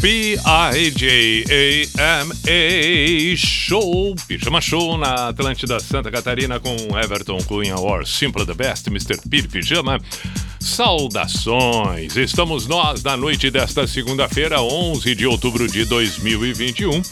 P-I-J-A-M-A 0.00 1.46
Show, 3.36 4.14
Pijama 4.26 4.60
Show 4.60 4.98
na 4.98 5.28
Atlântida 5.28 5.78
Santa 5.78 6.10
Catarina 6.10 6.58
com 6.58 6.76
Everton 6.98 7.38
Cunha 7.44 7.76
or 7.76 8.04
Simple 8.06 8.44
the 8.44 8.54
Best, 8.54 8.88
Mr. 8.88 9.20
Pir 9.28 9.48
Pijama. 9.48 10.00
Saudações! 10.58 12.16
Estamos 12.16 12.66
nós 12.66 13.04
na 13.04 13.16
noite 13.16 13.50
desta 13.52 13.86
segunda-feira, 13.86 14.60
11 14.60 15.14
de 15.14 15.24
outubro 15.26 15.68
de 15.68 15.84
2021, 15.84 17.02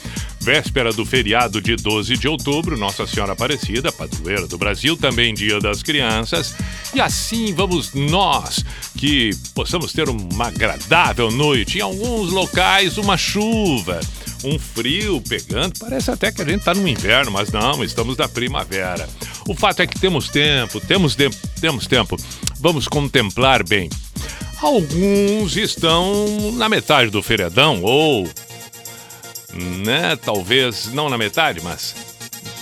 véspera 0.45 0.92
do 0.92 1.06
feriado 1.06 1.59
de 1.59 1.75
12 1.75 2.19
de 2.19 2.28
outubro, 2.28 2.77
Nossa 2.77 3.06
Senhora 3.06 3.33
Aparecida, 3.33 3.91
padroeira 3.91 4.47
do 4.47 4.59
Brasil, 4.59 4.95
também 4.95 5.33
Dia 5.33 5.59
das 5.59 5.83
Crianças. 5.83 6.55
E 6.95 7.01
assim 7.01 7.55
vamos 7.55 7.95
nós 7.95 8.62
que 8.95 9.31
possamos 9.55 9.95
ter 9.95 10.06
uma 10.06 10.48
agradável 10.48 11.31
noite, 11.31 11.78
em 11.78 11.81
alguns 11.81 12.31
locais 12.31 12.98
uma 12.98 13.17
chuva 13.17 14.01
um 14.45 14.59
frio 14.59 15.23
pegando. 15.27 15.78
Parece 15.78 16.11
até 16.11 16.31
que 16.31 16.42
a 16.42 16.45
gente 16.45 16.58
está 16.58 16.75
no 16.75 16.86
inverno, 16.86 17.31
mas 17.31 17.51
não, 17.51 17.83
estamos 17.83 18.14
na 18.19 18.29
primavera. 18.29 19.08
O 19.48 19.55
fato 19.55 19.81
é 19.81 19.86
que 19.86 19.98
temos 19.98 20.29
tempo, 20.29 20.79
temos 20.79 21.14
tempo, 21.14 21.34
temos 21.58 21.86
tempo. 21.86 22.19
Vamos 22.61 22.86
contemplar 22.86 23.67
bem. 23.67 23.89
Alguns 24.61 25.56
estão 25.56 26.53
na 26.53 26.69
metade 26.69 27.11
do 27.11 27.23
feriadão 27.23 27.83
ou 27.83 28.29
né, 29.55 30.16
talvez 30.16 30.92
não 30.92 31.08
na 31.08 31.19
metade, 31.19 31.60
mas 31.62 31.94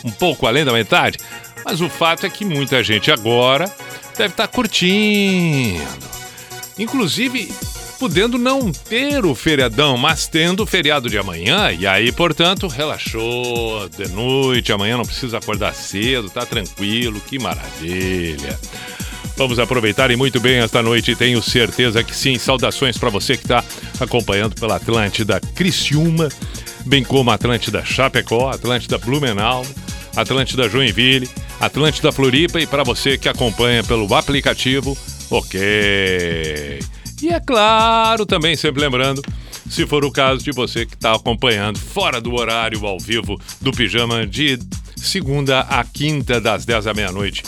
um 0.04 0.10
pouco 0.10 0.46
além 0.46 0.64
da 0.64 0.72
metade. 0.72 1.18
Mas 1.64 1.80
o 1.80 1.88
fato 1.88 2.26
é 2.26 2.30
que 2.30 2.44
muita 2.44 2.82
gente 2.82 3.10
agora 3.10 3.72
deve 4.16 4.32
estar 4.32 4.48
curtindo. 4.48 5.82
Inclusive, 6.78 7.52
podendo 7.98 8.36
não 8.36 8.72
ter 8.72 9.24
o 9.24 9.34
feriadão, 9.34 9.96
mas 9.96 10.26
tendo 10.26 10.64
o 10.64 10.66
feriado 10.66 11.08
de 11.08 11.16
amanhã, 11.16 11.70
e 11.70 11.86
aí, 11.86 12.10
portanto, 12.10 12.66
relaxou 12.66 13.88
de 13.88 14.08
noite, 14.08 14.72
amanhã 14.72 14.96
não 14.96 15.04
precisa 15.04 15.38
acordar 15.38 15.72
cedo, 15.72 16.28
tá 16.28 16.44
tranquilo, 16.44 17.20
que 17.20 17.38
maravilha. 17.38 18.58
Vamos 19.36 19.58
aproveitar 19.58 20.10
e 20.10 20.16
muito 20.16 20.40
bem 20.40 20.58
esta 20.58 20.82
noite, 20.82 21.16
tenho 21.16 21.42
certeza 21.42 22.04
que 22.04 22.14
sim. 22.14 22.38
Saudações 22.38 22.98
para 22.98 23.10
você 23.10 23.36
que 23.36 23.44
está 23.44 23.64
acompanhando 23.98 24.54
pela 24.54 24.76
Atlântida 24.76 25.40
Criciúma, 25.54 26.28
bem 26.84 27.02
como 27.02 27.30
Atlântida 27.30 27.84
Chapecó, 27.84 28.50
Atlântida 28.50 28.98
Blumenau, 28.98 29.64
Atlântida 30.14 30.68
Joinville, 30.68 31.28
Atlântida 31.58 32.12
Floripa 32.12 32.60
e 32.60 32.66
para 32.66 32.84
você 32.84 33.16
que 33.16 33.28
acompanha 33.28 33.82
pelo 33.82 34.12
aplicativo, 34.14 34.96
ok. 35.30 36.80
E 37.22 37.28
é 37.28 37.40
claro, 37.40 38.26
também 38.26 38.54
sempre 38.56 38.82
lembrando, 38.82 39.22
se 39.70 39.86
for 39.86 40.04
o 40.04 40.10
caso 40.10 40.44
de 40.44 40.52
você 40.52 40.84
que 40.84 40.94
está 40.94 41.14
acompanhando 41.14 41.78
fora 41.78 42.20
do 42.20 42.34
horário 42.34 42.84
ao 42.84 42.98
vivo 42.98 43.40
do 43.60 43.70
pijama 43.70 44.26
de 44.26 44.58
segunda 44.96 45.60
a 45.60 45.82
quinta, 45.84 46.40
das 46.40 46.64
10 46.64 46.86
à 46.88 46.94
meia-noite. 46.94 47.42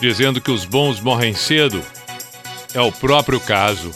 dizendo 0.00 0.40
que 0.40 0.50
os 0.50 0.64
bons 0.64 0.98
morrem 0.98 1.32
cedo. 1.32 1.80
É 2.74 2.80
o 2.80 2.90
próprio 2.90 3.38
caso. 3.38 3.92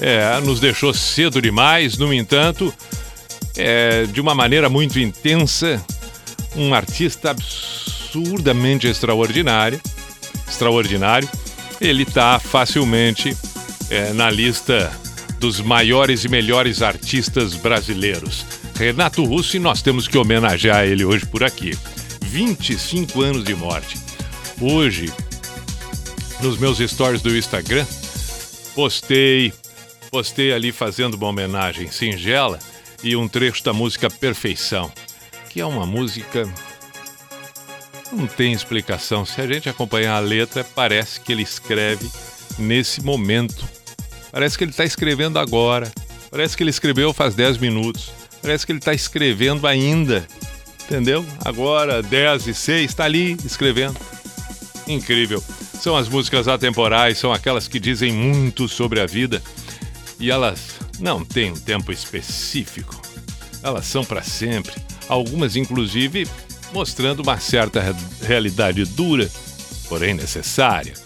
É, 0.00 0.40
nos 0.40 0.58
deixou 0.58 0.92
cedo 0.92 1.40
demais, 1.40 1.96
no 1.98 2.12
entanto, 2.12 2.74
é, 3.56 4.06
de 4.06 4.20
uma 4.20 4.34
maneira 4.34 4.68
muito 4.68 4.98
intensa, 4.98 5.80
um 6.56 6.74
artista 6.74 7.30
absurdamente 7.30 8.88
extraordinário, 8.88 9.80
extraordinário. 10.48 11.28
Ele 11.80 12.02
está 12.02 12.40
facilmente 12.40 13.36
é, 13.88 14.12
na 14.12 14.28
lista 14.28 14.90
dos 15.44 15.60
maiores 15.60 16.24
e 16.24 16.28
melhores 16.28 16.80
artistas 16.80 17.54
brasileiros. 17.54 18.46
Renato 18.74 19.22
Russo, 19.22 19.58
e 19.58 19.60
nós 19.60 19.82
temos 19.82 20.08
que 20.08 20.16
homenagear 20.16 20.86
ele 20.86 21.04
hoje 21.04 21.26
por 21.26 21.44
aqui. 21.44 21.76
25 22.22 23.20
anos 23.20 23.44
de 23.44 23.54
morte. 23.54 23.98
Hoje, 24.58 25.12
nos 26.40 26.56
meus 26.56 26.78
stories 26.78 27.20
do 27.20 27.36
Instagram, 27.36 27.84
postei, 28.74 29.52
postei 30.10 30.50
ali 30.50 30.72
fazendo 30.72 31.12
uma 31.12 31.26
homenagem 31.26 31.90
singela 31.90 32.58
e 33.02 33.14
um 33.14 33.28
trecho 33.28 33.62
da 33.62 33.74
música 33.74 34.08
Perfeição 34.08 34.90
que 35.50 35.60
é 35.60 35.66
uma 35.66 35.84
música. 35.84 36.48
Não 38.10 38.26
tem 38.26 38.54
explicação. 38.54 39.26
Se 39.26 39.42
a 39.42 39.46
gente 39.46 39.68
acompanhar 39.68 40.16
a 40.16 40.20
letra, 40.20 40.64
parece 40.64 41.20
que 41.20 41.32
ele 41.32 41.42
escreve 41.42 42.10
nesse 42.58 43.02
momento. 43.02 43.83
Parece 44.34 44.58
que 44.58 44.64
ele 44.64 44.72
está 44.72 44.84
escrevendo 44.84 45.38
agora. 45.38 45.92
Parece 46.28 46.56
que 46.56 46.64
ele 46.64 46.70
escreveu 46.70 47.12
faz 47.12 47.36
10 47.36 47.58
minutos. 47.58 48.10
Parece 48.42 48.66
que 48.66 48.72
ele 48.72 48.80
está 48.80 48.92
escrevendo 48.92 49.64
ainda. 49.64 50.26
Entendeu? 50.82 51.24
Agora, 51.44 52.02
10 52.02 52.48
e 52.48 52.52
6, 52.54 52.90
está 52.90 53.04
ali 53.04 53.36
escrevendo. 53.44 53.96
Incrível. 54.88 55.40
São 55.80 55.96
as 55.96 56.08
músicas 56.08 56.48
atemporais, 56.48 57.16
são 57.16 57.32
aquelas 57.32 57.68
que 57.68 57.78
dizem 57.78 58.12
muito 58.12 58.66
sobre 58.66 59.00
a 59.00 59.06
vida. 59.06 59.40
E 60.18 60.32
elas 60.32 60.80
não 60.98 61.24
têm 61.24 61.52
um 61.52 61.56
tempo 61.56 61.92
específico. 61.92 63.00
Elas 63.62 63.86
são 63.86 64.04
para 64.04 64.22
sempre 64.24 64.74
algumas 65.08 65.54
inclusive 65.54 66.26
mostrando 66.72 67.22
uma 67.22 67.38
certa 67.38 67.94
realidade 68.20 68.84
dura, 68.84 69.30
porém 69.88 70.12
necessária. 70.12 71.03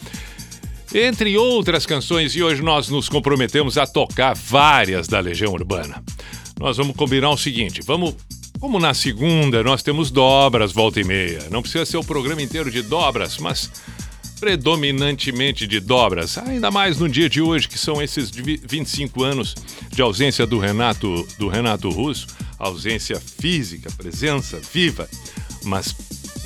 Entre 0.95 1.37
outras 1.37 1.85
canções, 1.85 2.35
e 2.35 2.43
hoje 2.43 2.63
nós 2.63 2.89
nos 2.89 3.09
comprometemos 3.09 3.77
a 3.77 3.87
tocar 3.87 4.35
várias 4.35 5.07
da 5.07 5.21
Legião 5.21 5.53
Urbana. 5.53 6.03
Nós 6.59 6.79
vamos 6.79 6.97
combinar 6.97 7.31
o 7.31 7.37
seguinte: 7.37 7.81
vamos. 7.85 8.15
Como 8.59 8.81
na 8.81 8.93
segunda 8.93 9.63
nós 9.63 9.85
temos 9.85 10.11
dobras 10.11 10.73
volta 10.73 11.01
e 11.01 11.05
meia. 11.05 11.47
Não 11.49 11.63
precisa 11.63 11.87
ser 11.87 11.97
o 11.97 12.03
programa 12.03 12.43
inteiro 12.43 12.73
de 12.73 12.83
dobras, 12.83 13.39
mas 13.39 13.71
predominantemente 14.41 15.67
de 15.67 15.79
dobras, 15.79 16.39
ainda 16.39 16.71
mais 16.71 16.99
no 16.99 17.09
dia 17.09 17.29
de 17.29 17.41
hoje, 17.41 17.69
que 17.69 17.79
são 17.79 18.03
esses 18.03 18.31
25 18.31 19.23
anos 19.23 19.55
de 19.91 20.03
ausência 20.03 20.47
do 20.47 20.59
Renato, 20.59 21.27
do 21.39 21.49
Renato 21.49 21.89
Russo, 21.89 22.27
ausência 22.59 23.21
física, 23.21 23.91
presença 23.97 24.61
viva, 24.73 25.09
mas 25.65 25.95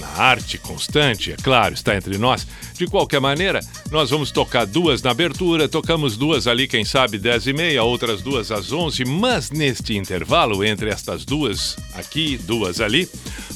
na 0.02 0.08
arte 0.20 0.58
constante, 0.58 1.32
é 1.32 1.36
claro, 1.36 1.74
está 1.74 1.96
entre 1.96 2.18
nós. 2.18 2.44
De 2.74 2.86
qualquer 2.88 3.20
maneira, 3.20 3.60
nós 3.90 4.10
vamos 4.10 4.32
tocar 4.32 4.66
duas 4.66 5.00
na 5.00 5.12
abertura, 5.12 5.68
tocamos 5.68 6.16
duas 6.16 6.48
ali, 6.48 6.66
quem 6.66 6.84
sabe, 6.84 7.18
10 7.18 7.46
e 7.46 7.52
meia, 7.52 7.84
outras 7.84 8.20
duas 8.20 8.50
às 8.50 8.72
11, 8.72 9.04
mas 9.04 9.50
neste 9.50 9.96
intervalo 9.96 10.64
entre 10.64 10.90
estas 10.90 11.24
duas 11.24 11.76
aqui, 11.94 12.36
duas 12.36 12.80
ali, 12.80 13.08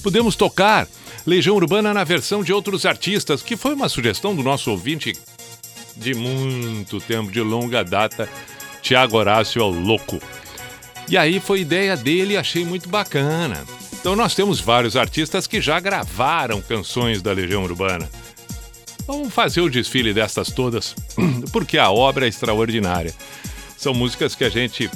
podemos 0.03 0.37
tocar 0.37 0.87
Legião 1.27 1.57
Urbana 1.57 1.93
na 1.93 2.05
versão 2.05 2.45
de 2.45 2.53
outros 2.53 2.87
artistas, 2.87 3.43
que 3.43 3.57
foi 3.57 3.75
uma 3.75 3.89
sugestão 3.89 4.35
do 4.35 4.45
nosso 4.45 4.71
ouvinte 4.71 5.13
de 5.97 6.15
muito 6.15 7.01
tempo, 7.01 7.33
de 7.33 7.41
longa 7.41 7.83
data, 7.83 8.29
Tiago 8.81 9.17
Horácio 9.17 9.61
ao 9.61 9.71
Louco. 9.71 10.21
E 11.09 11.17
aí 11.17 11.41
foi 11.41 11.61
ideia 11.61 11.97
dele 11.97 12.37
achei 12.37 12.65
muito 12.65 12.89
bacana. 12.89 13.65
Então 14.01 14.15
nós 14.15 14.35
temos 14.35 14.61
vários 14.61 14.97
artistas 14.97 15.47
que 15.47 15.61
já 15.61 15.81
gravaram 15.81 16.61
canções 16.61 17.23
da 17.23 17.33
Legião 17.33 17.65
Urbana. 17.65 18.09
Vamos 19.07 19.33
fazer 19.33 19.61
o 19.61 19.71
desfile 19.71 20.13
destas 20.13 20.51
todas, 20.51 20.95
porque 21.53 21.79
a 21.79 21.91
obra 21.91 22.27
é 22.27 22.29
extraordinária. 22.29 23.15
São 23.77 23.95
músicas 23.95 24.35
que 24.35 24.45
a 24.45 24.49
gente 24.49 24.91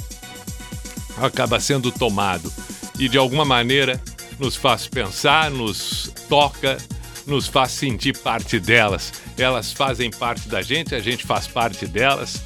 acaba 1.17 1.59
sendo 1.59 1.91
tomado 1.91 2.51
e 2.99 3.07
de 3.07 3.17
alguma 3.17 3.45
maneira 3.45 4.01
nos 4.39 4.55
faz 4.55 4.87
pensar, 4.87 5.49
nos 5.51 6.11
toca, 6.27 6.77
nos 7.25 7.47
faz 7.47 7.71
sentir 7.71 8.17
parte 8.17 8.59
delas. 8.59 9.13
Elas 9.37 9.71
fazem 9.71 10.09
parte 10.09 10.49
da 10.49 10.61
gente, 10.61 10.95
a 10.95 10.99
gente 10.99 11.25
faz 11.25 11.47
parte 11.47 11.85
delas. 11.85 12.41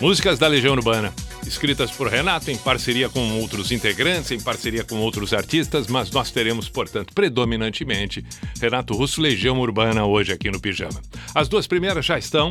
Músicas 0.00 0.38
da 0.38 0.46
Legião 0.46 0.74
Urbana, 0.74 1.12
escritas 1.46 1.90
por 1.90 2.08
Renato 2.08 2.50
em 2.50 2.56
parceria 2.56 3.08
com 3.08 3.40
outros 3.40 3.70
integrantes, 3.70 4.30
em 4.30 4.40
parceria 4.40 4.84
com 4.84 4.96
outros 4.96 5.32
artistas, 5.32 5.86
mas 5.86 6.10
nós 6.10 6.30
teremos, 6.30 6.68
portanto, 6.68 7.14
predominantemente 7.14 8.24
Renato 8.60 8.94
Russo 8.94 9.20
Legião 9.20 9.58
Urbana 9.60 10.04
hoje 10.04 10.32
aqui 10.32 10.50
no 10.50 10.60
Pijama. 10.60 11.00
As 11.34 11.48
duas 11.48 11.66
primeiras 11.66 12.04
já 12.04 12.18
estão 12.18 12.50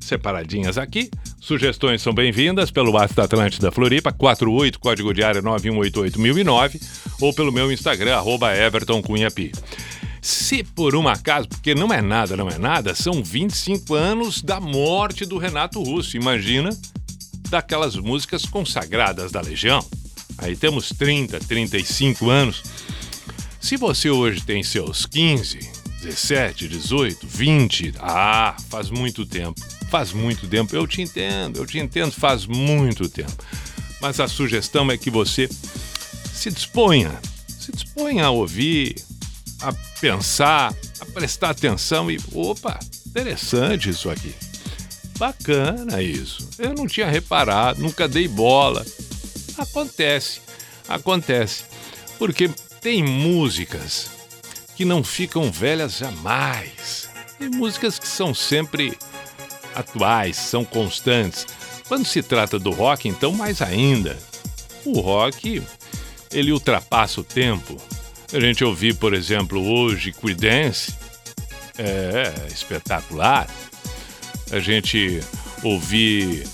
separadinhas 0.00 0.78
aqui. 0.78 1.10
Sugestões 1.40 2.02
são 2.02 2.12
bem-vindas 2.12 2.70
pelo 2.70 2.92
WhatsApp 2.92 3.16
da 3.16 3.24
Atlântida 3.24 3.72
Floripa, 3.72 4.12
48, 4.12 4.78
código 4.78 5.12
de 5.12 5.22
área 5.22 5.42
9188009, 5.42 6.80
ou 7.20 7.32
pelo 7.34 7.52
meu 7.52 7.72
Instagram, 7.72 8.16
arroba 8.16 8.54
Everton. 8.54 9.02
Se 10.20 10.62
por 10.62 10.94
um 10.94 11.08
acaso, 11.08 11.48
porque 11.48 11.74
não 11.74 11.92
é 11.92 12.00
nada, 12.00 12.36
não 12.36 12.48
é 12.48 12.58
nada, 12.58 12.94
são 12.94 13.22
25 13.24 13.94
anos 13.94 14.40
da 14.40 14.60
morte 14.60 15.24
do 15.24 15.36
Renato 15.36 15.82
Russo. 15.82 16.16
Imagina 16.16 16.70
daquelas 17.52 17.96
músicas 17.96 18.46
consagradas 18.46 19.30
da 19.30 19.42
Legião. 19.42 19.86
Aí 20.38 20.56
temos 20.56 20.88
30, 20.88 21.38
35 21.40 22.30
anos. 22.30 22.62
Se 23.60 23.76
você 23.76 24.08
hoje 24.08 24.40
tem 24.40 24.62
seus 24.62 25.04
15, 25.04 25.58
17, 26.02 26.66
18, 26.66 27.26
20, 27.26 27.94
ah, 28.00 28.56
faz 28.70 28.88
muito 28.88 29.26
tempo. 29.26 29.60
Faz 29.90 30.14
muito 30.14 30.48
tempo. 30.48 30.74
Eu 30.74 30.86
te 30.86 31.02
entendo, 31.02 31.58
eu 31.58 31.66
te 31.66 31.78
entendo, 31.78 32.10
faz 32.10 32.46
muito 32.46 33.06
tempo. 33.06 33.44
Mas 34.00 34.18
a 34.18 34.26
sugestão 34.26 34.90
é 34.90 34.96
que 34.96 35.10
você 35.10 35.46
se 36.32 36.50
disponha, 36.50 37.20
se 37.46 37.70
disponha 37.70 38.24
a 38.24 38.30
ouvir, 38.30 38.96
a 39.60 39.74
pensar, 40.00 40.74
a 40.98 41.04
prestar 41.04 41.50
atenção 41.50 42.10
e, 42.10 42.18
opa, 42.32 42.80
interessante 43.06 43.90
isso 43.90 44.08
aqui. 44.08 44.34
Bacana 45.18 46.02
isso. 46.02 46.48
Eu 46.58 46.74
não 46.74 46.86
tinha 46.86 47.08
reparado, 47.08 47.80
nunca 47.80 48.08
dei 48.08 48.26
bola. 48.26 48.84
Acontece, 49.56 50.40
acontece. 50.88 51.64
Porque 52.18 52.50
tem 52.80 53.02
músicas 53.02 54.10
que 54.74 54.84
não 54.84 55.04
ficam 55.04 55.50
velhas 55.50 55.98
jamais. 55.98 57.08
Tem 57.38 57.48
músicas 57.48 57.98
que 57.98 58.08
são 58.08 58.34
sempre 58.34 58.96
atuais, 59.74 60.36
são 60.36 60.64
constantes. 60.64 61.46
Quando 61.88 62.06
se 62.06 62.22
trata 62.22 62.58
do 62.58 62.70
rock, 62.70 63.08
então 63.08 63.32
mais 63.32 63.60
ainda. 63.60 64.18
O 64.84 65.00
rock, 65.00 65.62
ele 66.32 66.52
ultrapassa 66.52 67.20
o 67.20 67.24
tempo. 67.24 67.76
A 68.32 68.40
gente 68.40 68.64
ouvir, 68.64 68.94
por 68.94 69.12
exemplo, 69.12 69.62
hoje 69.62 70.12
Creedence, 70.12 70.94
é 71.78 72.32
espetacular. 72.50 73.46
A 74.52 74.60
gente 74.60 75.20
ouvir. 75.62 76.46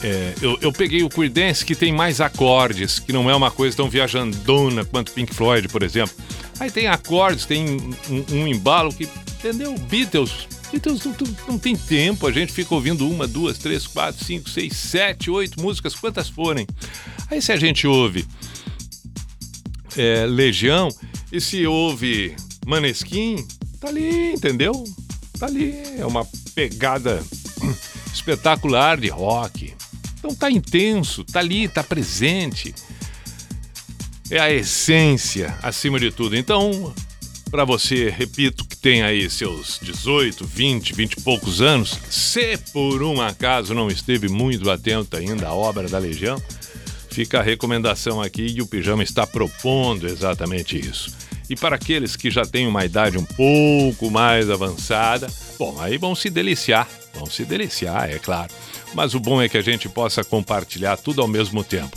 É, 0.00 0.34
eu, 0.40 0.56
eu, 0.60 0.72
peguei 0.72 1.02
o 1.02 1.08
Creedence 1.08 1.64
que 1.64 1.74
tem 1.74 1.92
mais 1.92 2.20
acordes, 2.20 3.00
que 3.00 3.12
não 3.12 3.28
é 3.28 3.34
uma 3.34 3.50
coisa 3.50 3.76
tão 3.76 3.90
viajandona 3.90 4.84
quanto 4.84 5.10
Pink 5.10 5.34
Floyd, 5.34 5.68
por 5.68 5.82
exemplo. 5.82 6.14
Aí 6.60 6.70
tem 6.70 6.86
acordes, 6.86 7.46
tem 7.46 7.66
um, 8.08 8.24
um 8.36 8.46
embalo 8.46 8.92
que, 8.92 9.08
entendeu? 9.38 9.76
Beatles. 9.76 10.46
Beatles 10.70 11.00
não, 11.48 11.58
tem 11.58 11.74
tempo, 11.74 12.26
a 12.26 12.32
gente 12.32 12.52
fica 12.52 12.74
ouvindo 12.74 13.08
uma, 13.10 13.26
duas, 13.26 13.58
três, 13.58 13.86
quatro, 13.86 14.24
cinco, 14.24 14.48
seis, 14.50 14.76
sete, 14.76 15.30
oito 15.30 15.60
músicas, 15.60 15.94
quantas 15.96 16.28
forem. 16.28 16.66
Aí 17.30 17.42
se 17.42 17.50
a 17.50 17.56
gente 17.56 17.86
ouve 17.86 18.24
é, 19.96 20.26
Legião, 20.26 20.90
e 21.30 21.40
se 21.40 21.66
ouve 21.66 22.34
Maneskin, 22.66 23.46
tá 23.80 23.88
ali, 23.88 24.32
entendeu? 24.32 24.84
Tá 25.38 25.46
ali, 25.46 25.74
é 25.98 26.06
uma 26.06 26.26
pegada 26.58 27.22
espetacular 28.12 28.98
de 28.98 29.06
rock. 29.06 29.72
Então 30.18 30.34
tá 30.34 30.50
intenso, 30.50 31.22
tá 31.22 31.38
ali, 31.38 31.68
tá 31.68 31.84
presente. 31.84 32.74
É 34.28 34.40
a 34.40 34.52
essência 34.52 35.56
acima 35.62 36.00
de 36.00 36.10
tudo. 36.10 36.36
Então, 36.36 36.92
para 37.48 37.64
você, 37.64 38.10
repito, 38.10 38.64
que 38.64 38.76
tem 38.76 39.04
aí 39.04 39.30
seus 39.30 39.78
18, 39.80 40.44
20, 40.44 40.94
20 40.94 41.12
e 41.12 41.20
poucos 41.20 41.62
anos, 41.62 41.96
se 42.10 42.58
por 42.72 43.04
um 43.04 43.20
acaso 43.20 43.72
não 43.72 43.88
esteve 43.88 44.28
muito 44.28 44.68
atento 44.68 45.16
ainda 45.16 45.46
à 45.46 45.54
obra 45.54 45.88
da 45.88 45.98
Legião, 45.98 46.42
Fica 47.10 47.40
a 47.40 47.42
recomendação 47.42 48.22
aqui 48.22 48.46
e 48.46 48.62
o 48.62 48.66
Pijama 48.66 49.02
está 49.02 49.26
propondo 49.26 50.06
exatamente 50.06 50.78
isso. 50.78 51.10
E 51.48 51.56
para 51.56 51.76
aqueles 51.76 52.14
que 52.14 52.30
já 52.30 52.44
têm 52.44 52.66
uma 52.66 52.84
idade 52.84 53.16
um 53.16 53.24
pouco 53.24 54.10
mais 54.10 54.50
avançada, 54.50 55.28
bom, 55.58 55.80
aí 55.80 55.96
vão 55.96 56.14
se 56.14 56.28
deliciar, 56.28 56.86
vão 57.14 57.26
se 57.26 57.44
deliciar, 57.44 58.10
é 58.10 58.18
claro. 58.18 58.52
Mas 58.94 59.14
o 59.14 59.20
bom 59.20 59.40
é 59.40 59.48
que 59.48 59.56
a 59.56 59.62
gente 59.62 59.88
possa 59.88 60.22
compartilhar 60.22 60.96
tudo 60.98 61.22
ao 61.22 61.28
mesmo 61.28 61.64
tempo. 61.64 61.96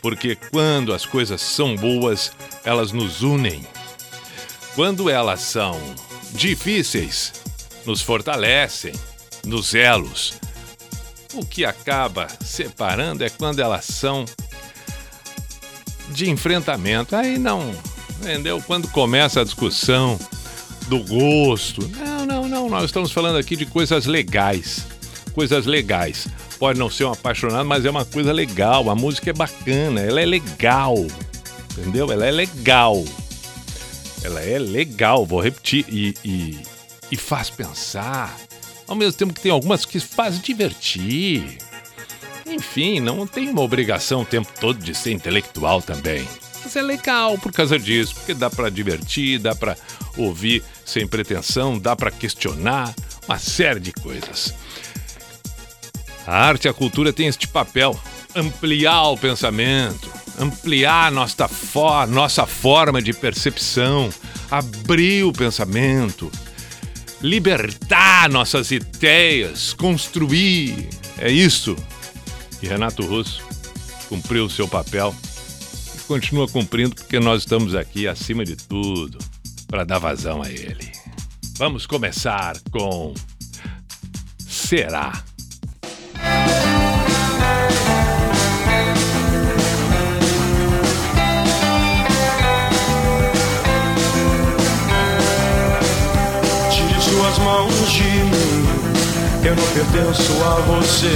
Porque 0.00 0.34
quando 0.34 0.92
as 0.92 1.06
coisas 1.06 1.40
são 1.40 1.76
boas, 1.76 2.32
elas 2.64 2.90
nos 2.90 3.22
unem. 3.22 3.64
Quando 4.74 5.08
elas 5.08 5.40
são 5.40 5.80
difíceis, 6.32 7.32
nos 7.86 8.00
fortalecem, 8.00 8.92
nos 9.44 9.74
elos. 9.74 10.34
O 11.34 11.44
que 11.44 11.64
acaba 11.64 12.26
separando 12.44 13.24
é 13.24 13.30
quando 13.30 13.60
elas 13.60 13.84
são 13.84 14.24
de 16.10 16.28
enfrentamento. 16.28 17.14
Aí 17.14 17.38
não, 17.38 17.74
entendeu? 18.22 18.62
Quando 18.66 18.88
começa 18.88 19.40
a 19.40 19.44
discussão 19.44 20.18
do 20.88 21.00
gosto. 21.00 21.86
Não, 21.88 22.26
não, 22.26 22.48
não. 22.48 22.68
Nós 22.68 22.84
estamos 22.84 23.12
falando 23.12 23.36
aqui 23.36 23.56
de 23.56 23.66
coisas 23.66 24.06
legais. 24.06 24.86
Coisas 25.34 25.66
legais. 25.66 26.28
Pode 26.58 26.78
não 26.78 26.90
ser 26.90 27.04
um 27.04 27.12
apaixonado, 27.12 27.64
mas 27.64 27.84
é 27.84 27.90
uma 27.90 28.04
coisa 28.04 28.32
legal. 28.32 28.88
A 28.90 28.94
música 28.94 29.30
é 29.30 29.32
bacana, 29.32 30.00
ela 30.00 30.20
é 30.20 30.26
legal. 30.26 30.96
Entendeu? 31.72 32.10
Ela 32.12 32.26
é 32.26 32.30
legal. 32.30 33.02
Ela 34.22 34.40
é 34.42 34.58
legal, 34.58 35.26
vou 35.26 35.40
repetir. 35.40 35.84
E, 35.88 36.14
e, 36.24 36.58
e 37.10 37.16
faz 37.16 37.50
pensar. 37.50 38.36
Ao 38.86 38.94
mesmo 38.94 39.14
tempo 39.14 39.32
que 39.32 39.40
tem 39.40 39.50
algumas 39.50 39.84
que 39.84 39.98
faz 39.98 40.40
divertir. 40.40 41.58
Enfim, 42.46 43.00
não 43.00 43.26
tem 43.26 43.48
uma 43.48 43.62
obrigação 43.62 44.20
o 44.22 44.26
tempo 44.26 44.48
todo 44.60 44.78
de 44.78 44.94
ser 44.94 45.12
intelectual 45.12 45.80
também. 45.80 46.28
Mas 46.64 46.76
é 46.76 46.82
legal 46.82 47.38
por 47.38 47.52
causa 47.52 47.78
disso, 47.78 48.14
porque 48.14 48.34
dá 48.34 48.48
para 48.48 48.70
divertir, 48.70 49.38
dá 49.38 49.54
para 49.54 49.76
ouvir 50.16 50.62
sem 50.84 51.06
pretensão, 51.06 51.78
dá 51.78 51.96
para 51.96 52.10
questionar 52.10 52.94
uma 53.26 53.38
série 53.38 53.80
de 53.80 53.92
coisas. 53.92 54.54
A 56.26 56.36
arte 56.36 56.66
e 56.66 56.68
a 56.68 56.74
cultura 56.74 57.12
têm 57.12 57.26
este 57.26 57.48
papel, 57.48 57.98
ampliar 58.34 59.08
o 59.08 59.16
pensamento, 59.16 60.10
ampliar 60.38 61.10
nossa, 61.10 61.48
for 61.48 62.06
nossa 62.06 62.46
forma 62.46 63.02
de 63.02 63.12
percepção, 63.12 64.08
abrir 64.50 65.24
o 65.24 65.32
pensamento, 65.32 66.30
libertar 67.20 68.28
nossas 68.28 68.70
ideias, 68.70 69.72
construir. 69.72 70.88
É 71.18 71.30
isso 71.30 71.76
e 72.62 72.66
Renato 72.68 73.04
Russo 73.04 73.42
cumpriu 74.08 74.46
o 74.46 74.50
seu 74.50 74.68
papel 74.68 75.14
continua 76.02 76.48
cumprindo 76.48 76.94
porque 76.94 77.18
nós 77.18 77.42
estamos 77.42 77.74
aqui 77.74 78.06
acima 78.06 78.44
de 78.44 78.56
tudo 78.56 79.18
para 79.66 79.84
dar 79.84 79.98
vazão 79.98 80.42
a 80.42 80.50
ele. 80.50 80.92
Vamos 81.56 81.86
começar 81.86 82.56
com 82.70 83.14
Será. 84.38 85.12
Tire 96.70 97.00
suas 97.00 97.38
mãos 97.38 97.92
de 97.92 98.02
mim, 98.02 98.66
eu 99.44 99.56
não 99.56 99.66
pertenço 99.74 100.32
a 100.44 100.60
você. 100.60 101.12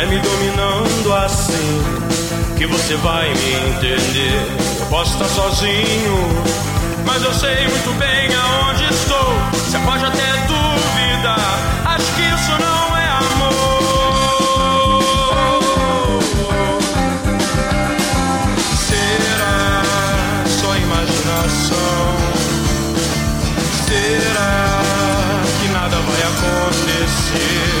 É 0.00 0.06
me 0.06 0.18
dominando 0.18 1.12
assim 1.14 2.31
que 2.62 2.66
você 2.68 2.94
vai 2.98 3.28
me 3.34 3.54
entender. 3.70 4.40
Eu 4.78 4.86
posso 4.86 5.14
estar 5.14 5.28
sozinho, 5.28 6.28
mas 7.04 7.20
eu 7.24 7.34
sei 7.34 7.66
muito 7.66 7.92
bem 7.98 8.32
aonde 8.36 8.84
estou. 8.84 9.34
Você 9.52 9.78
pode 9.80 10.04
até 10.04 10.32
duvidar, 10.46 11.58
acho 11.86 12.06
que 12.14 12.22
isso 12.22 12.52
não 12.60 12.96
é 12.96 13.08
amor. 13.08 13.82
Será 18.76 19.82
só 20.46 20.76
imaginação? 20.76 22.14
Será 23.88 24.70
que 25.60 25.68
nada 25.72 25.96
vai 25.96 26.22
acontecer? 26.22 27.71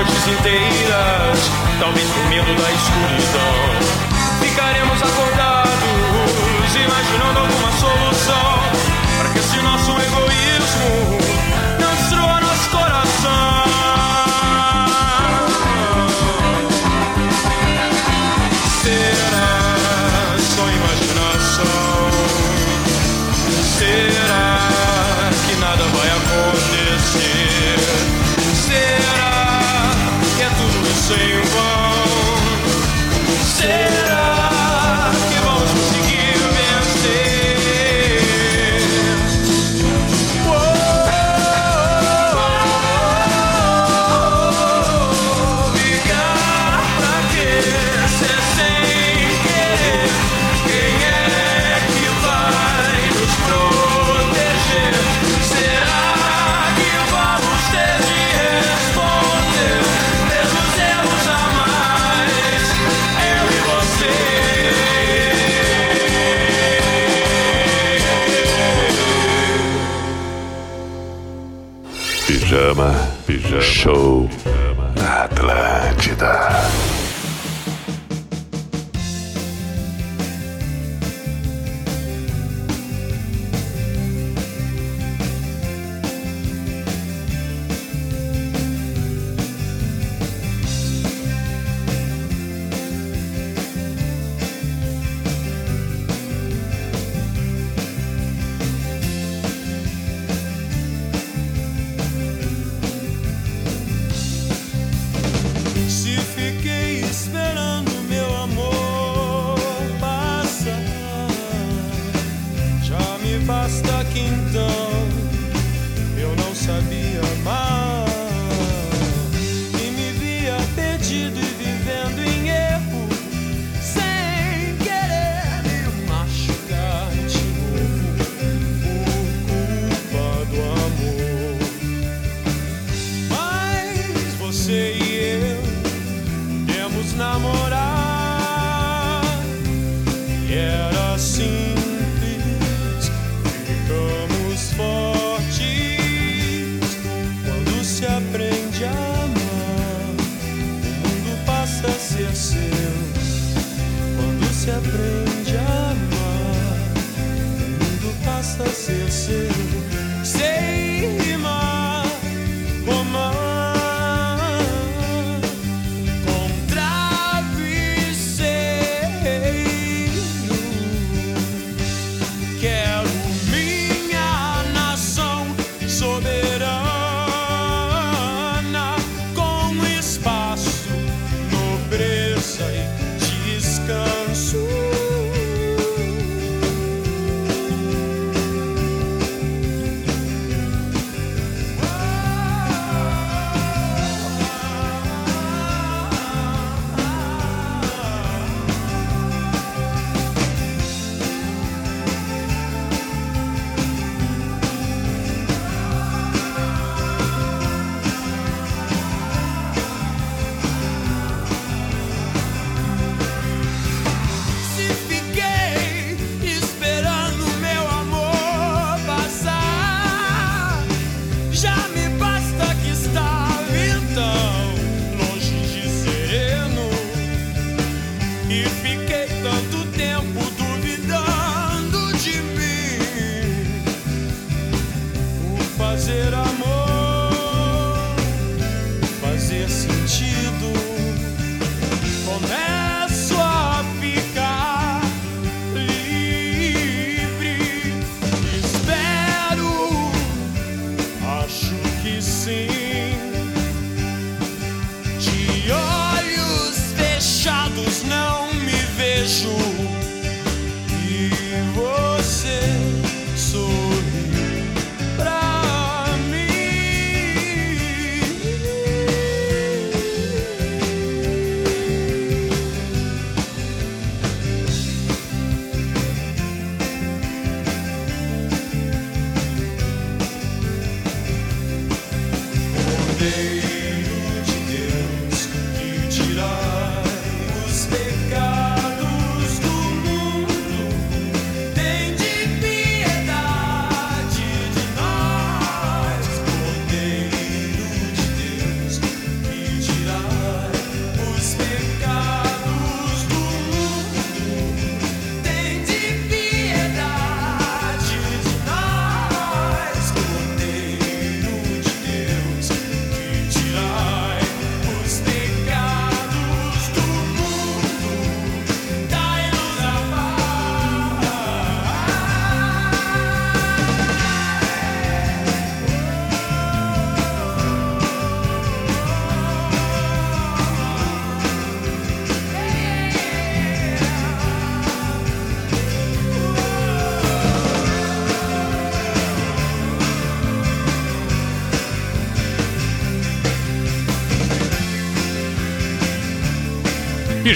Noites 0.00 0.26
inteiras, 0.28 1.38
talvez 1.78 2.08
por 2.08 2.24
medo 2.30 2.54
da 2.54 2.72
escuridão. 2.72 4.40
Ficaremos 4.40 5.02
acordados, 5.02 5.29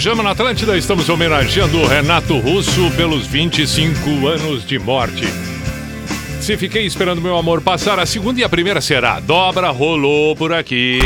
Pijama 0.05 0.23
na 0.23 0.33
Atlântida, 0.33 0.77
estamos 0.77 1.09
homenageando 1.09 1.81
o 1.81 1.87
Renato 1.87 2.37
Russo 2.39 2.91
pelos 2.95 3.27
25 3.27 4.29
anos 4.29 4.63
de 4.63 4.79
morte. 4.79 5.25
Se 6.43 6.59
fiquei 6.59 6.85
esperando 6.85 7.23
meu 7.23 7.39
amor 7.39 7.63
passar, 7.63 7.99
a 7.99 8.05
segunda 8.05 8.39
e 8.39 8.45
a 8.45 8.49
primeira 8.51 8.83
será 8.83 9.19
Dobra 9.19 9.71
rolou 9.71 10.37
por 10.37 10.53
aqui. 10.53 10.99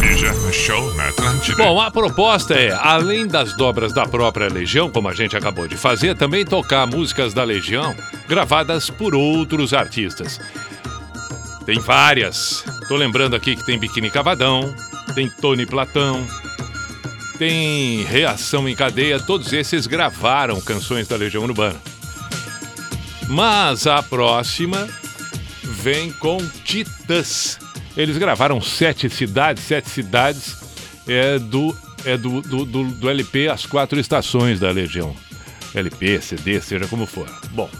Pijama 0.00 0.52
Show 0.52 0.94
na 0.94 1.10
Atlântida. 1.10 1.62
Bom, 1.62 1.80
a 1.80 1.92
proposta 1.92 2.54
é, 2.54 2.72
além 2.72 3.24
das 3.24 3.56
dobras 3.56 3.92
da 3.92 4.04
própria 4.04 4.48
Legião, 4.48 4.90
como 4.90 5.08
a 5.08 5.14
gente 5.14 5.36
acabou 5.36 5.68
de 5.68 5.76
fazer, 5.76 6.16
também 6.16 6.44
tocar 6.44 6.88
músicas 6.88 7.32
da 7.32 7.44
Legião 7.44 7.94
gravadas 8.26 8.90
por 8.90 9.14
outros 9.14 9.72
artistas. 9.72 10.40
Tem 11.64 11.78
várias. 11.78 12.64
Tô 12.88 12.96
lembrando 12.96 13.36
aqui 13.36 13.54
que 13.54 13.64
tem 13.64 13.78
Biquíni 13.78 14.10
Cavadão, 14.10 14.74
tem 15.14 15.30
Tony 15.40 15.66
Platão, 15.66 16.26
tem 17.40 18.04
Reação 18.04 18.68
em 18.68 18.76
Cadeia, 18.76 19.18
todos 19.18 19.50
esses 19.54 19.86
gravaram 19.86 20.60
canções 20.60 21.08
da 21.08 21.16
Legião 21.16 21.42
Urbana. 21.42 21.80
Mas 23.30 23.86
a 23.86 24.02
próxima 24.02 24.86
vem 25.62 26.12
com 26.12 26.36
Titãs. 26.66 27.58
Eles 27.96 28.18
gravaram 28.18 28.60
sete 28.60 29.08
cidades, 29.08 29.64
sete 29.64 29.88
cidades 29.88 30.54
é 31.08 31.38
do, 31.38 31.74
é 32.04 32.14
do, 32.18 32.42
do, 32.42 32.66
do, 32.66 32.84
do 32.84 33.08
LP 33.08 33.48
As 33.48 33.64
Quatro 33.64 33.98
Estações 33.98 34.60
da 34.60 34.70
Legião. 34.70 35.16
LP, 35.74 36.20
CD, 36.20 36.60
seja 36.60 36.86
como 36.88 37.06
for. 37.06 37.26
Bom, 37.52 37.70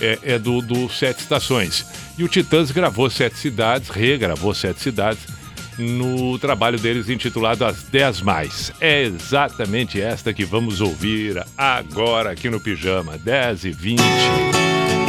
é, 0.00 0.18
é 0.24 0.36
do, 0.36 0.60
do 0.60 0.88
Sete 0.88 1.20
Estações. 1.20 1.86
E 2.18 2.24
o 2.24 2.28
Titãs 2.28 2.72
gravou 2.72 3.08
sete 3.08 3.38
cidades, 3.38 3.88
regravou 3.88 4.52
sete 4.52 4.80
cidades 4.80 5.39
no 5.80 6.38
trabalho 6.38 6.78
deles 6.78 7.08
intitulado 7.08 7.64
As 7.64 7.82
10 7.82 8.22
Mais. 8.22 8.72
É 8.80 9.02
exatamente 9.02 10.00
esta 10.00 10.32
que 10.32 10.44
vamos 10.44 10.80
ouvir 10.80 11.44
agora 11.56 12.30
aqui 12.30 12.48
no 12.48 12.60
Pijama, 12.60 13.18
10 13.18 13.64
e 13.64 13.70
20, 13.70 14.02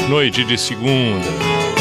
noite 0.09 0.43
de 0.43 0.57
segunda. 0.57 1.80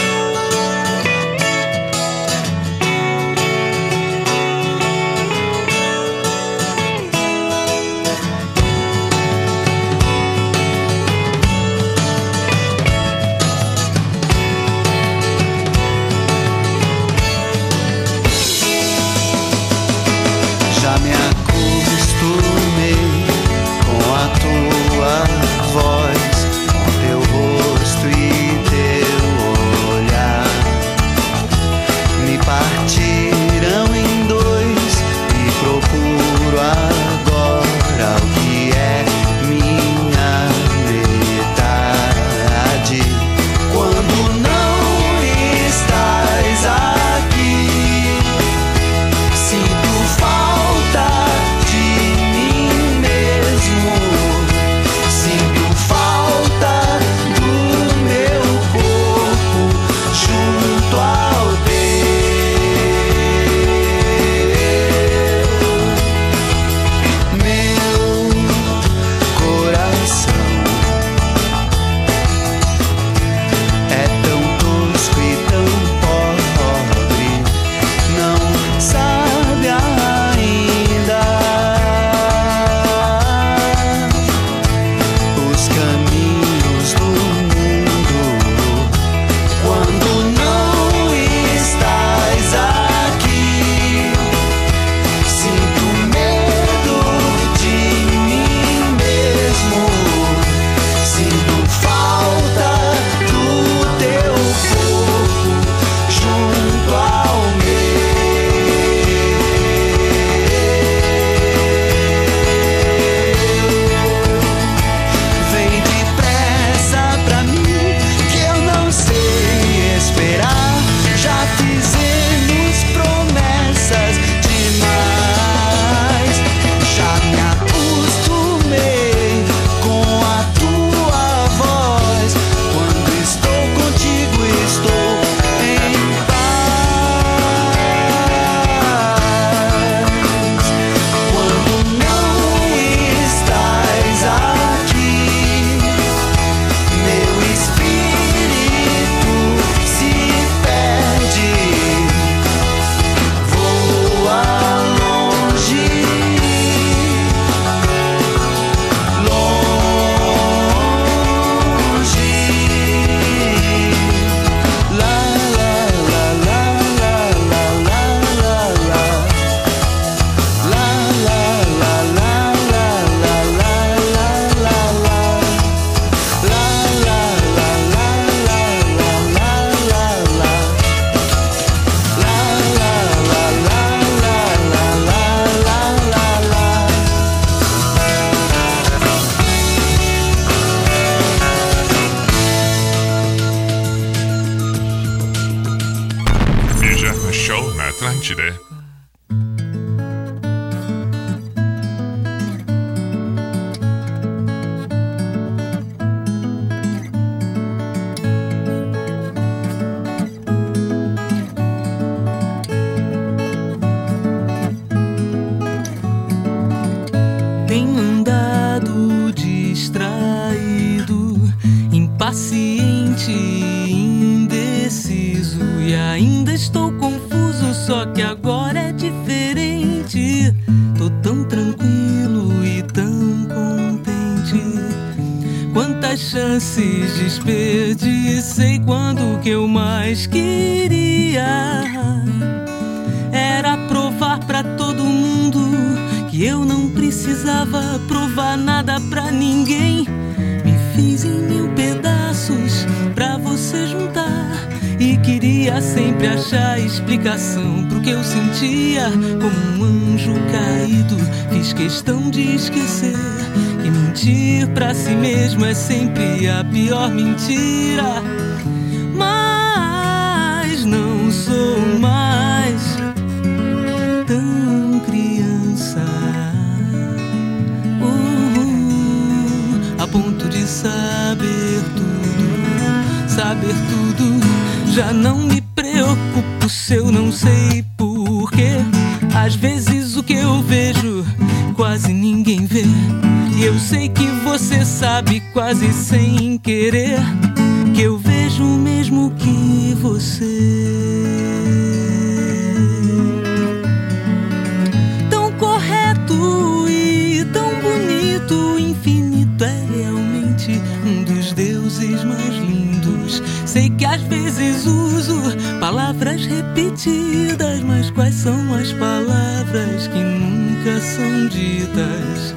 Repetidas, 317.21 317.81
mas 317.81 318.11
quais 318.11 318.35
são 318.35 318.75
as 318.75 318.93
palavras 318.93 320.07
que 320.09 320.19
nunca 320.19 321.01
são 321.01 321.49
ditas? 321.49 322.55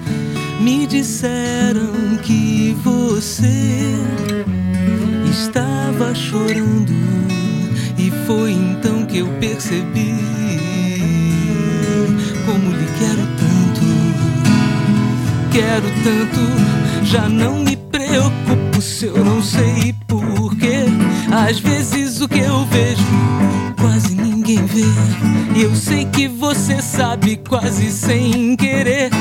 Me 0.60 0.88
disseram 0.88 2.17
que 2.21 2.76
você 2.84 3.95
estava 5.30 6.15
chorando, 6.15 6.93
e 7.97 8.12
foi 8.26 8.52
então 8.52 9.06
que 9.06 9.17
eu 9.19 9.28
percebi 9.39 10.15
como 12.45 12.71
lhe 12.71 12.88
quero 12.99 13.28
tanto. 13.38 13.84
Quero 15.52 15.88
tanto, 16.04 17.06
já 17.06 17.28
não 17.30 17.60
me 17.60 17.76
preocupo 17.76 18.82
se 18.82 19.06
eu 19.06 19.23
não 19.23 19.41
sei 19.41 19.93
porquê. 20.08 20.86
Às 21.32 21.60
vezes 21.60 22.21
o 22.21 22.28
que 22.28 22.39
eu 22.39 22.65
vejo 22.65 23.12
E 24.75 25.62
eu 25.62 25.75
sei 25.75 26.03
que 26.05 26.27
você 26.27 26.81
sabe 26.81 27.38
quase 27.47 27.91
sem 27.91 28.55
querer 28.55 29.12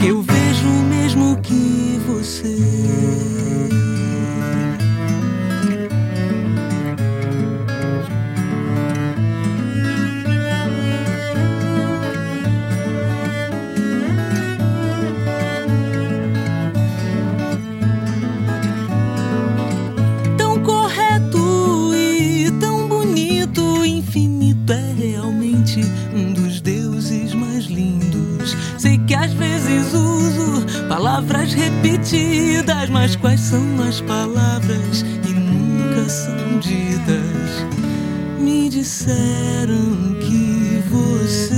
que 0.00 0.06
eu 0.06 0.22
vejo 0.22 0.66
o 0.66 0.82
mesmo 0.84 1.38
que 1.42 2.00
você. 2.06 3.59
Palavras 31.50 31.54
repetidas, 31.54 32.88
mas 32.90 33.16
quais 33.16 33.40
são 33.40 33.82
as 33.82 34.00
palavras 34.00 35.02
que 35.22 35.32
nunca 35.32 36.08
são 36.08 36.58
ditas? 36.58 37.66
Me 38.38 38.68
disseram 38.68 40.14
que 40.20 40.82
você 40.88 41.54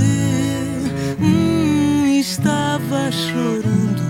hum, 1.21 2.05
estava 2.19 3.11
chorando, 3.11 4.01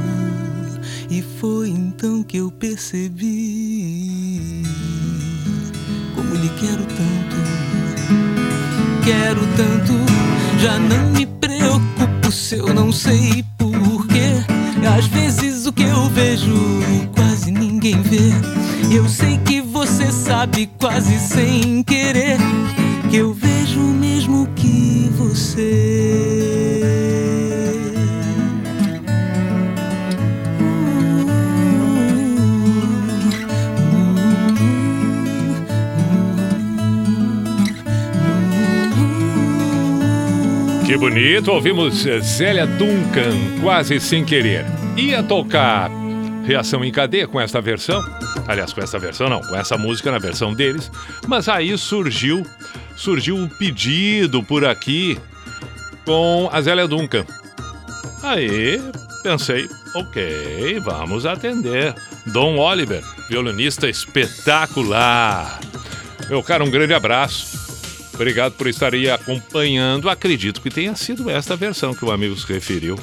e 1.10 1.22
foi 1.22 1.69
então 1.69 2.24
que 2.24 2.38
eu 2.38 2.52
percebi 2.52 3.43
como 6.15 6.36
lhe 6.36 6.50
quero 6.60 6.86
tanto, 6.86 7.36
quero 9.04 9.41
tanto, 9.58 9.93
já 10.60 10.80
não 10.80 11.10
me 11.12 11.26
preocupo 11.26 12.32
se 12.32 12.56
eu 12.56 12.74
não 12.74 12.91
sei 12.91 13.42
vê. 18.13 18.95
Eu 18.95 19.08
sei 19.08 19.38
que 19.39 19.62
você 19.62 20.12
sabe 20.12 20.69
quase 20.80 21.17
sem 21.19 21.84
querer 21.84 22.38
que 23.10 23.17
eu 23.17 23.34
vejo 23.34 23.80
o 23.80 23.93
mesmo 23.93 24.47
que 24.56 25.10
você. 25.17 26.80
Que 40.86 40.97
bonito, 40.97 41.52
ouvimos 41.52 42.06
Zélia 42.21 42.67
Duncan, 42.67 43.62
quase 43.62 43.99
sem 43.99 44.23
querer 44.23 44.65
ia 44.95 45.23
tocar 45.23 45.89
Reação 46.43 46.84
em 46.84 46.91
Cadeia 46.91 47.27
com 47.27 47.39
essa 47.39 47.62
versão. 47.62 48.03
Aliás, 48.47 48.73
com 48.73 48.82
essa 48.82 48.99
versão 48.99 49.29
não, 49.29 49.41
com 49.41 49.56
essa 49.56 49.77
música 49.77 50.12
na 50.12 50.19
versão 50.19 50.53
deles. 50.53 50.91
Mas 51.27 51.47
aí 51.47 51.77
surgiu, 51.77 52.45
surgiu 52.95 53.36
um 53.36 53.47
pedido 53.47 54.43
por 54.43 54.65
aqui 54.65 55.17
com 56.06 56.49
a 56.51 56.62
Zélia 56.62 56.88
Duncan. 56.88 57.25
Aí 58.21 58.82
pensei, 59.21 59.69
ok, 59.95 60.79
vamos 60.79 61.25
atender. 61.25 61.95
Dom 62.27 62.58
Oliver, 62.58 63.03
violinista 63.29 63.89
espetacular. 63.89 65.60
Meu 66.29 66.41
caro, 66.41 66.65
um 66.65 66.71
grande 66.71 66.93
abraço. 66.93 67.63
Obrigado 68.13 68.53
por 68.53 68.67
estar 68.67 68.93
aí 68.93 69.10
acompanhando. 69.10 70.10
Acredito 70.10 70.62
que 70.62 70.69
tenha 70.69 70.95
sido 70.95 71.29
esta 71.29 71.56
versão 71.56 71.93
que 71.93 72.06
o 72.06 72.12
amigo 72.12 72.36
se 72.38 72.51
referiu. 72.51 72.97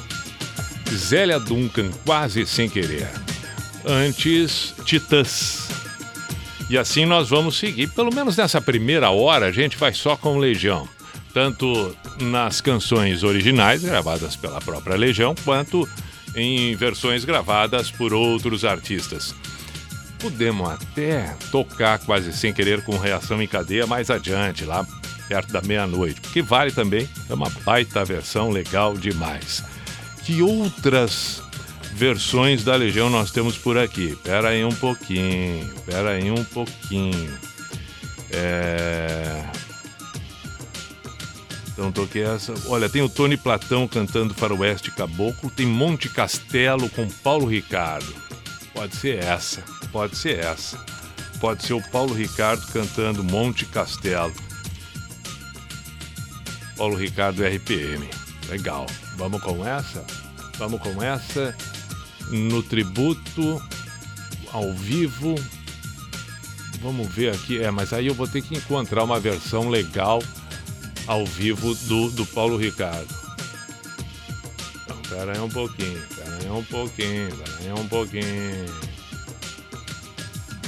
Zélia 0.89 1.39
Duncan, 1.39 1.89
quase 2.05 2.45
sem 2.45 2.69
querer. 2.69 3.09
Antes, 3.85 4.73
Titãs. 4.85 5.69
E 6.69 6.77
assim 6.77 7.05
nós 7.05 7.29
vamos 7.29 7.57
seguir. 7.57 7.87
Pelo 7.87 8.13
menos 8.13 8.37
nessa 8.37 8.61
primeira 8.61 9.09
hora, 9.09 9.47
a 9.47 9.51
gente 9.51 9.77
vai 9.77 9.93
só 9.93 10.15
com 10.15 10.37
Legião. 10.37 10.87
Tanto 11.33 11.95
nas 12.19 12.61
canções 12.61 13.23
originais, 13.23 13.83
gravadas 13.83 14.35
pela 14.35 14.61
própria 14.61 14.95
Legião, 14.95 15.33
quanto 15.43 15.87
em 16.35 16.75
versões 16.75 17.25
gravadas 17.25 17.91
por 17.91 18.13
outros 18.13 18.63
artistas. 18.63 19.35
Podemos 20.19 20.69
até 20.69 21.35
tocar 21.51 21.99
quase 21.99 22.31
sem 22.31 22.53
querer 22.53 22.83
com 22.83 22.97
reação 22.97 23.41
em 23.41 23.47
cadeia 23.47 23.87
mais 23.87 24.09
adiante, 24.09 24.65
lá 24.65 24.85
perto 25.27 25.51
da 25.51 25.61
meia-noite, 25.61 26.19
porque 26.21 26.41
vale 26.41 26.71
também, 26.71 27.09
é 27.29 27.33
uma 27.33 27.49
baita 27.65 28.03
versão 28.03 28.49
legal 28.49 28.97
demais. 28.97 29.63
Que 30.23 30.41
outras 30.41 31.41
versões 31.93 32.63
da 32.63 32.75
Legião 32.75 33.09
nós 33.09 33.31
temos 33.31 33.57
por 33.57 33.77
aqui? 33.77 34.15
Pera 34.23 34.49
aí 34.49 34.63
um 34.63 34.73
pouquinho, 34.75 35.73
pera 35.85 36.11
aí 36.11 36.31
um 36.31 36.43
pouquinho. 36.43 37.37
É... 38.31 39.43
Então 41.71 41.91
toquei 41.91 42.23
essa. 42.23 42.53
Olha, 42.67 42.89
tem 42.89 43.01
o 43.01 43.09
Tony 43.09 43.37
Platão 43.37 43.87
cantando 43.87 44.33
Faroeste 44.33 44.91
Caboclo, 44.91 45.49
tem 45.49 45.65
Monte 45.65 46.09
Castelo 46.09 46.89
com 46.89 47.07
Paulo 47.07 47.47
Ricardo. 47.47 48.13
Pode 48.73 48.95
ser 48.95 49.23
essa, 49.23 49.63
pode 49.91 50.15
ser 50.15 50.39
essa. 50.39 50.77
Pode 51.39 51.65
ser 51.65 51.73
o 51.73 51.81
Paulo 51.89 52.13
Ricardo 52.13 52.65
cantando 52.71 53.23
Monte 53.23 53.65
Castelo. 53.65 54.33
Paulo 56.77 56.95
Ricardo 56.95 57.43
RPM. 57.43 58.07
Legal. 58.47 58.85
Vamos 59.17 59.41
com 59.41 59.65
essa? 59.67 60.05
Vamos 60.57 60.81
com 60.81 61.01
essa. 61.01 61.55
No 62.31 62.63
tributo, 62.63 63.61
ao 64.51 64.73
vivo. 64.73 65.35
Vamos 66.81 67.07
ver 67.13 67.33
aqui. 67.33 67.61
É, 67.61 67.69
mas 67.69 67.93
aí 67.93 68.07
eu 68.07 68.13
vou 68.13 68.27
ter 68.27 68.41
que 68.41 68.55
encontrar 68.55 69.03
uma 69.03 69.19
versão 69.19 69.69
legal 69.69 70.23
ao 71.07 71.25
vivo 71.25 71.75
do, 71.75 72.09
do 72.11 72.25
Paulo 72.25 72.57
Ricardo. 72.57 73.13
Então, 74.83 74.97
pera 75.09 75.33
aí 75.33 75.39
um 75.39 75.49
pouquinho, 75.49 76.01
pera 76.15 76.37
aí 76.37 76.49
um 76.49 76.63
pouquinho, 76.63 77.35
pera 77.35 77.57
aí 77.59 77.73
um 77.73 77.87
pouquinho. 77.87 78.65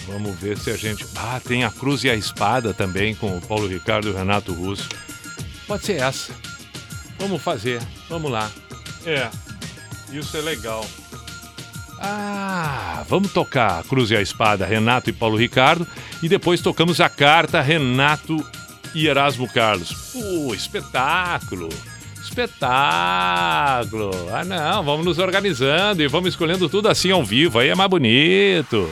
Vamos 0.08 0.38
ver 0.38 0.58
se 0.58 0.70
a 0.70 0.78
gente. 0.78 1.06
Ah, 1.16 1.40
tem 1.44 1.64
a 1.64 1.72
Cruz 1.72 2.04
e 2.04 2.10
a 2.10 2.16
Espada 2.16 2.74
também 2.74 3.16
com 3.16 3.38
o 3.38 3.42
Paulo 3.42 3.68
Ricardo 3.68 4.10
e 4.10 4.12
o 4.12 4.16
Renato 4.16 4.54
Russo. 4.54 4.90
Pode 5.66 5.86
ser 5.86 6.02
essa. 6.02 6.34
Vamos 7.18 7.42
fazer, 7.42 7.82
vamos 8.10 8.30
lá. 8.30 8.52
É, 9.06 9.30
isso 10.12 10.36
é 10.36 10.42
legal. 10.42 10.86
Ah, 12.06 13.06
vamos 13.08 13.32
tocar 13.32 13.82
Cruz 13.84 14.12
e 14.12 14.16
a 14.18 14.22
Espada, 14.22 14.66
Renato 14.66 15.10
e 15.10 15.14
Paulo 15.14 15.38
Ricardo. 15.38 15.88
E 16.22 16.28
depois 16.28 16.60
tocamos 16.60 17.00
a 17.00 17.08
carta 17.08 17.62
Renato 17.62 18.46
e 18.94 19.08
Erasmo 19.08 19.48
Carlos. 19.48 20.12
Pô, 20.12 20.54
espetáculo! 20.54 21.70
Espetáculo! 22.22 24.12
Ah, 24.34 24.44
não, 24.44 24.84
vamos 24.84 25.06
nos 25.06 25.18
organizando 25.18 26.02
e 26.02 26.08
vamos 26.08 26.30
escolhendo 26.30 26.68
tudo 26.68 26.90
assim 26.90 27.12
ao 27.12 27.24
vivo, 27.24 27.60
aí 27.60 27.70
é 27.70 27.76
mais 27.76 27.90
bonito. 27.90 28.90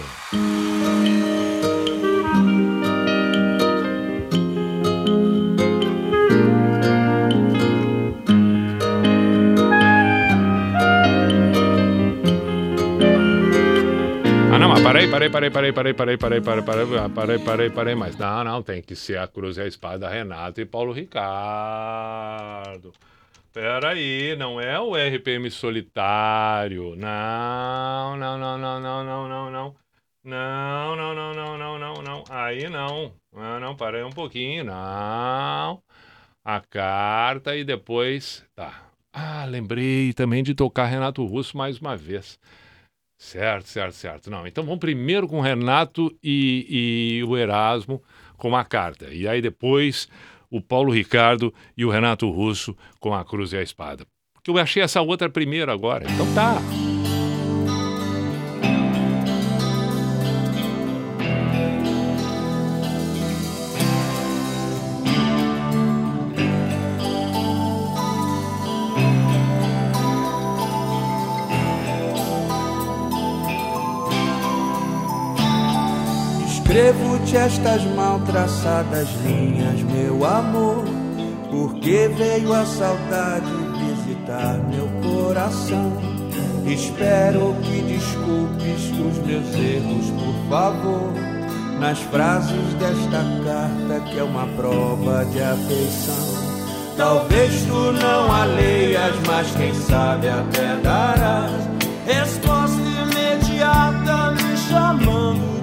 Parei, 15.31 15.49
parei, 15.49 15.71
parei, 15.71 15.93
parei, 15.93 16.17
parei, 16.17 16.41
parei, 16.41 16.61
parei, 16.61 16.85
parei, 17.09 17.39
parei, 17.39 17.69
parei, 17.69 17.95
mas 17.95 18.17
não, 18.17 18.43
não, 18.43 18.61
tem 18.61 18.81
que 18.81 18.95
ser 18.95 19.17
a 19.17 19.27
Cruz 19.27 19.55
e 19.57 19.61
a 19.61 19.67
Espada 19.67 20.09
Renato 20.09 20.59
e 20.59 20.65
Paulo 20.65 20.91
Ricardo. 20.91 22.11
Pera 23.53 23.89
aí, 23.89 24.35
não 24.37 24.59
é 24.59 24.79
o 24.79 24.93
RPM 24.95 25.49
solitário. 25.49 26.95
Não, 26.97 28.17
não, 28.17 28.37
não, 28.37 28.57
não, 28.57 28.79
não, 28.79 29.03
não, 29.03 29.29
não, 29.29 29.51
não. 29.51 29.75
Não, 30.23 30.95
não, 30.95 31.15
não, 31.15 31.33
não, 31.33 31.57
não, 31.57 31.79
não, 31.79 31.93
não. 32.01 32.23
Aí 32.29 32.69
não. 32.69 33.13
Não, 33.33 33.59
não, 33.59 33.75
parei 33.75 34.03
um 34.03 34.11
pouquinho. 34.11 34.65
Não. 34.65 35.81
A 36.43 36.61
carta 36.69 37.55
e 37.55 37.63
depois. 37.63 38.45
Tá. 38.55 38.83
Ah, 39.13 39.45
lembrei 39.45 40.13
também 40.13 40.43
de 40.43 40.53
tocar 40.53 40.85
Renato 40.85 41.25
Russo 41.25 41.57
mais 41.57 41.79
uma 41.79 41.97
vez. 41.97 42.39
Certo, 43.21 43.67
certo, 43.67 43.93
certo. 43.93 44.31
Não, 44.31 44.47
então 44.47 44.63
vamos 44.63 44.79
primeiro 44.79 45.27
com 45.27 45.37
o 45.37 45.41
Renato 45.41 46.11
e, 46.23 47.19
e 47.19 47.23
o 47.23 47.37
Erasmo 47.37 48.01
com 48.35 48.55
a 48.57 48.65
carta. 48.65 49.09
E 49.11 49.27
aí 49.27 49.39
depois 49.39 50.09
o 50.49 50.59
Paulo 50.59 50.91
Ricardo 50.91 51.53
e 51.77 51.85
o 51.85 51.89
Renato 51.91 52.27
Russo 52.31 52.75
com 52.99 53.13
a 53.13 53.23
cruz 53.23 53.53
e 53.53 53.57
a 53.57 53.61
espada. 53.61 54.07
Porque 54.33 54.49
eu 54.49 54.57
achei 54.57 54.81
essa 54.81 55.01
outra 55.01 55.29
primeiro 55.29 55.71
agora. 55.71 56.03
Então 56.11 56.33
tá. 56.33 56.57
Estas 77.33 77.83
mal 77.95 78.19
traçadas 78.25 79.07
linhas, 79.25 79.81
meu 79.83 80.25
amor, 80.25 80.83
porque 81.49 82.09
veio 82.09 82.53
a 82.53 82.65
saudade 82.65 83.49
visitar 83.79 84.59
meu 84.69 84.87
coração. 85.01 85.93
Espero 86.65 87.55
que 87.63 87.81
desculpes 87.83 88.91
os 88.91 89.25
meus 89.25 89.55
erros, 89.55 90.11
por 90.11 90.49
favor, 90.49 91.13
nas 91.79 91.99
frases 91.99 92.73
desta 92.77 93.23
carta 93.45 94.09
que 94.09 94.19
é 94.19 94.23
uma 94.23 94.45
prova 94.57 95.25
de 95.25 95.41
afeição. 95.41 96.41
Talvez 96.97 97.61
tu 97.65 97.93
não 97.93 98.31
a 98.31 98.43
leias, 98.43 99.15
mas 99.25 99.49
quem 99.55 99.73
sabe 99.73 100.27
até 100.27 100.75
darás 100.83 101.71
resposta 102.05 102.77
imediata 102.77 104.31
me 104.31 104.57
chamando 104.57 105.60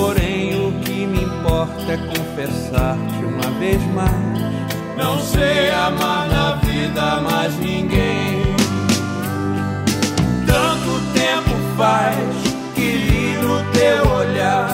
Porém, 0.00 0.54
o 0.66 0.72
que 0.80 1.06
me 1.06 1.24
importa 1.24 1.92
é 1.92 1.96
confessar-te 1.98 3.22
uma 3.22 3.58
vez 3.58 3.84
mais. 3.92 4.40
Não 4.96 5.20
sei 5.20 5.70
amar 5.70 6.26
na 6.26 6.54
vida 6.54 7.20
mais 7.20 7.54
ninguém. 7.58 8.40
Tanto 10.46 10.90
tempo 11.12 11.54
faz 11.76 12.16
que 12.74 12.80
li 12.80 13.36
no 13.42 13.62
teu 13.72 14.10
olhar 14.10 14.70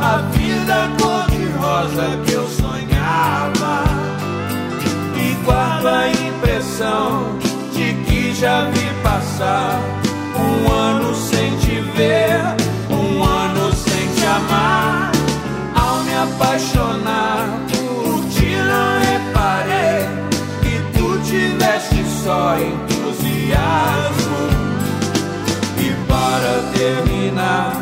a 0.00 0.16
vida 0.36 0.90
cor-de-rosa 1.00 2.18
que 2.26 2.32
eu 2.34 2.46
sonhava. 2.46 3.84
E 5.16 5.44
guardo 5.46 5.86
a 5.86 6.08
impressão 6.10 7.38
de 7.72 7.94
que 8.04 8.34
já 8.34 8.66
vi 8.66 9.02
passar 9.02 9.80
um 10.36 10.70
ano 10.70 11.14
sem 11.14 11.37
apaixonar 16.38 17.48
por 17.68 18.24
ti 18.30 18.54
não 18.70 19.00
reparei 19.00 20.06
que 20.62 20.98
tu 20.98 21.18
tiveste 21.24 22.04
só 22.22 22.56
entusiasmo. 22.58 24.38
E 25.78 25.90
para 26.06 26.62
terminar, 26.78 27.72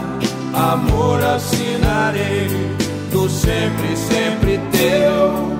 amor 0.55 1.23
assinarei 1.23 2.49
do 3.13 3.29
sempre, 3.29 3.97
sempre 3.97 4.59
teu. 4.73 5.56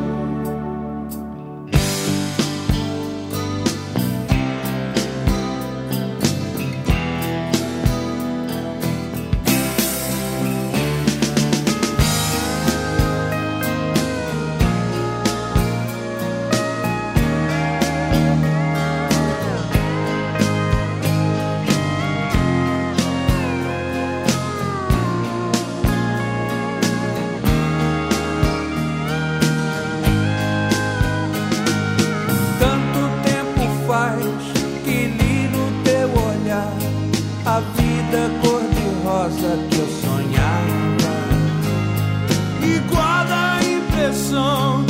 Guarda 42.91 43.35
a 43.35 43.65
impressão 43.65 44.86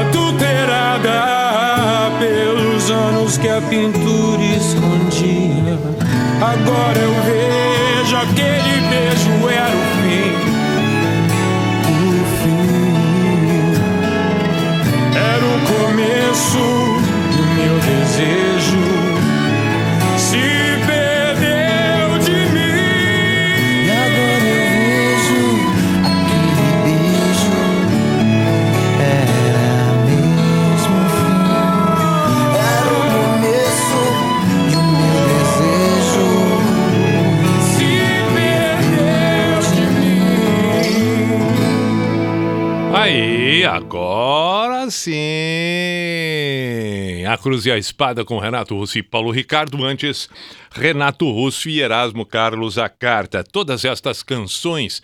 adulterada 0.00 1.20
pelos 2.18 2.90
anos 2.90 3.38
que 3.38 3.48
a 3.48 3.60
pintura 3.60 4.42
escondia. 4.42 5.78
Agora 6.40 6.98
eu 6.98 7.14
vejo 7.24 8.16
aquele 8.16 8.80
beijo 8.90 9.48
era 9.48 9.76
o 9.76 9.84
fim. 10.00 10.32
O 11.90 11.92
fim 12.42 12.94
era 15.14 15.44
o 15.44 15.58
começo 15.72 16.64
do 17.36 17.42
meu 17.54 17.76
desejo. 17.80 19.03
Cruz 47.38 47.66
e 47.66 47.70
a 47.70 47.78
Espada 47.78 48.24
com 48.24 48.38
Renato 48.38 48.74
Russo 48.74 48.98
e 48.98 49.02
Paulo 49.02 49.30
Ricardo. 49.30 49.84
Antes, 49.84 50.28
Renato 50.72 51.30
Russo 51.30 51.68
e 51.68 51.80
Erasmo 51.80 52.24
Carlos 52.24 52.78
a 52.78 52.88
Carta. 52.88 53.44
Todas 53.44 53.84
estas 53.84 54.22
canções 54.22 55.02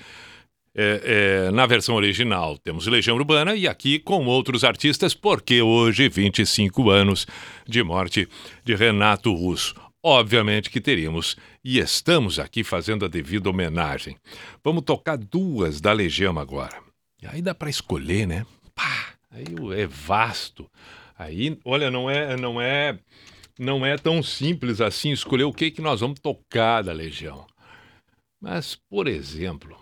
é, 0.74 1.46
é, 1.48 1.50
na 1.50 1.66
versão 1.66 1.94
original. 1.94 2.56
Temos 2.58 2.86
Legião 2.86 3.16
Urbana 3.16 3.54
e 3.54 3.66
aqui 3.68 3.98
com 3.98 4.26
outros 4.26 4.64
artistas, 4.64 5.14
porque 5.14 5.60
hoje, 5.60 6.08
25 6.08 6.90
anos 6.90 7.26
de 7.66 7.82
morte 7.82 8.28
de 8.64 8.74
Renato 8.74 9.32
Russo. 9.32 9.74
Obviamente 10.02 10.70
que 10.70 10.80
teríamos 10.80 11.36
e 11.62 11.78
estamos 11.78 12.38
aqui 12.38 12.64
fazendo 12.64 13.04
a 13.04 13.08
devida 13.08 13.50
homenagem. 13.50 14.16
Vamos 14.64 14.84
tocar 14.84 15.18
duas 15.18 15.80
da 15.80 15.92
Legião 15.92 16.38
agora. 16.38 16.78
E 17.22 17.26
aí 17.26 17.42
dá 17.42 17.54
para 17.54 17.68
escolher, 17.68 18.26
né? 18.26 18.46
Pá, 18.74 19.08
aí 19.30 19.44
é 19.80 19.86
vasto. 19.86 20.70
Aí, 21.18 21.58
olha, 21.64 21.90
não 21.90 22.08
é, 22.08 22.36
não 22.36 22.60
é, 22.60 22.98
não 23.58 23.84
é 23.84 23.96
tão 23.96 24.22
simples 24.22 24.80
assim 24.80 25.10
escolher 25.10 25.44
o 25.44 25.52
que 25.52 25.70
que 25.70 25.82
nós 25.82 26.00
vamos 26.00 26.18
tocar 26.18 26.82
da 26.82 26.92
Legião. 26.92 27.46
Mas, 28.40 28.74
por 28.74 29.06
exemplo, 29.06 29.76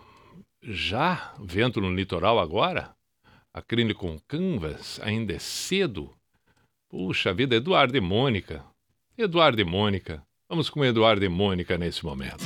já 0.61 1.33
vento 1.39 1.79
no 1.79 1.93
litoral 1.93 2.39
agora, 2.39 2.93
acrílico 3.53 4.01
com 4.01 4.19
canvas, 4.27 4.99
ainda 5.01 5.33
é 5.33 5.39
cedo. 5.39 6.13
Puxa 6.89 7.33
vida, 7.33 7.55
Eduardo 7.55 7.95
e 7.95 8.01
Mônica. 8.01 8.65
Eduardo 9.17 9.61
e 9.61 9.65
Mônica. 9.65 10.21
Vamos 10.49 10.69
com 10.69 10.83
Eduardo 10.83 11.23
e 11.23 11.29
Mônica 11.29 11.77
nesse 11.77 12.03
momento. 12.03 12.43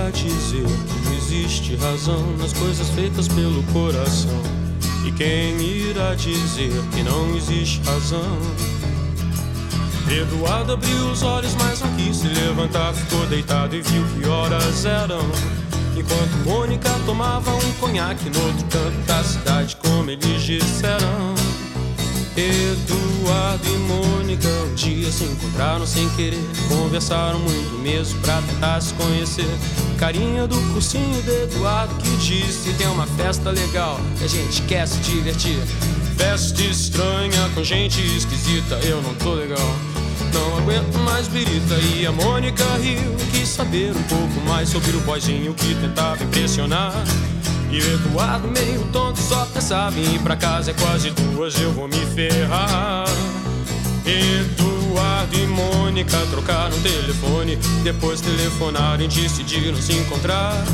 Irá 0.00 0.10
dizer 0.10 0.64
que 0.64 1.16
existe 1.16 1.76
razão 1.76 2.36
nas 2.38 2.52
coisas 2.54 2.88
feitas 2.90 3.28
pelo 3.28 3.62
coração. 3.64 4.40
E 5.06 5.12
quem 5.12 5.60
irá 5.60 6.14
dizer 6.14 6.72
que 6.94 7.02
não 7.02 7.36
existe 7.36 7.82
razão? 7.84 8.38
Eduardo 10.10 10.72
abriu 10.72 11.10
os 11.10 11.22
olhos, 11.22 11.54
mas 11.56 11.80
não 11.80 11.94
quis 11.96 12.16
se 12.16 12.28
levantar. 12.28 12.94
Ficou 12.94 13.26
deitado 13.26 13.76
e 13.76 13.82
viu 13.82 14.02
que 14.14 14.26
horas 14.26 14.84
eram. 14.84 15.20
Enquanto 15.96 16.48
Mônica 16.48 16.90
tomava 17.04 17.50
um 17.54 17.72
conhaque 17.74 18.30
no 18.30 18.46
outro 18.46 18.64
canto 18.66 19.06
da 19.06 19.22
cidade, 19.22 19.76
como 19.76 20.10
eles 20.10 20.42
disseram. 20.42 21.39
Eduardo 22.40 23.68
e 23.68 23.78
Mônica 23.78 24.48
um 24.48 24.74
dia 24.74 25.12
se 25.12 25.24
encontraram 25.24 25.86
sem 25.86 26.08
querer. 26.10 26.42
Conversaram 26.68 27.38
muito 27.40 27.78
mesmo 27.82 28.18
pra 28.20 28.40
tentar 28.42 28.80
se 28.80 28.94
conhecer. 28.94 29.50
Carinha 29.98 30.46
do 30.46 30.56
cursinho 30.72 31.22
de 31.22 31.42
Eduardo 31.42 31.94
que 31.96 32.16
disse: 32.16 32.72
Tem 32.74 32.86
uma 32.86 33.06
festa 33.06 33.50
legal 33.50 34.00
e 34.20 34.24
a 34.24 34.28
gente 34.28 34.62
quer 34.62 34.88
se 34.88 34.98
divertir. 35.00 35.58
Festa 36.16 36.62
estranha 36.62 37.50
com 37.54 37.62
gente 37.62 38.00
esquisita, 38.16 38.76
eu 38.84 39.02
não 39.02 39.14
tô 39.16 39.34
legal. 39.34 39.74
Não 40.32 40.58
aguento 40.58 40.96
mais 40.98 41.28
birita. 41.28 41.74
E 41.94 42.06
a 42.06 42.12
Mônica 42.12 42.64
riu 42.76 43.16
quis 43.32 43.48
saber 43.48 43.94
um 43.94 44.02
pouco 44.04 44.40
mais 44.46 44.68
sobre 44.68 44.96
o 44.96 45.00
boizinho 45.00 45.52
que 45.54 45.74
tentava 45.74 46.22
impressionar. 46.22 46.94
E 47.70 47.78
Eduardo, 47.78 48.48
meio 48.48 48.84
tonto, 48.92 49.20
só 49.20 49.44
pensava 49.46 49.98
em 49.98 50.16
ir 50.16 50.18
pra 50.20 50.34
casa. 50.34 50.72
É 50.72 50.74
quase 50.74 51.10
duas, 51.10 51.60
eu 51.60 51.72
vou 51.72 51.86
me 51.86 52.04
ferrar. 52.14 53.06
Eduardo 54.04 55.36
e 55.36 55.46
Mônica 55.46 56.18
trocaram 56.30 56.76
telefone. 56.80 57.56
Depois 57.84 58.20
telefonaram 58.20 59.04
e 59.04 59.08
decidiram 59.08 59.80
se 59.80 59.92
encontrar. 59.92 60.64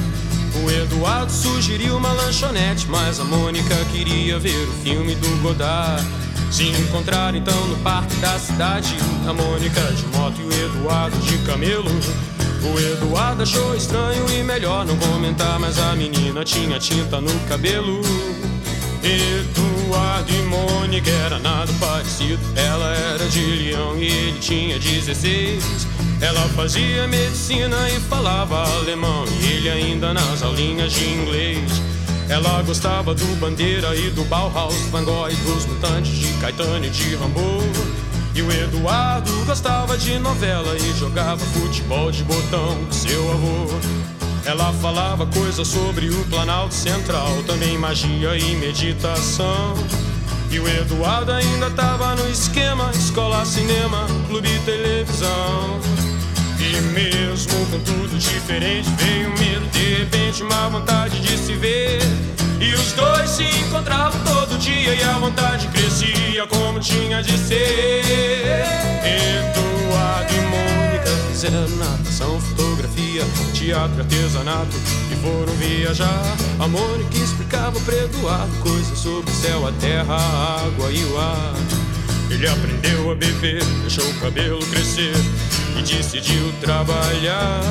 O 0.65 0.71
Eduardo 0.71 1.31
sugeriu 1.31 1.99
uma 1.99 2.13
lanchonete, 2.13 2.87
mas 2.89 3.21
a 3.21 3.25
Mônica 3.25 3.75
queria 3.93 4.39
ver 4.39 4.67
o 4.67 4.73
filme 4.83 5.15
do 5.17 5.43
Godard. 5.43 6.03
Se 6.51 6.65
encontraram 6.65 7.37
então 7.37 7.67
no 7.67 7.77
parque 7.79 8.17
da 8.17 8.39
cidade, 8.39 8.97
a 9.29 9.35
Mônica 9.35 9.83
de 9.93 10.07
moto 10.17 10.41
e 10.41 10.45
o 10.45 10.65
Eduardo 10.65 11.19
de 11.19 11.37
camelo. 11.39 11.91
O 12.63 12.79
Eduardo 12.79 13.43
achou 13.43 13.75
estranho 13.75 14.25
e 14.31 14.43
melhor 14.43 14.85
não 14.85 14.97
comentar, 14.97 15.59
mas 15.59 15.79
a 15.79 15.95
menina 15.95 16.45
tinha 16.45 16.79
tinta 16.79 17.21
no 17.21 17.33
cabelo. 17.49 18.01
Eduardo 19.03 20.33
e 20.33 20.43
Mônica 20.43 21.11
era 21.11 21.39
nada 21.39 21.73
parecido. 21.79 22.41
Ela 22.57 22.95
era 22.95 23.29
de 23.29 23.41
Leão 23.41 23.97
e 23.97 24.07
ele 24.07 24.39
tinha 24.41 24.79
16. 24.79 25.87
Ela 26.21 26.41
fazia 26.51 27.07
medicina 27.07 27.77
e 27.91 28.01
falava 28.01 28.67
alemão, 28.79 29.25
e 29.41 29.53
ele 29.53 29.71
ainda 29.71 30.15
nas 30.15 30.43
aulinhas 30.43 30.93
de 30.93 31.05
inglês. 31.05 31.71
Ela 32.29 32.63
gostava 32.63 33.15
do 33.15 33.37
Bandeira 33.39 33.95
e 33.95 34.11
do 34.11 34.25
Bauhaus, 34.25 34.75
Van 34.91 35.05
Gogh 35.05 35.29
e 35.29 35.37
dos 35.37 35.67
Mutantes, 35.67 36.17
de 36.17 36.33
Caetano 36.41 36.85
e 36.85 36.91
de 36.91 37.15
Rambo. 37.15 37.63
E 38.37 38.43
o 38.43 38.53
Eduardo 38.53 39.33
gostava 39.47 39.97
de 39.97 40.19
novela 40.19 40.77
e 40.77 40.93
jogava 40.99 41.39
futebol 41.39 42.11
de 42.11 42.23
botão 42.23 42.85
com 42.85 42.93
seu 42.93 43.33
avô. 43.33 43.67
Ela 44.45 44.75
falava 44.75 45.25
coisas 45.25 45.67
sobre 45.67 46.11
o 46.11 46.25
Planalto 46.27 46.75
Central, 46.75 47.43
também 47.47 47.79
magia 47.79 48.37
e 48.37 48.55
meditação. 48.57 49.73
E 50.51 50.61
o 50.61 50.69
Eduardo 50.69 51.33
ainda 51.33 51.71
tava 51.71 52.15
no 52.15 52.29
esquema: 52.29 52.91
escola, 52.91 53.43
cinema, 53.47 54.07
clube 54.29 54.55
e 54.55 54.59
televisão. 54.67 55.81
E 56.61 56.79
mesmo 56.93 57.55
com 57.71 57.81
tudo 57.81 58.19
diferente, 58.19 58.91
veio 58.99 59.31
medo, 59.31 59.67
de 59.71 59.95
repente, 59.95 60.43
uma 60.43 60.69
vontade 60.69 61.19
de 61.21 61.39
se 61.39 61.55
ver. 61.55 62.03
E 62.61 62.75
os 62.75 62.93
dois 62.93 63.31
se 63.31 63.45
encontravam 63.45 64.21
todo 64.25 64.59
dia 64.59 64.95
e 64.95 65.03
a 65.03 65.13
vontade 65.13 65.69
como 66.77 66.81
tinha 66.81 67.23
de 67.23 67.39
ser. 67.39 68.03
Eduardo 69.05 70.35
e 70.35 70.41
Mônica 70.41 71.11
fizeram 71.29 71.69
natação, 71.77 72.41
fotografia, 72.41 73.25
teatro, 73.55 74.01
artesanato 74.01 74.77
e 75.11 75.17
foram 75.17 75.53
viajar. 75.55 76.37
A 76.59 76.69
Mônica 76.69 77.17
explicava 77.17 77.81
para 77.81 77.97
Eduardo 77.97 78.55
coisas 78.59 78.99
sobre 78.99 79.31
o 79.31 79.35
céu, 79.35 79.67
a 79.67 79.73
terra, 79.73 80.15
a 80.15 80.67
água 80.67 80.91
e 80.91 81.05
o 81.05 81.19
ar. 81.19 81.55
Ele 82.31 82.47
aprendeu 82.47 83.11
a 83.13 83.15
beber, 83.15 83.65
deixou 83.81 84.09
o 84.09 84.15
cabelo 84.21 84.65
crescer 84.67 85.15
e 85.79 85.83
decidiu 85.83 86.53
trabalhar. 86.61 87.63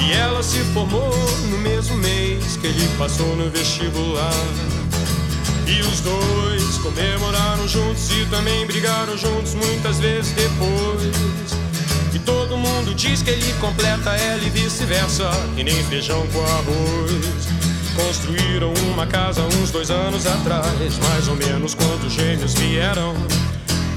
E 0.00 0.12
ela 0.12 0.42
se 0.42 0.58
formou 0.72 1.12
no 1.50 1.58
mesmo 1.58 1.96
mês 1.96 2.56
que 2.56 2.66
ele 2.66 2.88
passou 2.96 3.34
no 3.36 3.50
vestibular. 3.50 4.77
E 5.68 5.82
os 5.82 6.00
dois 6.00 6.78
comemoraram 6.78 7.68
juntos 7.68 8.10
e 8.10 8.24
também 8.30 8.66
brigaram 8.66 9.18
juntos 9.18 9.52
muitas 9.52 9.98
vezes 10.00 10.32
depois. 10.32 11.52
E 12.14 12.18
todo 12.20 12.56
mundo 12.56 12.94
diz 12.94 13.20
que 13.22 13.28
ele 13.28 13.52
completa 13.60 14.16
ela 14.16 14.42
e 14.42 14.48
vice-versa, 14.48 15.30
que 15.54 15.62
nem 15.62 15.84
feijão 15.84 16.26
com 16.28 16.40
arroz. 16.42 17.48
Construíram 17.94 18.72
uma 18.90 19.06
casa 19.06 19.42
uns 19.42 19.70
dois 19.70 19.90
anos 19.90 20.26
atrás, 20.26 20.98
mais 21.06 21.28
ou 21.28 21.36
menos 21.36 21.74
quando 21.74 22.06
os 22.06 22.14
gêmeos 22.14 22.54
vieram. 22.54 23.14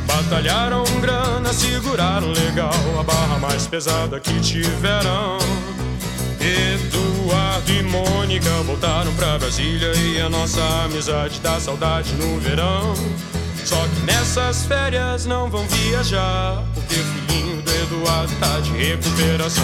Batalharam 0.05 0.83
grana, 0.99 1.53
seguraram 1.53 2.33
legal 2.33 2.99
a 2.99 3.03
barra 3.03 3.39
mais 3.39 3.65
pesada 3.65 4.19
que 4.19 4.37
tiveram. 4.41 5.37
Eduardo 6.43 7.71
e 7.71 7.83
Mônica 7.83 8.49
voltaram 8.63 9.13
pra 9.13 9.37
Brasília 9.37 9.91
e 9.95 10.19
a 10.19 10.29
nossa 10.29 10.61
amizade 10.85 11.39
dá 11.39 11.59
saudade 11.59 12.13
no 12.15 12.39
verão. 12.39 12.93
Só 13.63 13.75
que 13.75 14.05
nessas 14.05 14.65
férias 14.65 15.25
não 15.27 15.49
vão 15.49 15.67
viajar, 15.67 16.63
porque 16.73 16.95
o 16.95 17.03
filhinho 17.03 17.61
do 17.61 17.71
Eduardo 17.71 18.33
tá 18.39 18.59
de 18.59 18.71
recuperação. 18.71 19.63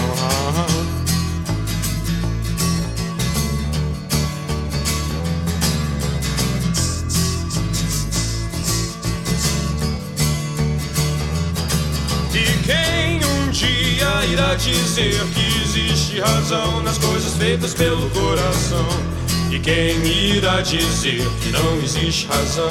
E 12.32 12.62
quem 12.64 13.18
um 13.48 13.50
dia 13.50 14.26
irá 14.30 14.54
dizer 14.56 15.24
que 15.32 15.62
existe 15.62 16.20
razão 16.20 16.82
nas 16.82 16.98
coisas 16.98 17.34
feitas 17.34 17.72
pelo 17.72 18.10
coração? 18.10 18.86
E 19.50 19.58
quem 19.58 19.96
irá 20.36 20.60
dizer 20.60 21.26
que 21.40 21.50
não 21.50 21.78
existe 21.82 22.26
razão? 22.26 22.70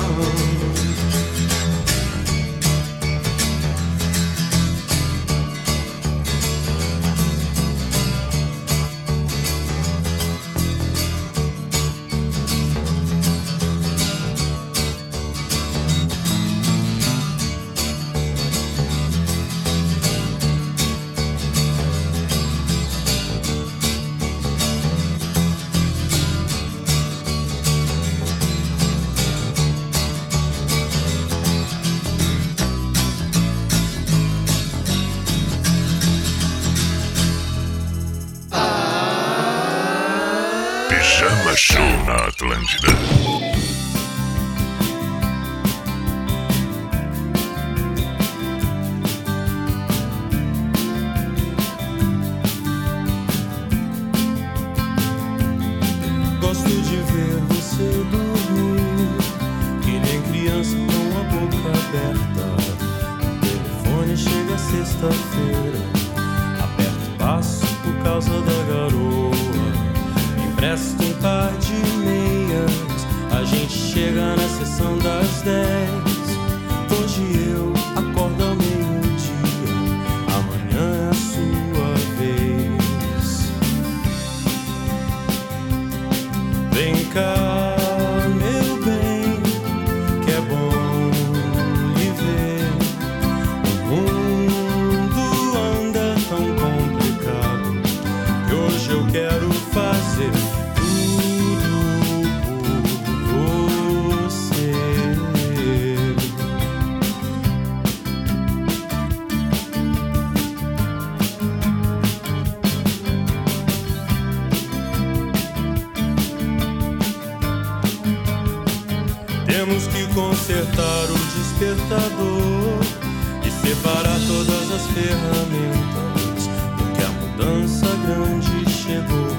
E 121.90 123.50
separar 123.50 124.20
todas 124.28 124.72
as 124.72 124.88
ferramentas, 124.88 126.50
porque 126.78 127.02
a 127.02 127.10
mudança 127.12 127.88
grande 128.06 128.70
chegou. 128.70 129.32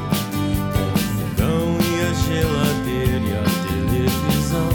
Com 0.72 0.86
o 0.94 0.99
fogão 1.12 1.76
e 1.78 2.01
a 2.01 2.12
geladeira 2.24 3.26
e 3.26 3.34
a 3.34 3.44
televisão, 3.68 4.72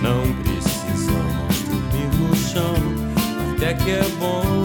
não 0.00 0.32
precisamos 0.44 1.56
dormir 1.62 2.08
no 2.20 2.36
chão, 2.36 2.76
até 3.52 3.74
que 3.74 3.90
é 3.90 4.08
bom. 4.20 4.57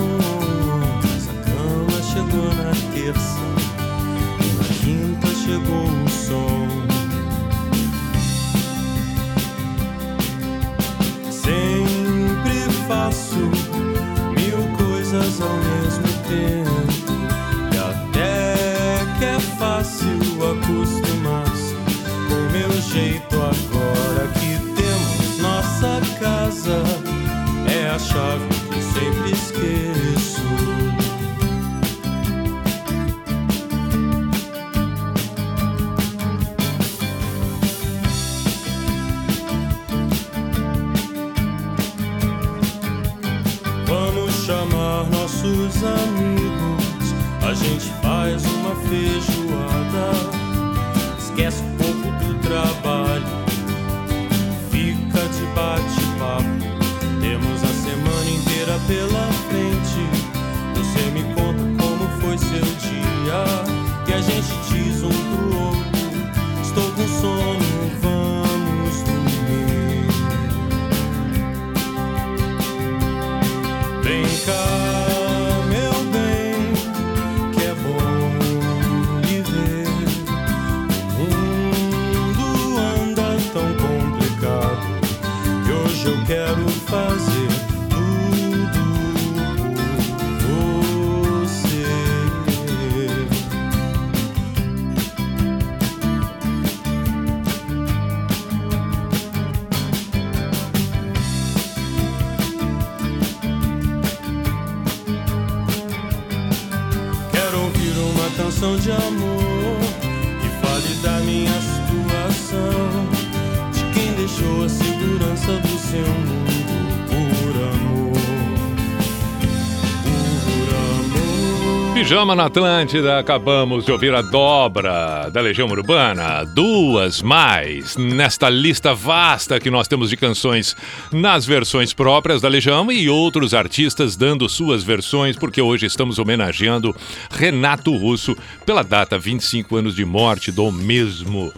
Pijama 122.13 122.35
na 122.35 122.45
Atlântida, 122.45 123.17
acabamos 123.17 123.85
de 123.85 123.91
ouvir 123.91 124.13
a 124.13 124.21
dobra 124.21 125.31
da 125.31 125.41
Legião 125.41 125.67
Urbana, 125.67 126.43
duas 126.43 127.23
mais 127.23 127.97
nesta 127.97 128.51
lista 128.51 128.93
vasta 128.93 129.59
que 129.59 129.71
nós 129.71 129.87
temos 129.87 130.11
de 130.11 130.15
canções 130.15 130.75
nas 131.11 131.43
versões 131.43 131.91
próprias 131.91 132.39
da 132.39 132.47
Legião 132.47 132.91
e 132.91 133.09
outros 133.09 133.55
artistas 133.55 134.15
dando 134.15 134.47
suas 134.47 134.83
versões, 134.83 135.35
porque 135.35 135.59
hoje 135.59 135.87
estamos 135.87 136.19
homenageando 136.19 136.95
Renato 137.31 137.97
Russo 137.97 138.37
pela 138.63 138.83
data 138.83 139.17
25 139.17 139.75
anos 139.75 139.95
de 139.95 140.05
morte 140.05 140.51
do 140.51 140.71
mesmo. 140.71 141.51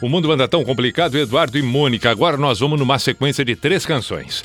O 0.00 0.08
mundo 0.08 0.30
anda 0.30 0.46
tão 0.46 0.64
complicado, 0.64 1.18
Eduardo 1.18 1.58
e 1.58 1.62
Mônica. 1.62 2.08
Agora 2.08 2.36
nós 2.36 2.60
vamos 2.60 2.78
numa 2.78 3.00
sequência 3.00 3.44
de 3.44 3.56
três 3.56 3.84
canções. 3.84 4.44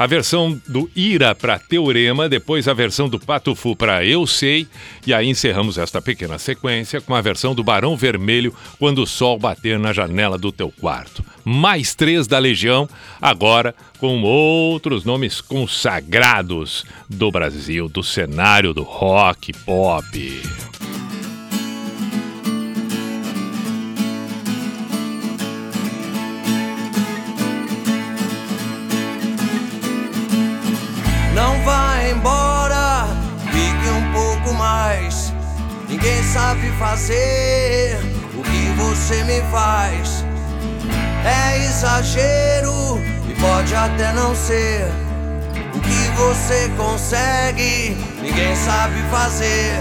A 0.00 0.06
versão 0.06 0.58
do 0.66 0.90
Ira 0.96 1.34
para 1.34 1.58
Teorema, 1.58 2.26
depois 2.26 2.66
a 2.66 2.72
versão 2.72 3.06
do 3.06 3.20
Patufu 3.20 3.76
para 3.76 4.02
Eu 4.02 4.26
Sei, 4.26 4.66
e 5.06 5.12
aí 5.12 5.28
encerramos 5.28 5.76
esta 5.76 6.00
pequena 6.00 6.38
sequência 6.38 7.02
com 7.02 7.14
a 7.14 7.20
versão 7.20 7.54
do 7.54 7.62
Barão 7.62 7.98
Vermelho 7.98 8.54
quando 8.78 9.02
o 9.02 9.06
sol 9.06 9.38
bater 9.38 9.78
na 9.78 9.92
janela 9.92 10.38
do 10.38 10.50
teu 10.50 10.72
quarto. 10.72 11.22
Mais 11.44 11.94
três 11.94 12.26
da 12.26 12.38
Legião, 12.38 12.88
agora 13.20 13.74
com 13.98 14.22
outros 14.22 15.04
nomes 15.04 15.42
consagrados 15.42 16.86
do 17.06 17.30
Brasil, 17.30 17.86
do 17.86 18.02
cenário 18.02 18.72
do 18.72 18.82
rock 18.82 19.52
pop. 19.66 20.42
Ninguém 36.02 36.22
sabe 36.22 36.72
fazer 36.78 37.98
o 38.34 38.42
que 38.42 38.72
você 38.78 39.22
me 39.24 39.42
faz. 39.50 40.24
É 41.26 41.58
exagero 41.58 42.98
e 43.28 43.34
pode 43.38 43.74
até 43.74 44.10
não 44.14 44.34
ser. 44.34 44.90
O 45.74 45.78
que 45.78 46.10
você 46.16 46.70
consegue, 46.78 47.98
ninguém 48.22 48.56
sabe 48.56 48.94
fazer. 49.10 49.78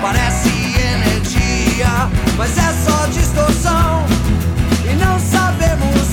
Parece 0.00 0.48
energia, 0.80 2.08
mas 2.38 2.56
é 2.56 2.72
só 2.88 3.04
distorção. 3.08 4.06
E 4.90 4.94
não 4.94 5.20
sabemos 5.20 6.05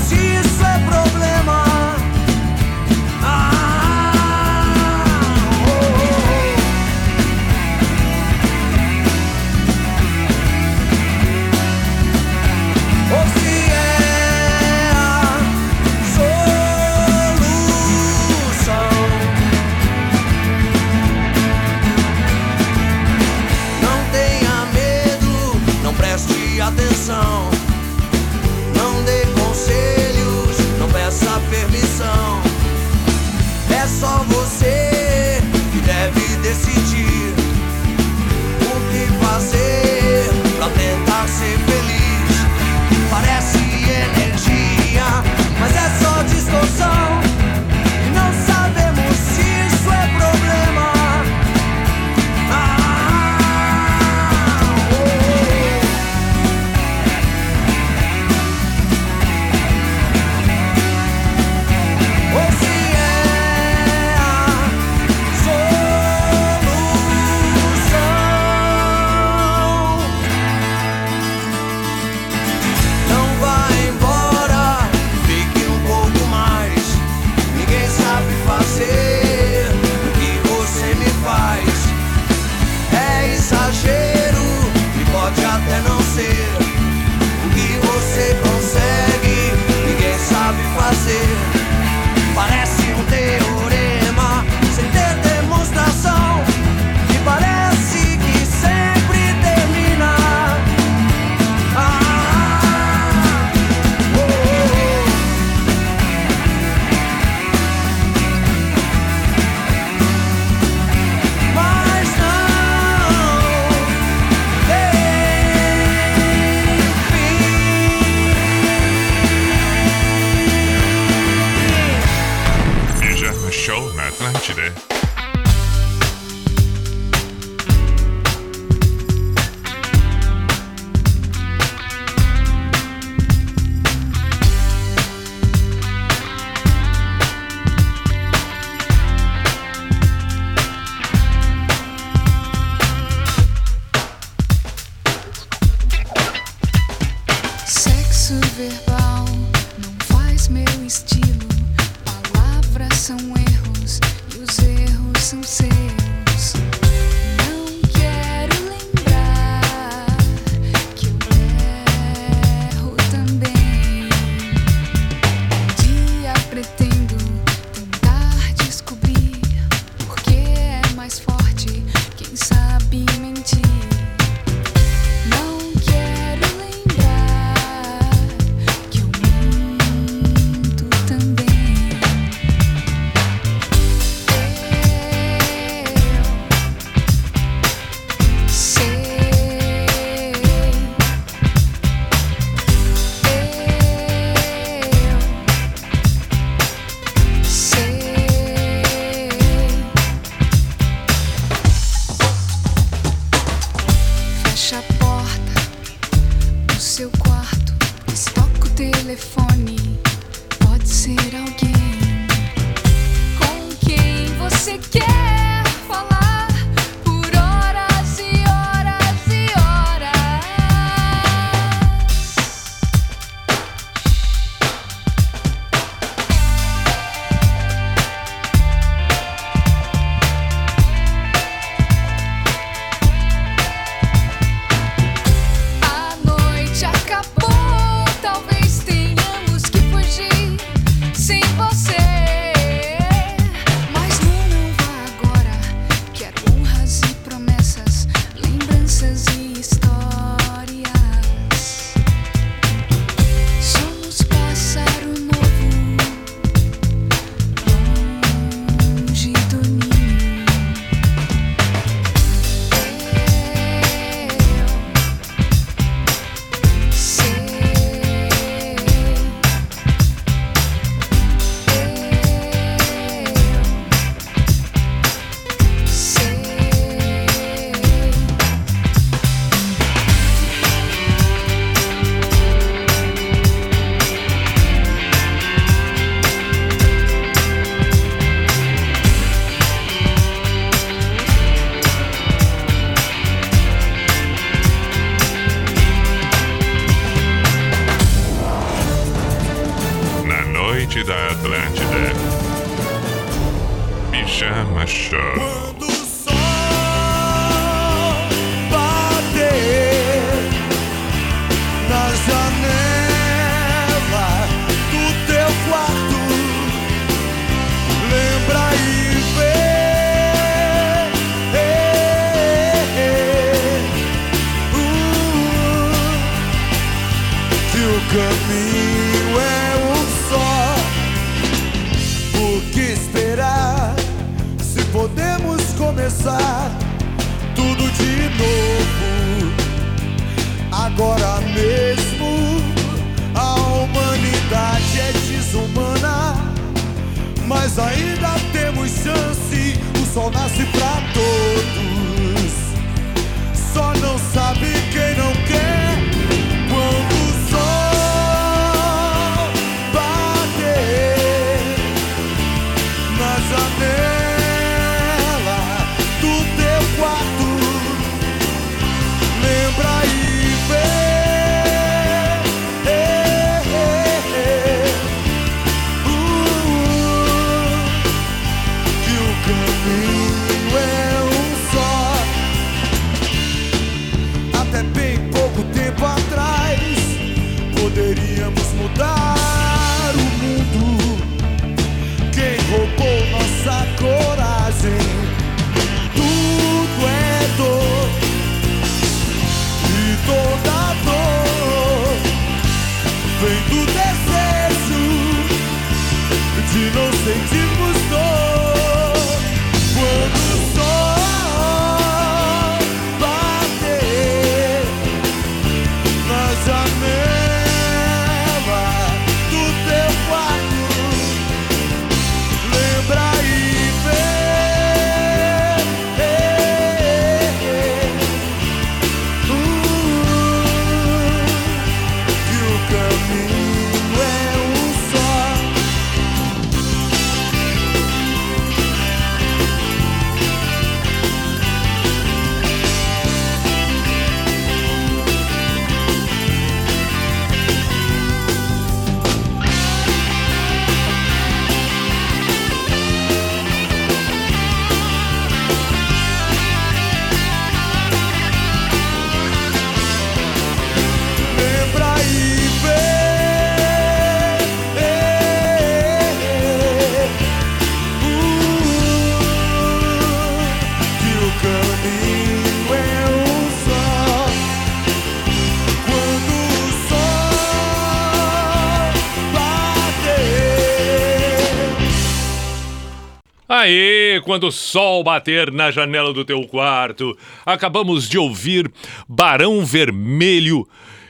Aê, 483.76 484.40
quando 484.42 484.68
o 484.68 484.72
sol 484.72 485.24
bater 485.24 485.72
na 485.72 485.90
janela 485.90 486.32
do 486.32 486.46
teu 486.46 486.62
quarto. 486.68 487.36
Acabamos 487.66 488.30
de 488.30 488.38
ouvir 488.38 488.88
Barão 489.28 489.84
Vermelho 489.84 490.88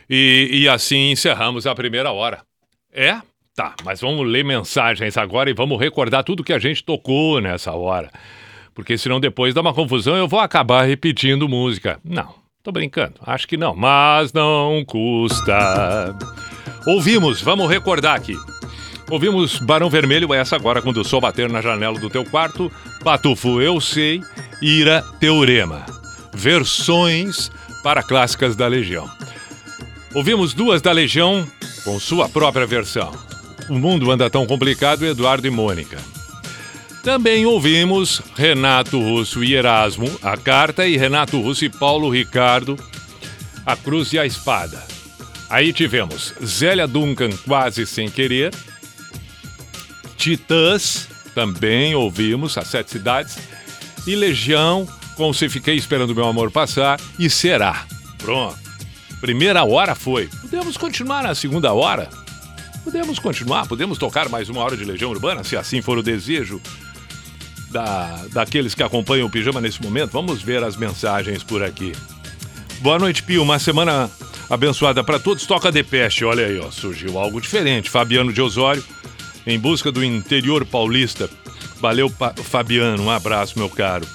e, 0.10 0.50
e 0.52 0.68
assim 0.68 1.12
encerramos 1.12 1.66
a 1.66 1.74
primeira 1.74 2.12
hora. 2.12 2.42
É? 2.92 3.16
Tá, 3.56 3.74
mas 3.86 4.02
vamos 4.02 4.28
ler 4.28 4.44
mensagens 4.44 5.16
agora 5.16 5.50
e 5.50 5.54
vamos 5.54 5.80
recordar 5.80 6.26
tudo 6.26 6.44
que 6.44 6.52
a 6.52 6.60
gente 6.60 6.84
tocou 6.84 7.40
nessa 7.40 7.72
hora. 7.72 8.12
Porque 8.76 8.98
senão 8.98 9.22
depois 9.22 9.54
dá 9.54 9.62
uma 9.62 9.74
confusão 9.74 10.18
eu 10.18 10.28
vou 10.28 10.42
acabar 10.42 10.84
repetindo 10.84 11.48
música. 11.48 11.98
Não, 12.04 12.36
tô 12.62 12.74
brincando, 12.74 13.22
acho 13.26 13.48
que 13.48 13.56
não, 13.56 13.74
mas 13.74 14.34
não 14.34 14.84
custa. 14.86 16.14
Ouvimos, 16.86 17.42
vamos 17.42 17.70
recordar 17.70 18.18
aqui. 18.18 18.36
Ouvimos 19.14 19.60
Barão 19.60 19.92
Vermelho, 19.92 20.34
essa 20.34 20.56
agora 20.56 20.82
quando 20.82 20.98
o 20.98 21.06
sol 21.06 21.22
bater 21.22 21.48
na 21.48 21.62
janela 21.62 22.00
do 22.00 22.10
teu 22.10 22.26
quarto. 22.26 22.72
Patufo, 23.04 23.62
eu 23.62 23.80
sei. 23.80 24.24
Ira, 24.60 25.06
Teorema. 25.20 25.86
Versões 26.34 27.52
para 27.84 28.02
clássicas 28.02 28.56
da 28.56 28.66
Legião. 28.66 29.08
Ouvimos 30.16 30.56
duas 30.56 30.82
da 30.82 30.92
Legião 30.92 31.48
com 31.84 32.00
sua 32.00 32.28
própria 32.28 32.66
versão. 32.66 33.12
O 33.70 33.76
mundo 33.76 34.10
anda 34.10 34.32
tão 34.32 34.48
complicado, 34.48 35.06
Eduardo 35.06 35.46
e 35.46 35.52
Mônica. 35.52 36.00
Também 37.04 37.46
ouvimos 37.46 38.20
Renato 38.36 39.00
Russo 39.00 39.44
e 39.44 39.54
Erasmo, 39.54 40.10
a 40.24 40.36
carta, 40.36 40.88
e 40.88 40.98
Renato 40.98 41.40
Russo 41.40 41.64
e 41.64 41.70
Paulo 41.70 42.10
Ricardo, 42.10 42.76
a 43.64 43.76
cruz 43.76 44.12
e 44.12 44.18
a 44.18 44.26
espada. 44.26 44.84
Aí 45.52 45.72
tivemos 45.72 46.34
Zélia 46.44 46.88
Duncan, 46.88 47.30
quase 47.46 47.86
sem 47.86 48.10
querer, 48.10 48.52
Titãs, 50.24 51.10
também 51.36 51.96
ouvimos, 51.96 52.58
as 52.58 52.70
sete 52.70 52.92
cidades, 52.92 53.38
e 54.08 54.16
Legião, 54.16 54.88
com 55.18 55.34
Se 55.34 55.50
Fiquei 55.50 55.76
Esperando 55.76 56.16
Meu 56.16 56.26
Amor 56.26 56.50
Passar, 56.50 56.98
e 57.20 57.30
Será. 57.30 57.86
Pronto. 58.20 58.58
Primeira 59.20 59.66
hora 59.66 59.94
foi. 59.94 60.30
Podemos 60.40 60.78
continuar 60.78 61.24
na 61.24 61.36
segunda 61.36 61.74
hora? 61.74 62.08
Podemos 62.86 63.20
continuar, 63.20 63.68
podemos 63.68 63.98
tocar 63.98 64.30
mais 64.30 64.48
uma 64.48 64.62
hora 64.62 64.78
de 64.78 64.86
Legião 64.86 65.12
Urbana, 65.12 65.44
se 65.44 65.58
assim 65.58 65.82
for 65.82 65.98
o 65.98 66.02
desejo 66.02 66.62
da, 67.70 68.24
daqueles 68.32 68.74
que 68.74 68.82
acompanham 68.82 69.28
o 69.28 69.30
Pijama 69.30 69.60
nesse 69.60 69.84
momento. 69.84 70.12
Vamos 70.12 70.42
ver 70.42 70.64
as 70.64 70.78
mensagens 70.78 71.44
por 71.44 71.62
aqui. 71.62 71.92
Boa 72.80 72.98
noite, 72.98 73.24
Pio. 73.24 73.44
Uma 73.44 73.60
semana 73.60 74.10
abençoada 74.50 75.04
para 75.04 75.20
todos. 75.20 75.46
Toca 75.46 75.70
de 75.70 75.84
peste. 75.84 76.24
Olha 76.24 76.46
aí, 76.46 76.58
ó, 76.60 76.72
surgiu 76.72 77.20
algo 77.20 77.42
diferente. 77.42 77.90
Fabiano 77.90 78.32
de 78.32 78.42
Osório 78.42 78.82
em 79.46 79.60
busca 79.60 79.92
do 79.92 80.04
interior 80.04 80.66
paulista. 80.66 81.30
Valeu, 81.80 82.12
Fabiano, 82.44 83.04
um 83.04 83.12
abraço, 83.12 83.58
meu 83.58 83.70
caro. 83.70 84.08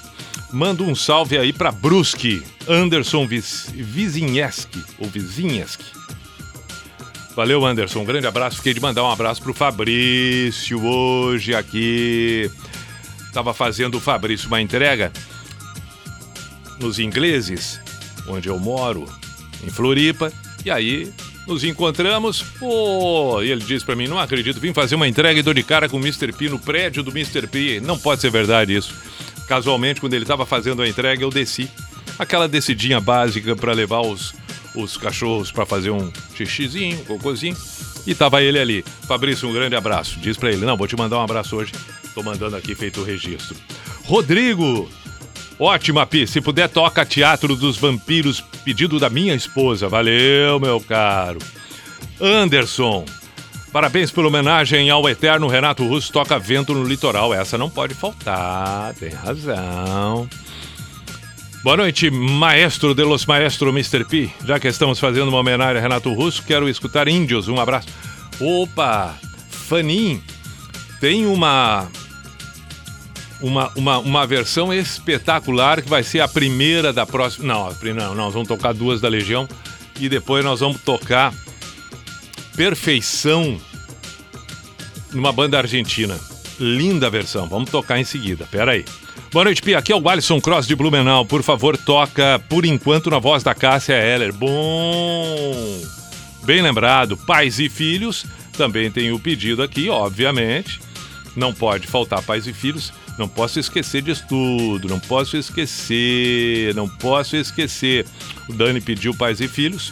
Manda 0.51 0.81
um 0.83 0.95
salve 0.95 1.37
aí 1.37 1.53
para 1.53 1.71
Brusque, 1.71 2.43
Anderson 2.67 3.27
Vizinheski, 3.27 4.83
ou 4.97 5.07
Vizinheski. 5.07 5.85
Valeu, 7.35 7.65
Anderson, 7.65 7.99
um 7.99 8.05
grande 8.05 8.25
abraço. 8.25 8.57
Fiquei 8.57 8.73
de 8.73 8.81
mandar 8.81 9.03
um 9.03 9.11
abraço 9.11 9.41
pro 9.41 9.53
Fabrício 9.53 10.83
hoje 10.83 11.53
aqui. 11.53 12.49
Tava 13.31 13.53
fazendo 13.53 13.95
o 13.95 14.01
Fabrício 14.01 14.47
uma 14.47 14.59
entrega 14.59 15.11
nos 16.79 16.97
ingleses, 16.97 17.79
onde 18.27 18.49
eu 18.49 18.57
moro, 18.57 19.05
em 19.63 19.69
Floripa, 19.69 20.33
e 20.65 20.71
aí 20.71 21.13
nos 21.49 21.63
encontramos, 21.63 22.43
pô, 22.59 23.41
e 23.41 23.51
ele 23.51 23.61
disse 23.61 23.83
para 23.83 23.95
mim: 23.95 24.07
Não 24.07 24.19
acredito, 24.19 24.59
vim 24.59 24.71
fazer 24.71 24.95
uma 24.95 25.07
entrega 25.07 25.39
e 25.39 25.43
dou 25.43 25.53
de 25.53 25.63
cara 25.63 25.89
com 25.89 25.97
o 25.97 25.99
Mr. 25.99 26.31
P 26.31 26.47
no 26.47 26.59
prédio 26.59 27.01
do 27.03 27.11
Mr. 27.11 27.47
P. 27.47 27.81
Não 27.81 27.97
pode 27.97 28.21
ser 28.21 28.29
verdade 28.29 28.75
isso. 28.75 28.93
Casualmente, 29.47 29.99
quando 29.99 30.13
ele 30.13 30.23
estava 30.23 30.45
fazendo 30.45 30.81
a 30.81 30.87
entrega, 30.87 31.23
eu 31.23 31.29
desci. 31.29 31.69
Aquela 32.19 32.47
descidinha 32.47 32.99
básica 32.99 33.55
para 33.55 33.73
levar 33.73 34.01
os, 34.01 34.33
os 34.75 34.95
cachorros 34.95 35.51
para 35.51 35.65
fazer 35.65 35.89
um 35.89 36.11
xixizinho, 36.35 36.99
um 37.01 37.05
cocôzinho. 37.05 37.57
E 38.05 38.13
tava 38.13 38.43
ele 38.43 38.59
ali. 38.59 38.85
Fabrício, 39.07 39.49
um 39.49 39.53
grande 39.53 39.75
abraço. 39.75 40.19
Diz 40.19 40.37
para 40.37 40.51
ele: 40.51 40.65
Não, 40.65 40.77
vou 40.77 40.87
te 40.87 40.95
mandar 40.95 41.17
um 41.17 41.23
abraço 41.23 41.55
hoje. 41.55 41.71
Tô 42.13 42.21
mandando 42.21 42.55
aqui 42.55 42.75
feito 42.75 43.01
o 43.01 43.03
registro. 43.03 43.55
Rodrigo, 44.03 44.89
Ótima, 45.59 46.05
Pi. 46.05 46.25
Se 46.25 46.39
puder, 46.39 46.69
toca 46.69 47.05
Teatro 47.05 47.53
dos 47.55 47.75
Vampiros, 47.75 48.39
pedido 48.63 48.97
da 48.97 49.09
minha 49.09 49.35
esposa. 49.35 49.89
Valeu, 49.89 50.57
meu 50.59 50.79
caro. 50.79 51.39
Anderson. 52.21 53.03
Parabéns 53.71 54.09
pela 54.09 54.27
homenagem 54.27 54.89
ao 54.89 55.07
eterno 55.07 55.47
Renato 55.47 55.85
Russo 55.85 56.11
toca 56.11 56.39
vento 56.39 56.73
no 56.73 56.83
litoral. 56.83 57.33
Essa 57.33 57.57
não 57.57 57.69
pode 57.69 57.93
faltar, 57.93 58.93
tem 58.95 59.09
razão. 59.09 60.27
Boa 61.61 61.77
noite, 61.77 62.09
maestro 62.09 62.95
de 62.95 63.03
los 63.03 63.25
maestros, 63.25 63.71
Mr. 63.71 64.05
P. 64.05 64.29
Já 64.45 64.59
que 64.59 64.67
estamos 64.67 64.97
fazendo 64.97 65.27
uma 65.27 65.39
homenagem 65.39 65.77
a 65.77 65.81
Renato 65.81 66.11
Russo, 66.13 66.41
quero 66.41 66.69
escutar 66.69 67.07
Índios. 67.07 67.47
Um 67.47 67.59
abraço. 67.59 67.89
Opa, 68.39 69.15
Fanin, 69.49 70.23
tem 70.99 71.25
uma 71.25 71.89
uma, 73.41 73.71
uma, 73.75 73.97
uma 73.99 74.27
versão 74.27 74.73
espetacular 74.73 75.81
que 75.81 75.89
vai 75.89 76.03
ser 76.03 76.19
a 76.21 76.27
primeira 76.27 76.91
da 76.91 77.05
próxima. 77.05 77.47
Não, 77.47 77.93
não, 77.93 78.15
nós 78.15 78.33
vamos 78.33 78.47
tocar 78.47 78.73
duas 78.73 78.99
da 79.01 79.07
Legião 79.07 79.47
e 79.99 80.07
depois 80.09 80.43
nós 80.43 80.59
vamos 80.59 80.81
tocar 80.81 81.33
Perfeição 82.59 83.57
numa 85.13 85.31
banda 85.31 85.57
argentina. 85.57 86.19
Linda 86.59 87.09
versão, 87.09 87.47
vamos 87.47 87.69
tocar 87.69 87.97
em 87.97 88.03
seguida. 88.03 88.45
Pera 88.51 88.73
aí. 88.73 88.83
Boa 89.31 89.45
noite, 89.45 89.61
Pia. 89.61 89.77
Aqui 89.77 89.93
é 89.93 89.95
o 89.95 90.09
Alisson 90.09 90.41
Cross 90.41 90.67
de 90.67 90.75
Blumenau. 90.75 91.25
Por 91.25 91.41
favor, 91.41 91.77
toca 91.77 92.37
por 92.49 92.65
enquanto 92.65 93.09
na 93.09 93.17
voz 93.17 93.43
da 93.43 93.55
Cássia 93.55 93.93
Heller. 93.93 94.33
Bom! 94.33 95.81
Bem 96.43 96.61
lembrado, 96.61 97.15
pais 97.15 97.59
e 97.59 97.69
filhos. 97.69 98.25
Também 98.57 98.91
tem 98.91 99.13
o 99.13 99.19
pedido 99.19 99.63
aqui, 99.63 99.87
obviamente. 99.87 100.81
Não 101.37 101.53
pode 101.53 101.87
faltar 101.87 102.21
pais 102.23 102.45
e 102.45 102.51
filhos. 102.51 102.91
Não 103.19 103.27
posso 103.27 103.59
esquecer 103.59 104.01
disso 104.01 104.23
tudo, 104.29 104.87
não 104.87 104.97
posso 104.97 105.35
esquecer, 105.35 106.73
não 106.73 106.87
posso 106.87 107.35
esquecer. 107.35 108.05
O 108.47 108.53
Dani 108.53 108.79
pediu 108.79 109.13
pais 109.13 109.41
e 109.41 109.47
filhos. 109.49 109.91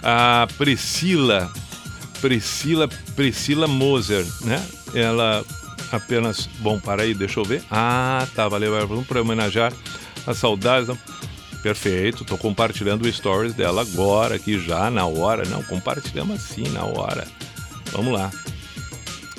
A 0.00 0.46
Priscila, 0.56 1.50
Priscila, 2.20 2.88
Priscila 3.16 3.66
Moser, 3.66 4.24
né? 4.42 4.64
Ela 4.94 5.44
apenas. 5.90 6.48
Bom, 6.60 6.78
para 6.78 7.02
aí, 7.02 7.14
deixa 7.14 7.40
eu 7.40 7.44
ver. 7.44 7.64
Ah, 7.68 8.24
tá, 8.32 8.46
valeu. 8.46 8.86
Vamos 8.86 9.08
para 9.08 9.20
homenagear 9.20 9.72
as 10.24 10.38
saudades. 10.38 10.96
Perfeito, 11.64 12.24
tô 12.24 12.38
compartilhando 12.38 13.06
o 13.06 13.12
stories 13.12 13.54
dela 13.54 13.82
agora, 13.82 14.36
aqui 14.36 14.56
já, 14.60 14.88
na 14.88 15.04
hora. 15.04 15.44
Não, 15.48 15.64
compartilhamos 15.64 16.36
assim, 16.36 16.68
na 16.68 16.84
hora. 16.84 17.26
Vamos 17.90 18.12
lá. 18.14 18.30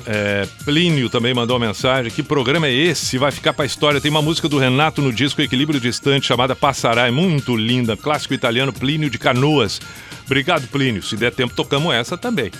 É, 0.05 0.47
Plínio 0.65 1.09
também 1.09 1.33
mandou 1.33 1.57
uma 1.57 1.67
mensagem. 1.67 2.11
Que 2.11 2.23
programa 2.23 2.67
é 2.67 2.73
esse? 2.73 3.17
Vai 3.17 3.31
ficar 3.31 3.53
pra 3.53 3.65
história. 3.65 4.01
Tem 4.01 4.11
uma 4.11 4.21
música 4.21 4.49
do 4.49 4.57
Renato 4.57 5.01
no 5.01 5.11
disco 5.11 5.41
Equilíbrio 5.41 5.79
Distante 5.79 6.27
chamada 6.27 6.55
Passará. 6.55 7.07
É 7.07 7.11
muito 7.11 7.55
linda. 7.55 7.95
Clássico 7.95 8.33
italiano 8.33 8.73
Plínio 8.73 9.09
de 9.09 9.17
Canoas. 9.17 9.79
Obrigado, 10.25 10.67
Plínio. 10.67 11.03
Se 11.03 11.15
der 11.15 11.31
tempo, 11.31 11.53
tocamos 11.53 11.93
essa 11.93 12.17
também. 12.17 12.51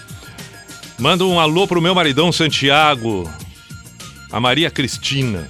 Manda 0.99 1.25
um 1.25 1.39
alô 1.39 1.67
pro 1.67 1.81
meu 1.81 1.95
maridão 1.95 2.31
Santiago. 2.31 3.29
A 4.31 4.39
Maria 4.39 4.69
Cristina. 4.69 5.47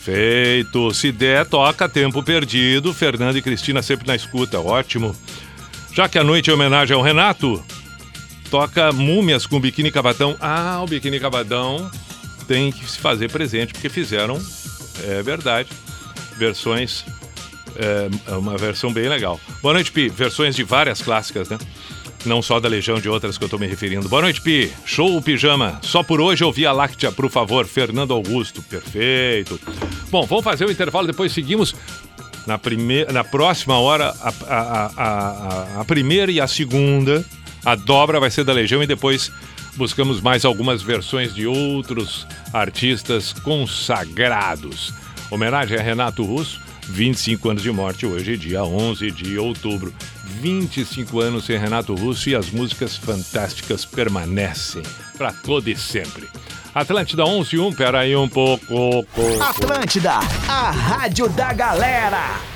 Feito. 0.00 0.92
Se 0.92 1.10
der, 1.12 1.46
toca 1.46 1.88
Tempo 1.88 2.22
Perdido. 2.22 2.92
Fernando 2.92 3.36
e 3.36 3.42
Cristina 3.42 3.82
sempre 3.82 4.06
na 4.06 4.14
escuta. 4.14 4.60
Ótimo. 4.60 5.14
Já 5.92 6.08
que 6.08 6.18
a 6.18 6.24
noite 6.24 6.50
é 6.50 6.52
homenagem 6.54 6.96
ao 6.96 7.02
Renato, 7.02 7.62
toca 8.54 8.92
Múmias 8.92 9.46
com 9.46 9.58
Biquíni 9.58 9.90
Cavadão. 9.90 10.36
Ah, 10.40 10.80
o 10.80 10.86
Biquíni 10.86 11.18
Cavadão 11.18 11.90
tem 12.46 12.70
que 12.70 12.88
se 12.88 13.00
fazer 13.00 13.28
presente, 13.28 13.72
porque 13.72 13.88
fizeram, 13.88 14.40
é 15.02 15.20
verdade, 15.24 15.68
versões, 16.38 17.04
é, 17.74 18.08
é, 18.30 18.36
uma 18.36 18.56
versão 18.56 18.92
bem 18.92 19.08
legal. 19.08 19.40
Boa 19.60 19.74
noite, 19.74 19.90
Pi. 19.90 20.08
Versões 20.08 20.54
de 20.54 20.62
várias 20.62 21.02
clássicas, 21.02 21.48
né? 21.48 21.58
Não 22.24 22.40
só 22.40 22.60
da 22.60 22.68
Legião, 22.68 23.00
de 23.00 23.08
outras 23.08 23.36
que 23.36 23.42
eu 23.42 23.48
tô 23.48 23.58
me 23.58 23.66
referindo. 23.66 24.08
Boa 24.08 24.22
noite, 24.22 24.40
Pi. 24.40 24.72
Show 24.86 25.16
o 25.16 25.20
pijama. 25.20 25.80
Só 25.82 26.04
por 26.04 26.20
hoje 26.20 26.44
ouvi 26.44 26.64
a 26.64 26.70
Láctea, 26.70 27.10
por 27.10 27.28
favor. 27.28 27.66
Fernando 27.66 28.12
Augusto. 28.12 28.62
Perfeito. 28.62 29.60
Bom, 30.12 30.24
vamos 30.26 30.44
fazer 30.44 30.64
o 30.64 30.70
intervalo, 30.70 31.08
depois 31.08 31.32
seguimos. 31.32 31.74
Na, 32.46 32.56
primeira, 32.56 33.12
na 33.12 33.24
próxima 33.24 33.80
hora, 33.80 34.14
a, 34.20 34.32
a, 34.46 34.92
a, 34.96 35.80
a 35.80 35.84
primeira 35.84 36.30
e 36.30 36.40
a 36.40 36.46
segunda 36.46 37.24
a 37.64 37.74
dobra 37.74 38.20
vai 38.20 38.30
ser 38.30 38.44
da 38.44 38.52
Legião 38.52 38.82
e 38.82 38.86
depois 38.86 39.30
buscamos 39.76 40.20
mais 40.20 40.44
algumas 40.44 40.82
versões 40.82 41.34
de 41.34 41.46
outros 41.46 42.26
artistas 42.52 43.32
consagrados. 43.32 44.92
Homenagem 45.30 45.78
a 45.78 45.82
Renato 45.82 46.22
Russo, 46.24 46.60
25 46.88 47.50
anos 47.50 47.62
de 47.62 47.72
morte 47.72 48.06
hoje, 48.06 48.36
dia 48.36 48.62
11 48.62 49.10
de 49.10 49.38
outubro. 49.38 49.92
25 50.40 51.20
anos 51.20 51.46
sem 51.46 51.58
Renato 51.58 51.94
Russo 51.94 52.28
e 52.28 52.34
as 52.34 52.50
músicas 52.50 52.96
fantásticas 52.96 53.84
permanecem 53.84 54.82
para 55.16 55.32
todo 55.32 55.68
e 55.68 55.76
sempre. 55.76 56.28
Atlântida 56.74 57.24
11 57.24 57.58
1, 57.58 57.72
peraí 57.72 58.16
um 58.16 58.28
pouco. 58.28 59.06
Atlântida, 59.40 60.18
a 60.48 60.70
rádio 60.70 61.28
da 61.28 61.52
galera. 61.52 62.53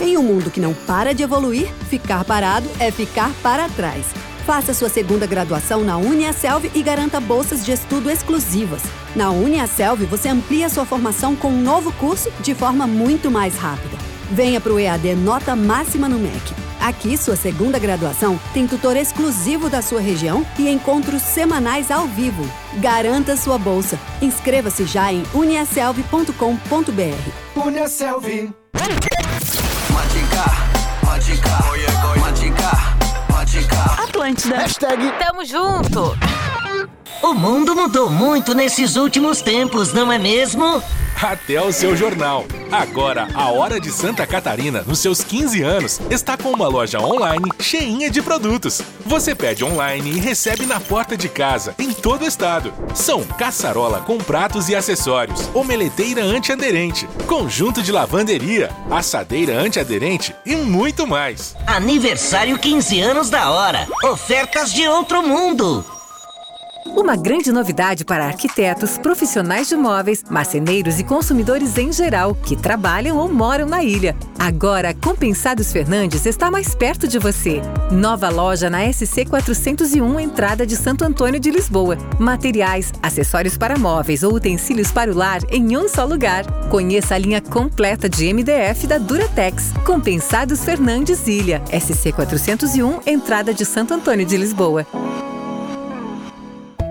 Em 0.00 0.16
um 0.16 0.22
mundo 0.22 0.50
que 0.50 0.60
não 0.60 0.72
para 0.72 1.12
de 1.12 1.22
evoluir, 1.22 1.70
ficar 1.90 2.24
parado 2.24 2.66
é 2.78 2.90
ficar 2.90 3.30
para 3.42 3.68
trás. 3.68 4.06
Faça 4.46 4.72
sua 4.72 4.88
segunda 4.88 5.26
graduação 5.26 5.84
na 5.84 5.98
UniaSelv 5.98 6.70
e 6.74 6.82
garanta 6.82 7.20
bolsas 7.20 7.64
de 7.64 7.72
estudo 7.72 8.10
exclusivas. 8.10 8.80
Na 9.14 9.30
UniaSelv, 9.30 10.06
você 10.06 10.30
amplia 10.30 10.70
sua 10.70 10.86
formação 10.86 11.36
com 11.36 11.48
um 11.48 11.60
novo 11.60 11.92
curso 11.92 12.32
de 12.40 12.54
forma 12.54 12.86
muito 12.86 13.30
mais 13.30 13.58
rápida. 13.58 13.98
Venha 14.30 14.58
para 14.58 14.72
o 14.72 14.78
EAD 14.78 15.16
Nota 15.16 15.54
Máxima 15.54 16.08
no 16.08 16.18
MEC. 16.18 16.54
Aqui, 16.80 17.18
sua 17.18 17.36
segunda 17.36 17.78
graduação 17.78 18.40
tem 18.54 18.66
tutor 18.66 18.96
exclusivo 18.96 19.68
da 19.68 19.82
sua 19.82 20.00
região 20.00 20.46
e 20.58 20.66
encontros 20.70 21.20
semanais 21.20 21.90
ao 21.90 22.06
vivo. 22.06 22.48
Garanta 22.78 23.36
sua 23.36 23.58
bolsa. 23.58 23.98
Inscreva-se 24.22 24.86
já 24.86 25.12
em 25.12 25.22
uniaselv.com.br. 25.34 26.32
UniaSelv. 27.54 28.54
Atlântida. 34.30 34.56
Hashtag 34.58 35.18
Tamo 35.18 35.44
junto. 35.44 36.16
O 37.22 37.34
mundo 37.34 37.76
mudou 37.76 38.08
muito 38.08 38.54
nesses 38.54 38.96
últimos 38.96 39.42
tempos, 39.42 39.92
não 39.92 40.10
é 40.10 40.18
mesmo? 40.18 40.82
Até 41.20 41.60
o 41.60 41.70
seu 41.70 41.94
jornal. 41.94 42.46
Agora, 42.72 43.28
a 43.34 43.50
Hora 43.50 43.78
de 43.78 43.90
Santa 43.90 44.26
Catarina, 44.26 44.82
nos 44.86 45.00
seus 45.00 45.22
15 45.22 45.62
anos, 45.62 46.00
está 46.08 46.34
com 46.34 46.50
uma 46.50 46.66
loja 46.66 46.98
online 46.98 47.50
cheinha 47.60 48.10
de 48.10 48.22
produtos. 48.22 48.80
Você 49.04 49.34
pede 49.34 49.62
online 49.62 50.12
e 50.12 50.18
recebe 50.18 50.64
na 50.64 50.80
porta 50.80 51.14
de 51.18 51.28
casa, 51.28 51.74
em 51.78 51.92
todo 51.92 52.22
o 52.22 52.26
estado. 52.26 52.72
São 52.94 53.22
caçarola 53.22 54.00
com 54.00 54.16
pratos 54.16 54.70
e 54.70 54.74
acessórios, 54.74 55.50
omeleteira 55.52 56.24
antiaderente, 56.24 57.06
conjunto 57.26 57.82
de 57.82 57.92
lavanderia, 57.92 58.70
assadeira 58.90 59.58
antiaderente 59.58 60.34
e 60.46 60.56
muito 60.56 61.06
mais. 61.06 61.54
Aniversário 61.66 62.58
15 62.58 62.98
anos 62.98 63.28
da 63.28 63.50
hora. 63.50 63.86
Ofertas 64.04 64.72
de 64.72 64.88
outro 64.88 65.22
mundo. 65.22 65.84
Uma 66.86 67.14
grande 67.14 67.52
novidade 67.52 68.04
para 68.04 68.24
arquitetos, 68.24 68.96
profissionais 68.96 69.68
de 69.68 69.76
móveis, 69.76 70.24
marceneiros 70.30 70.98
e 70.98 71.04
consumidores 71.04 71.76
em 71.76 71.92
geral 71.92 72.34
que 72.34 72.56
trabalham 72.56 73.18
ou 73.18 73.32
moram 73.32 73.66
na 73.66 73.84
ilha. 73.84 74.16
Agora, 74.38 74.94
Compensados 74.94 75.72
Fernandes 75.72 76.24
está 76.24 76.50
mais 76.50 76.74
perto 76.74 77.06
de 77.06 77.18
você. 77.18 77.60
Nova 77.90 78.30
loja 78.30 78.70
na 78.70 78.90
SC 78.90 79.26
401, 79.26 80.20
entrada 80.20 80.66
de 80.66 80.76
Santo 80.76 81.04
Antônio 81.04 81.38
de 81.38 81.50
Lisboa. 81.50 81.98
Materiais, 82.18 82.92
acessórios 83.02 83.58
para 83.58 83.78
móveis 83.78 84.22
ou 84.22 84.34
utensílios 84.34 84.90
para 84.90 85.12
o 85.12 85.14
lar 85.14 85.40
em 85.50 85.76
um 85.76 85.88
só 85.88 86.04
lugar. 86.04 86.44
Conheça 86.70 87.14
a 87.14 87.18
linha 87.18 87.40
completa 87.40 88.08
de 88.08 88.32
MDF 88.32 88.86
da 88.86 88.98
Duratex. 88.98 89.72
Compensados 89.84 90.64
Fernandes 90.64 91.26
Ilha, 91.26 91.62
SC 91.66 92.12
401, 92.12 93.00
entrada 93.06 93.52
de 93.52 93.64
Santo 93.66 93.92
Antônio 93.92 94.24
de 94.24 94.36
Lisboa. 94.36 94.86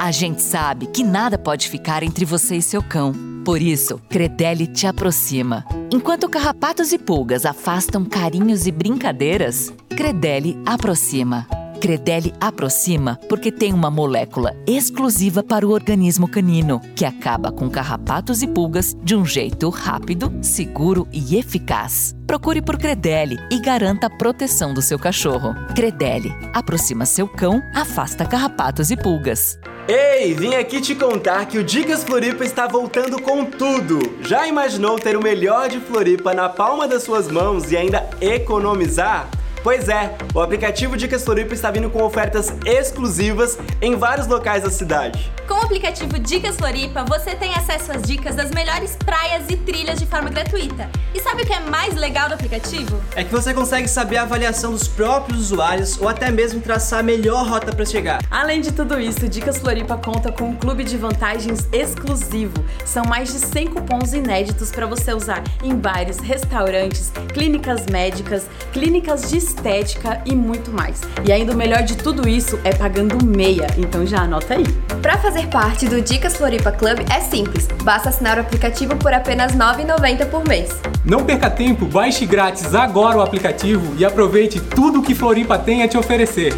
A 0.02 0.12
gente 0.12 0.42
sabe 0.42 0.88
que 0.88 1.04
nada 1.04 1.38
pode 1.38 1.68
ficar 1.68 2.04
entre 2.04 2.24
você 2.24 2.56
e 2.56 2.62
seu 2.62 2.82
cão. 2.82 3.12
Por 3.44 3.62
isso, 3.62 4.00
Credelli 4.10 4.66
te 4.66 4.88
aproxima. 4.88 5.66
Enquanto 5.92 6.30
carrapatos 6.30 6.94
e 6.94 6.98
pulgas 6.98 7.46
afastam 7.46 8.06
carinhos 8.06 8.66
e 8.66 8.72
brincadeiras, 8.72 9.74
Credelli 9.90 10.58
aproxima. 10.66 11.46
Credelli 11.82 12.34
aproxima 12.40 13.20
porque 13.28 13.52
tem 13.52 13.74
uma 13.74 13.92
molécula 13.92 14.56
exclusiva 14.66 15.44
para 15.44 15.68
o 15.68 15.72
organismo 15.72 16.30
canino, 16.30 16.80
que 16.96 17.04
acaba 17.04 17.52
com 17.52 17.70
carrapatos 17.70 18.42
e 18.42 18.48
pulgas 18.48 18.96
de 19.04 19.18
um 19.18 19.26
jeito 19.26 19.68
rápido, 19.70 20.32
seguro 20.42 21.06
e 21.12 21.36
eficaz. 21.36 22.16
Procure 22.26 22.62
por 22.62 22.78
Credelli 22.78 23.38
e 23.52 23.60
garanta 23.60 24.08
a 24.08 24.10
proteção 24.10 24.74
do 24.74 24.82
seu 24.82 24.98
cachorro. 24.98 25.54
Credelli 25.76 26.34
aproxima 26.54 27.06
seu 27.06 27.28
cão, 27.28 27.62
afasta 27.76 28.26
carrapatos 28.26 28.92
e 28.92 28.96
pulgas. 28.96 29.60
Ei, 29.92 30.36
vim 30.36 30.54
aqui 30.54 30.80
te 30.80 30.94
contar 30.94 31.48
que 31.48 31.58
o 31.58 31.64
Dicas 31.64 32.04
Floripa 32.04 32.46
está 32.46 32.68
voltando 32.68 33.20
com 33.20 33.44
tudo. 33.44 34.20
Já 34.22 34.48
imaginou 34.48 35.00
ter 35.00 35.18
o 35.18 35.24
melhor 35.24 35.68
de 35.68 35.80
Floripa 35.80 36.32
na 36.32 36.48
palma 36.48 36.88
das 36.88 37.02
suas 37.02 37.28
mãos 37.28 37.72
e 37.72 37.76
ainda 37.76 38.08
economizar? 38.22 39.28
Pois 39.62 39.90
é, 39.90 40.16
o 40.34 40.40
aplicativo 40.40 40.96
Dicas 40.96 41.26
Floripa 41.26 41.54
está 41.54 41.70
vindo 41.70 41.90
com 41.90 42.02
ofertas 42.02 42.54
exclusivas 42.66 43.58
em 43.82 43.96
vários 43.96 44.26
locais 44.26 44.64
da 44.64 44.70
cidade. 44.70 45.30
Com 45.48 45.56
o 45.56 45.62
aplicativo 45.62 46.18
Dicas 46.18 46.56
Floripa, 46.56 47.04
você 47.04 47.36
tem 47.36 47.54
acesso 47.54 47.92
às 47.92 48.04
dicas 48.04 48.36
das 48.36 48.52
melhores 48.52 48.96
praias 48.96 49.50
e 49.50 49.58
trilhas 49.58 50.00
de 50.00 50.06
forma 50.06 50.30
gratuita. 50.30 50.90
E 51.14 51.20
sabe 51.20 51.44
o 51.44 51.46
que 51.46 51.52
é 51.52 51.60
mais 51.60 51.96
legal 51.96 52.30
do 52.30 52.36
aplicativo? 52.36 53.02
É 53.16 53.24
que 53.24 53.32
você 53.32 53.54
consegue 53.54 53.88
saber 53.88 54.18
a 54.18 54.22
avaliação 54.22 54.72
dos 54.72 54.88
próprios 54.88 55.40
usuários 55.40 56.00
ou 56.00 56.08
até 56.08 56.32
mesmo 56.32 56.62
traçar 56.62 57.00
a 57.00 57.04
melhor 57.04 57.46
rota 57.46 57.76
para 57.76 57.86
chegar. 57.86 58.20
Além 58.32 58.62
de 58.62 58.72
tudo 58.72 59.00
isso, 59.00 59.28
Dicas 59.28 59.58
Floripa 59.58 59.98
conta 59.98 60.32
com 60.32 60.46
um 60.46 60.56
clube 60.56 60.84
de 60.84 60.96
vantagens 60.96 61.68
exclusivo. 61.74 62.54
São 62.86 63.04
mais 63.06 63.34
de 63.34 63.40
100 63.40 63.68
cupons 63.68 64.14
inéditos 64.14 64.72
para 64.72 64.86
você 64.86 65.14
usar 65.14 65.44
em 65.64 65.76
bares, 65.76 66.20
restaurantes, 66.20 67.12
clínicas 67.34 67.88
médicas, 67.88 68.46
clínicas 68.72 69.30
de 69.30 69.49
estética 69.50 70.22
e 70.26 70.36
muito 70.36 70.72
mais. 70.72 71.02
E 71.26 71.32
ainda 71.32 71.54
o 71.54 71.56
melhor 71.56 71.84
de 71.84 71.98
tudo 71.98 72.28
isso 72.28 72.60
é 72.64 72.74
pagando 72.74 73.24
meia, 73.26 73.68
então 73.78 74.06
já 74.06 74.22
anota 74.22 74.54
aí. 74.54 74.66
Para 75.02 75.18
fazer 75.18 75.48
parte 75.48 75.88
do 75.88 76.02
Dicas 76.02 76.38
Floripa 76.38 76.72
Club 76.72 77.00
é 77.12 77.20
simples, 77.20 77.68
basta 77.84 78.10
assinar 78.10 78.38
o 78.38 78.42
aplicativo 78.42 78.96
por 78.96 79.14
apenas 79.14 79.54
R$ 79.54 79.60
9,90 79.60 80.30
por 80.30 80.48
mês. 80.48 80.70
Não 81.04 81.26
perca 81.26 81.50
tempo, 81.50 81.86
baixe 81.86 82.26
grátis 82.26 82.76
agora 82.76 83.18
o 83.18 83.22
aplicativo 83.22 83.96
e 83.98 84.06
aproveite 84.06 84.60
tudo 84.60 85.02
que 85.02 85.16
Floripa 85.16 85.58
tem 85.58 85.84
a 85.84 85.88
te 85.88 85.98
oferecer. 85.98 86.54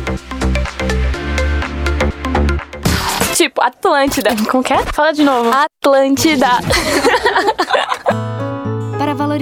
Tipo, 3.35 3.61
Atlântida. 3.61 4.29
Como 4.49 4.63
que 4.63 4.73
é? 4.73 4.83
Fala 4.93 5.13
de 5.13 5.23
novo. 5.23 5.51
Atlântida. 5.51 6.47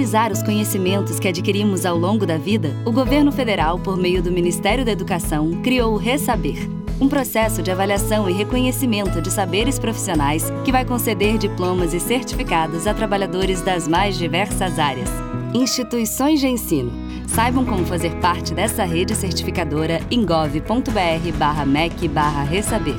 Valorizar 0.00 0.32
os 0.32 0.42
conhecimentos 0.42 1.20
que 1.20 1.28
adquirimos 1.28 1.84
ao 1.84 1.94
longo 1.94 2.24
da 2.24 2.38
vida, 2.38 2.74
o 2.86 2.90
governo 2.90 3.30
federal, 3.30 3.78
por 3.78 3.98
meio 3.98 4.22
do 4.22 4.32
Ministério 4.32 4.82
da 4.82 4.92
Educação, 4.92 5.60
criou 5.62 5.92
o 5.92 5.98
Resaber, 5.98 6.56
um 6.98 7.06
processo 7.06 7.62
de 7.62 7.70
avaliação 7.70 8.26
e 8.26 8.32
reconhecimento 8.32 9.20
de 9.20 9.30
saberes 9.30 9.78
profissionais 9.78 10.50
que 10.64 10.72
vai 10.72 10.86
conceder 10.86 11.36
diplomas 11.36 11.92
e 11.92 12.00
certificados 12.00 12.86
a 12.86 12.94
trabalhadores 12.94 13.60
das 13.60 13.86
mais 13.86 14.16
diversas 14.16 14.78
áreas. 14.78 15.10
Instituições 15.52 16.40
de 16.40 16.48
ensino. 16.48 16.90
Saibam 17.28 17.66
como 17.66 17.84
fazer 17.84 18.14
parte 18.20 18.54
dessa 18.54 18.84
rede 18.84 19.14
certificadora 19.14 20.00
em 20.10 20.24
gov.br/mec/resaber. 20.24 22.96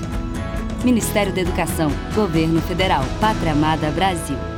Ministério 0.85 1.33
da 1.33 1.41
Educação, 1.41 1.89
Governo 2.13 2.61
Federal, 2.61 3.03
Pátria 3.19 3.53
Amada 3.53 3.89
Brasil. 3.89 4.50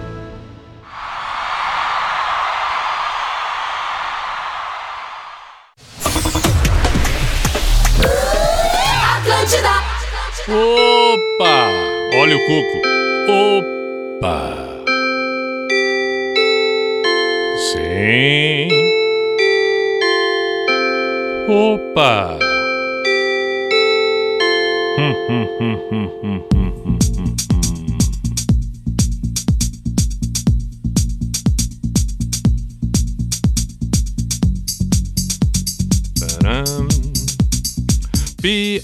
Opa! 10.45 11.71
Olha 12.19 12.35
o 12.35 12.39
coco. 12.45 12.81
Opa! 14.19 14.37
Sim. 17.71 18.67
Opa! 21.47 22.37
Hum, 24.97 25.13
hum, 25.29 25.47
hum, 25.59 25.77
hum, 25.89 26.07
hum, 26.21 26.39
hum, 26.51 26.71
hum. 26.83 26.97
hum. 27.15 27.37
Param. 36.19 36.82
P-I-J-A-M-A 38.43 38.83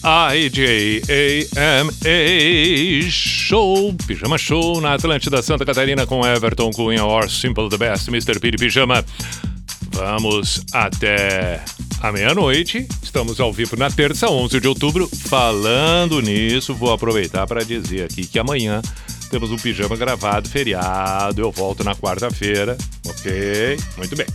Show, 3.12 3.94
Pijama 4.08 4.38
Show 4.38 4.80
na 4.80 4.94
Atlântida 4.94 5.42
Santa 5.42 5.66
Catarina 5.66 6.08
com 6.08 6.26
Everton 6.26 6.72
Cunha, 6.72 7.04
or 7.04 7.30
Simple 7.30 7.68
the 7.68 7.76
Best, 7.76 8.08
Mr. 8.08 8.40
Piri 8.40 8.56
Pijama. 8.56 9.04
Vamos 9.92 10.64
até 10.72 11.62
a 12.02 12.10
meia-noite. 12.10 12.88
Estamos 13.04 13.38
ao 13.42 13.52
vivo 13.52 13.76
na 13.76 13.92
terça, 13.92 14.30
11 14.30 14.62
de 14.62 14.68
outubro. 14.70 15.10
Falando 15.28 16.22
nisso, 16.22 16.74
vou 16.74 16.94
aproveitar 16.94 17.46
para 17.46 17.66
dizer 17.66 18.06
aqui 18.06 18.26
que 18.26 18.40
amanhã 18.40 18.82
temos 19.30 19.52
um 19.52 19.58
pijama 19.58 19.98
gravado, 19.98 20.48
feriado. 20.48 21.42
Eu 21.42 21.52
volto 21.52 21.84
na 21.84 21.94
quarta-feira, 21.94 22.78
ok? 23.06 23.78
Muito 23.98 24.16
bem. 24.16 24.26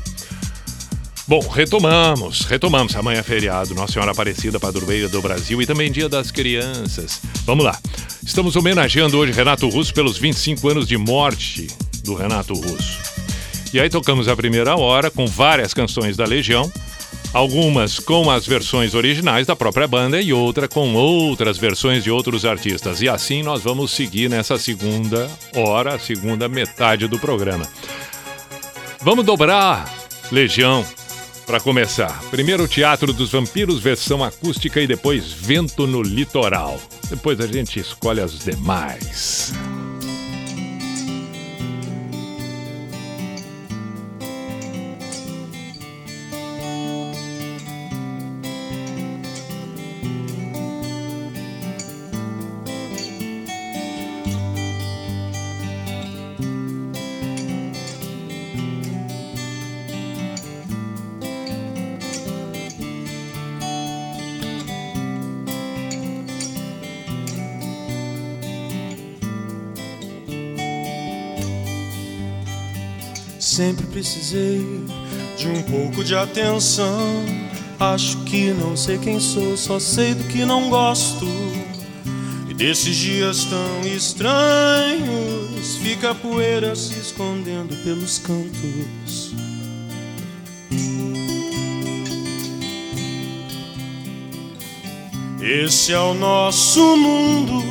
Bom, 1.27 1.41
retomamos, 1.41 2.43
retomamos. 2.43 2.95
Amanhã 2.95 3.20
é 3.20 3.22
feriado, 3.22 3.75
Nossa 3.75 3.95
Senhora 3.95 4.12
Aparecida, 4.12 4.61
padroeira 4.61 5.09
do 5.09 5.22
Brasil 5.22 5.61
e 5.62 5.66
também 5.66 5.91
Dia 5.91 6.07
das 6.07 6.31
Crianças. 6.31 7.22
Vamos 7.47 7.64
lá. 7.64 7.79
Estamos 8.22 8.57
homenageando 8.57 9.16
hoje 9.16 9.33
Renato 9.33 9.66
Russo 9.70 9.95
pelos 9.95 10.18
25 10.18 10.68
anos 10.68 10.87
de 10.87 10.99
morte 10.99 11.66
do 12.03 12.14
Renato 12.14 12.53
Russo. 12.53 12.99
E 13.72 13.81
aí 13.81 13.89
tocamos 13.89 14.29
a 14.29 14.37
primeira 14.37 14.77
hora 14.77 15.11
com 15.11 15.27
várias 15.27 15.72
canções 15.72 16.14
da 16.14 16.27
Legião, 16.27 16.70
algumas 17.33 17.99
com 17.99 18.31
as 18.31 18.47
versões 18.47 18.95
originais 18.95 19.47
da 19.47 19.57
própria 19.57 19.89
banda 19.89 20.20
e 20.20 20.31
outra 20.31 20.68
com 20.68 20.93
outras 20.93 21.57
versões 21.57 22.05
de 22.05 22.11
outros 22.11 22.45
artistas. 22.45 23.01
E 23.01 23.09
assim 23.09 23.43
nós 23.43 23.62
vamos 23.62 23.93
seguir 23.93 24.29
nessa 24.29 24.59
segunda 24.59 25.31
hora, 25.57 25.99
segunda 25.99 26.51
metade 26.51 27.09
do 27.09 27.18
programa. 27.18 27.66
Vamos 29.01 29.25
dobrar 29.25 29.91
Legião 30.31 30.85
para 31.45 31.61
começar. 31.61 32.23
Primeiro 32.31 32.65
o 32.65 32.69
Teatro 32.69 33.13
dos 33.13 33.33
Vampiros, 33.33 33.81
versão 33.81 34.25
acústica 34.25 34.81
e 34.81 34.87
depois 34.87 35.33
Vento 35.33 35.87
no 35.87 36.03
Litoral. 36.03 36.81
Depois 37.09 37.41
a 37.41 37.47
gente 37.47 37.79
escolhe 37.79 38.21
as 38.21 38.39
demais. 38.39 39.53
Precisei 73.95 74.61
de 75.39 75.47
um 75.47 75.63
pouco 75.63 76.03
de 76.03 76.17
atenção. 76.17 77.25
Acho 77.79 78.19
que 78.25 78.53
não 78.53 78.77
sei 78.77 78.99
quem 78.99 79.21
sou, 79.21 79.57
só 79.57 79.79
sei 79.79 80.15
do 80.15 80.25
que 80.25 80.45
não 80.45 80.69
gosto. 80.69 81.25
E 82.51 82.55
desses 82.55 82.97
dias 82.97 83.45
tão 83.45 83.81
estranhos, 83.87 85.77
fica 85.77 86.11
a 86.11 86.15
poeira 86.15 86.75
se 86.75 86.99
escondendo 86.99 87.77
pelos 87.85 88.19
cantos. 88.19 89.33
Esse 95.41 95.93
é 95.93 95.99
o 96.01 96.15
nosso 96.15 96.97
mundo. 96.97 97.63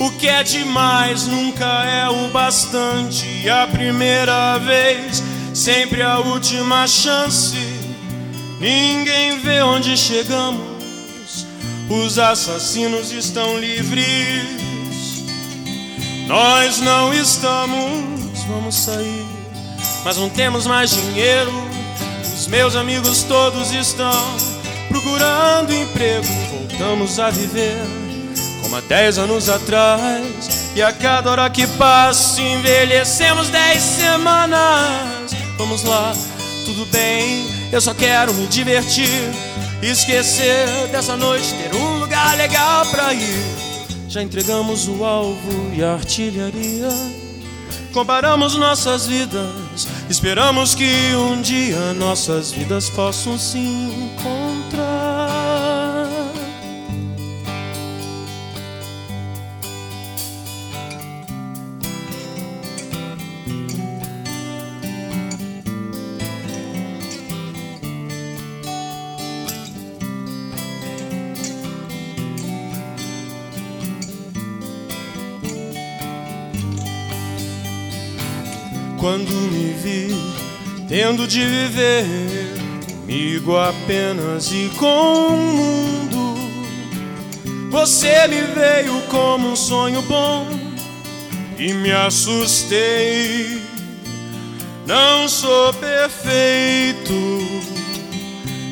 O 0.00 0.10
que 0.12 0.28
é 0.28 0.44
demais 0.44 1.26
nunca 1.26 1.64
é 1.64 2.08
o 2.08 2.28
bastante. 2.28 3.48
A 3.48 3.66
primeira 3.66 4.56
vez, 4.58 5.22
sempre 5.52 6.02
a 6.02 6.20
última 6.20 6.86
chance. 6.86 7.56
Ninguém 8.60 9.40
vê 9.40 9.60
onde 9.60 9.96
chegamos. 9.96 11.46
Os 11.90 12.16
assassinos 12.18 13.10
estão 13.10 13.58
livres. 13.58 15.24
Nós 16.28 16.78
não 16.78 17.12
estamos. 17.12 18.44
Vamos 18.46 18.76
sair, 18.76 19.26
mas 20.04 20.16
não 20.16 20.30
temos 20.30 20.66
mais 20.66 20.90
dinheiro. 20.90 21.52
Os 22.22 22.46
meus 22.46 22.76
amigos 22.76 23.24
todos 23.24 23.72
estão 23.72 24.36
procurando 24.88 25.74
emprego. 25.74 26.26
Voltamos 26.50 27.18
a 27.18 27.30
viver 27.30 28.07
como 28.68 28.76
há 28.76 28.80
dez 28.82 29.16
anos 29.18 29.48
atrás. 29.48 30.70
E 30.76 30.82
a 30.82 30.92
cada 30.92 31.30
hora 31.30 31.50
que 31.50 31.66
passa, 31.66 32.40
envelhecemos 32.40 33.48
dez 33.48 33.82
semanas. 33.82 35.34
Vamos 35.56 35.82
lá, 35.82 36.14
tudo 36.66 36.84
bem, 36.86 37.46
eu 37.72 37.80
só 37.80 37.94
quero 37.94 38.32
me 38.34 38.46
divertir. 38.46 39.30
Esquecer 39.82 40.66
dessa 40.90 41.16
noite, 41.16 41.54
ter 41.54 41.74
um 41.74 41.98
lugar 41.98 42.36
legal 42.36 42.84
pra 42.86 43.14
ir. 43.14 43.44
Já 44.08 44.22
entregamos 44.22 44.86
o 44.86 45.04
alvo 45.04 45.70
e 45.74 45.82
a 45.82 45.94
artilharia. 45.94 46.88
Comparamos 47.92 48.54
nossas 48.54 49.06
vidas, 49.06 49.88
esperamos 50.10 50.74
que 50.74 51.14
um 51.14 51.40
dia 51.40 51.94
nossas 51.94 52.52
vidas 52.52 52.90
possam 52.90 53.38
se 53.38 53.58
encontrar. 53.58 54.47
Quando 79.08 79.32
me 79.32 79.72
vi 79.72 80.14
tendo 80.86 81.26
de 81.26 81.42
viver 81.42 82.04
comigo 82.94 83.56
apenas 83.56 84.52
e 84.52 84.70
com 84.76 85.28
o 85.28 85.36
mundo, 85.38 86.34
você 87.70 88.28
me 88.28 88.42
veio 88.42 89.00
como 89.08 89.52
um 89.52 89.56
sonho 89.56 90.02
bom 90.02 90.46
e 91.58 91.72
me 91.72 91.90
assustei. 91.90 93.62
Não 94.86 95.26
sou 95.26 95.72
perfeito, 95.72 97.14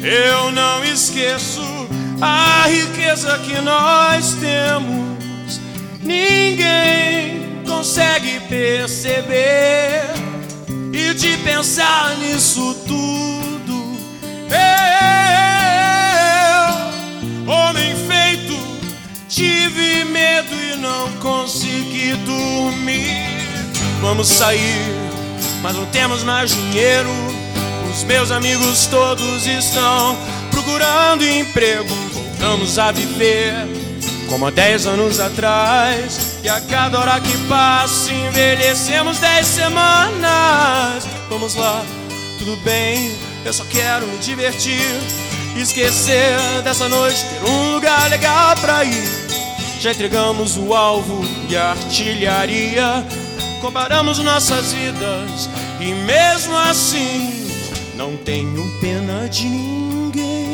eu 0.03 0.53
não 0.53 0.85
esqueço 0.85 1.63
a 2.21 2.67
riqueza 2.69 3.39
que 3.39 3.59
nós 3.63 4.35
temos. 4.35 5.63
Ninguém 6.03 7.63
consegue 7.67 8.39
perceber 8.51 10.26
e 10.97 11.13
de 11.13 11.37
pensar 11.39 12.17
nisso 12.17 12.75
tudo. 12.87 13.99
Eu, 14.49 14.63
homem 17.53 17.95
feito, 18.09 18.57
tive 19.29 20.05
medo 20.05 20.55
e 20.55 20.77
não 20.77 21.11
consegui 21.21 22.15
dormir. 22.25 23.27
Vamos 24.01 24.29
sair, 24.29 24.87
mas 25.63 25.77
não 25.77 25.85
temos 25.87 26.23
mais 26.23 26.51
dinheiro. 26.51 27.11
Os 27.91 28.03
meus 28.05 28.31
amigos 28.31 28.87
todos 28.87 29.47
estão 29.47 30.17
procurando 30.51 31.25
emprego. 31.25 31.95
Voltamos 32.15 32.79
a 32.79 32.91
viver 32.91 33.86
como 34.29 34.47
há 34.47 34.51
dez 34.51 34.87
anos 34.87 35.21
atrás. 35.21 36.39
E 36.43 36.49
a 36.49 36.61
cada 36.61 36.99
hora 36.99 37.21
que 37.21 37.37
passa, 37.49 38.13
envelhecemos 38.13 39.19
dez 39.19 39.47
semanas. 39.47 41.07
Vamos 41.29 41.55
lá, 41.55 41.85
tudo 42.39 42.57
bem, 42.65 43.15
eu 43.45 43.53
só 43.53 43.65
quero 43.65 44.07
me 44.07 44.19
divertir. 44.19 45.01
Esquecer 45.57 46.37
dessa 46.65 46.87
noite, 46.89 47.25
ter 47.25 47.51
um 47.51 47.73
lugar 47.73 48.11
legal 48.11 48.55
pra 48.57 48.85
ir. 48.85 49.09
Já 49.81 49.93
entregamos 49.93 50.57
o 50.57 50.75
alvo 50.75 51.25
e 51.49 51.57
a 51.57 51.71
artilharia. 51.71 53.07
Comparamos 53.61 54.19
nossas 54.19 54.73
vidas 54.73 55.49
e 55.81 55.95
mesmo 56.05 56.57
assim, 56.57 57.49
não 57.95 58.17
tenho 58.17 58.71
pena 58.81 59.29
de 59.29 59.47
ninguém. 59.47 60.46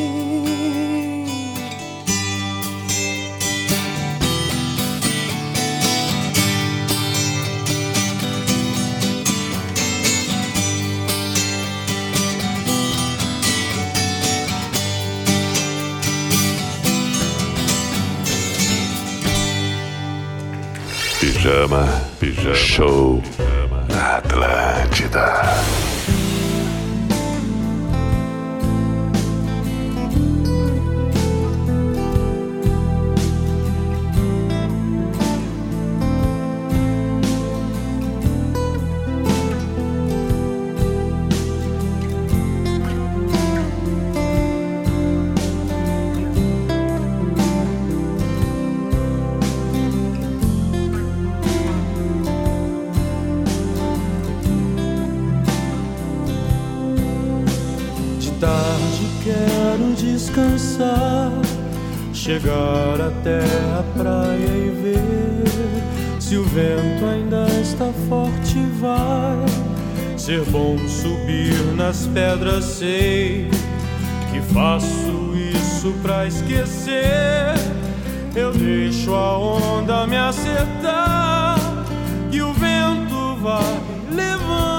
Pijama, 21.43 21.85
pijama, 22.21 22.55
show. 22.55 23.21
Na 23.89 24.15
Atlântida. 24.15 25.82
chegar 62.43 62.99
até 62.99 63.39
a 63.79 63.83
praia 63.97 64.35
e 64.35 64.69
ver 64.81 66.21
se 66.21 66.35
o 66.35 66.43
vento 66.43 67.05
ainda 67.05 67.47
está 67.61 67.89
forte. 68.09 68.59
Vai 68.79 70.17
ser 70.17 70.43
bom 70.45 70.77
subir 70.87 71.55
nas 71.75 72.05
pedras. 72.07 72.65
Sei 72.65 73.49
que 74.31 74.41
faço 74.53 75.33
isso 75.55 75.93
pra 76.01 76.27
esquecer. 76.27 77.55
Eu 78.35 78.51
deixo 78.51 79.13
a 79.13 79.37
onda 79.37 80.05
me 80.05 80.17
acertar 80.17 81.57
e 82.31 82.41
o 82.41 82.51
vento 82.53 83.37
vai 83.41 83.79
levando. 84.11 84.72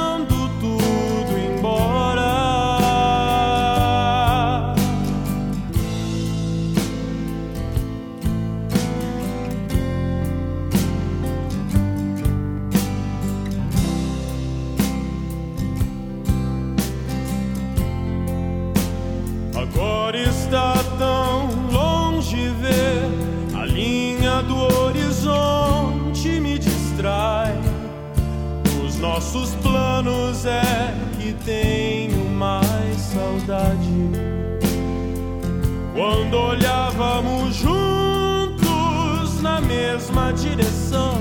tenho 31.44 32.24
mais 32.30 32.96
saudade. 32.96 33.90
Quando 35.94 36.34
olhávamos 36.34 37.54
juntos 37.54 39.40
na 39.42 39.60
mesma 39.60 40.32
direção, 40.32 41.18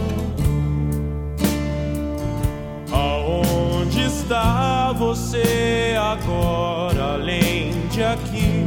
aonde 2.91 4.01
está 4.01 4.93
você 4.93 5.95
agora, 5.99 7.13
além 7.13 7.87
de 7.89 8.03
aqui, 8.03 8.65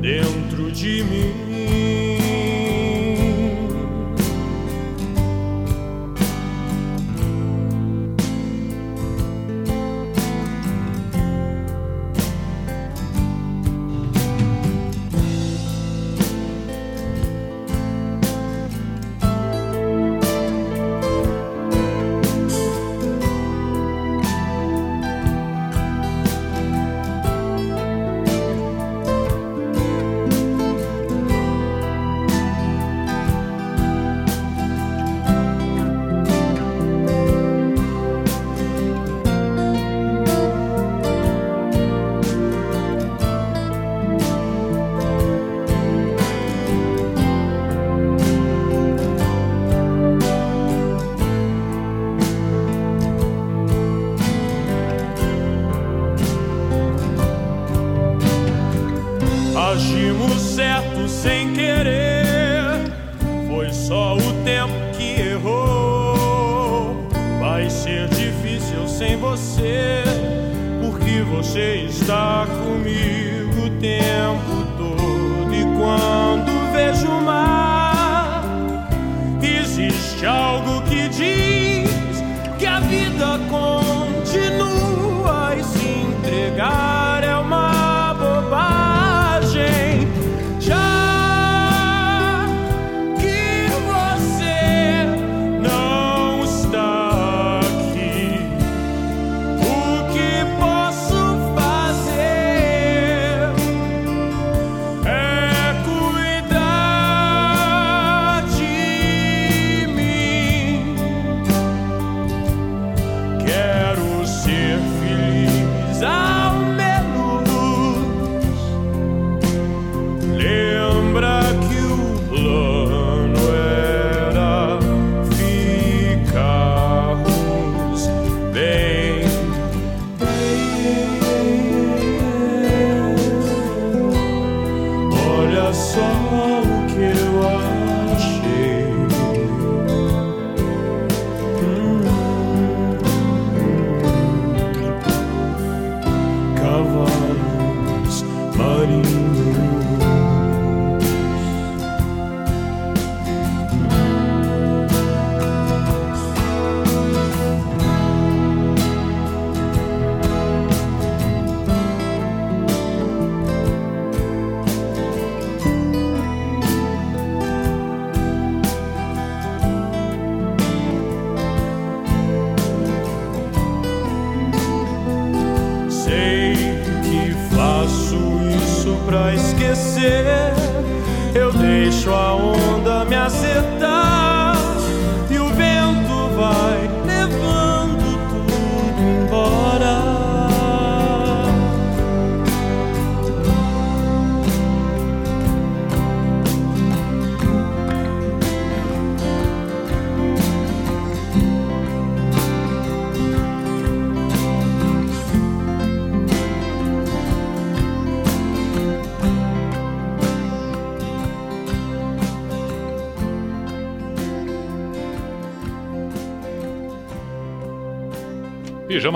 dentro 0.00 0.70
de 0.72 1.04
mim? 1.04 1.41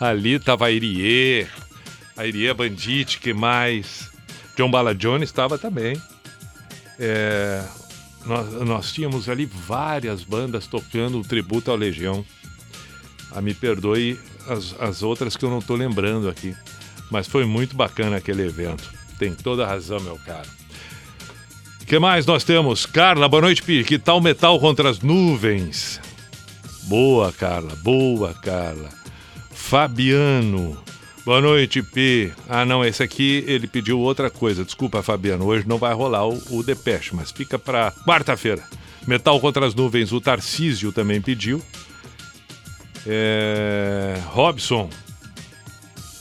Ali 0.00 0.40
tava 0.40 0.66
a 0.66 0.70
Irie, 0.72 1.46
a 2.16 2.26
Irie 2.26 2.52
Bandit, 2.52 3.20
que 3.20 3.32
mais? 3.32 4.07
John 4.58 4.72
Bala 4.72 4.92
Jones 4.92 5.28
estava 5.28 5.56
também. 5.56 6.02
É, 6.98 7.62
nós, 8.26 8.52
nós, 8.66 8.92
tínhamos 8.92 9.28
ali 9.28 9.46
várias 9.46 10.24
bandas 10.24 10.66
tocando 10.66 11.20
o 11.20 11.22
tributo 11.22 11.70
à 11.70 11.76
Legião. 11.76 12.26
Ah, 13.30 13.40
me 13.40 13.54
perdoe 13.54 14.18
as, 14.48 14.74
as 14.80 15.00
outras 15.04 15.36
que 15.36 15.44
eu 15.44 15.48
não 15.48 15.60
estou 15.60 15.76
lembrando 15.76 16.28
aqui. 16.28 16.56
Mas 17.08 17.28
foi 17.28 17.44
muito 17.44 17.76
bacana 17.76 18.16
aquele 18.16 18.44
evento. 18.44 18.92
Tem 19.16 19.32
toda 19.32 19.64
a 19.64 19.68
razão, 19.68 20.00
meu 20.00 20.18
caro. 20.26 20.48
O 21.80 21.86
que 21.86 21.96
mais 22.00 22.26
nós 22.26 22.42
temos? 22.42 22.84
Carla, 22.84 23.28
boa 23.28 23.42
noite, 23.42 23.62
Pi. 23.62 23.84
Que 23.84 23.96
tal 23.96 24.20
metal 24.20 24.58
contra 24.58 24.90
as 24.90 24.98
nuvens? 24.98 26.00
Boa, 26.88 27.32
Carla. 27.32 27.76
Boa, 27.76 28.34
Carla. 28.34 28.88
Fabiano. 29.52 30.87
Boa 31.28 31.42
noite, 31.42 31.82
P. 31.82 32.32
Ah, 32.48 32.64
não, 32.64 32.82
esse 32.82 33.02
aqui 33.02 33.44
ele 33.46 33.66
pediu 33.66 34.00
outra 34.00 34.30
coisa. 34.30 34.64
Desculpa, 34.64 35.02
Fabiano, 35.02 35.44
hoje 35.44 35.68
não 35.68 35.76
vai 35.76 35.92
rolar 35.92 36.26
o, 36.26 36.42
o 36.48 36.62
Depeche, 36.62 37.14
mas 37.14 37.30
fica 37.30 37.58
para 37.58 37.92
quarta-feira. 37.92 38.62
Metal 39.06 39.38
contra 39.38 39.66
as 39.66 39.74
nuvens, 39.74 40.10
o 40.10 40.22
Tarcísio 40.22 40.90
também 40.90 41.20
pediu. 41.20 41.62
É... 43.06 44.18
Robson. 44.28 44.88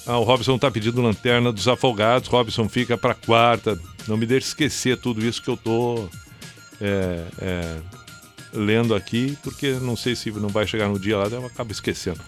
Ah, 0.05 0.17
o 0.17 0.23
Robson 0.23 0.57
tá 0.57 0.69
pedindo 0.69 1.01
Lanterna 1.01 1.53
dos 1.53 1.69
Afogados. 1.69 2.27
Robson 2.27 2.67
fica 2.67 2.97
para 2.97 3.13
quarta. 3.13 3.79
Não 4.09 4.17
me 4.17 4.25
deixe 4.25 4.47
esquecer 4.47 4.97
tudo 4.97 5.25
isso 5.25 5.41
que 5.41 5.49
eu 5.49 5.55
tô 5.55 6.09
é, 6.81 7.23
é, 7.39 7.77
lendo 8.51 8.93
aqui, 8.93 9.37
porque 9.41 9.71
não 9.81 9.95
sei 9.95 10.17
se 10.17 10.29
não 10.31 10.49
vai 10.49 10.67
chegar 10.67 10.89
no 10.89 10.99
dia 10.99 11.15
lá, 11.17 11.27
eu 11.27 11.45
acabo 11.45 11.71
esquecendo. 11.71 12.19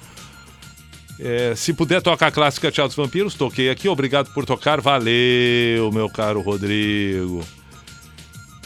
É, 1.20 1.54
se 1.54 1.74
puder 1.74 2.02
tocar 2.02 2.28
a 2.28 2.32
clássica 2.32 2.72
Teatro 2.72 2.96
dos 2.96 3.06
Vampiros, 3.06 3.34
toquei 3.34 3.70
aqui. 3.70 3.90
Obrigado 3.90 4.32
por 4.34 4.46
tocar. 4.46 4.80
Valeu, 4.80 5.92
meu 5.92 6.10
caro 6.10 6.42
Rodrigo. 6.42 7.44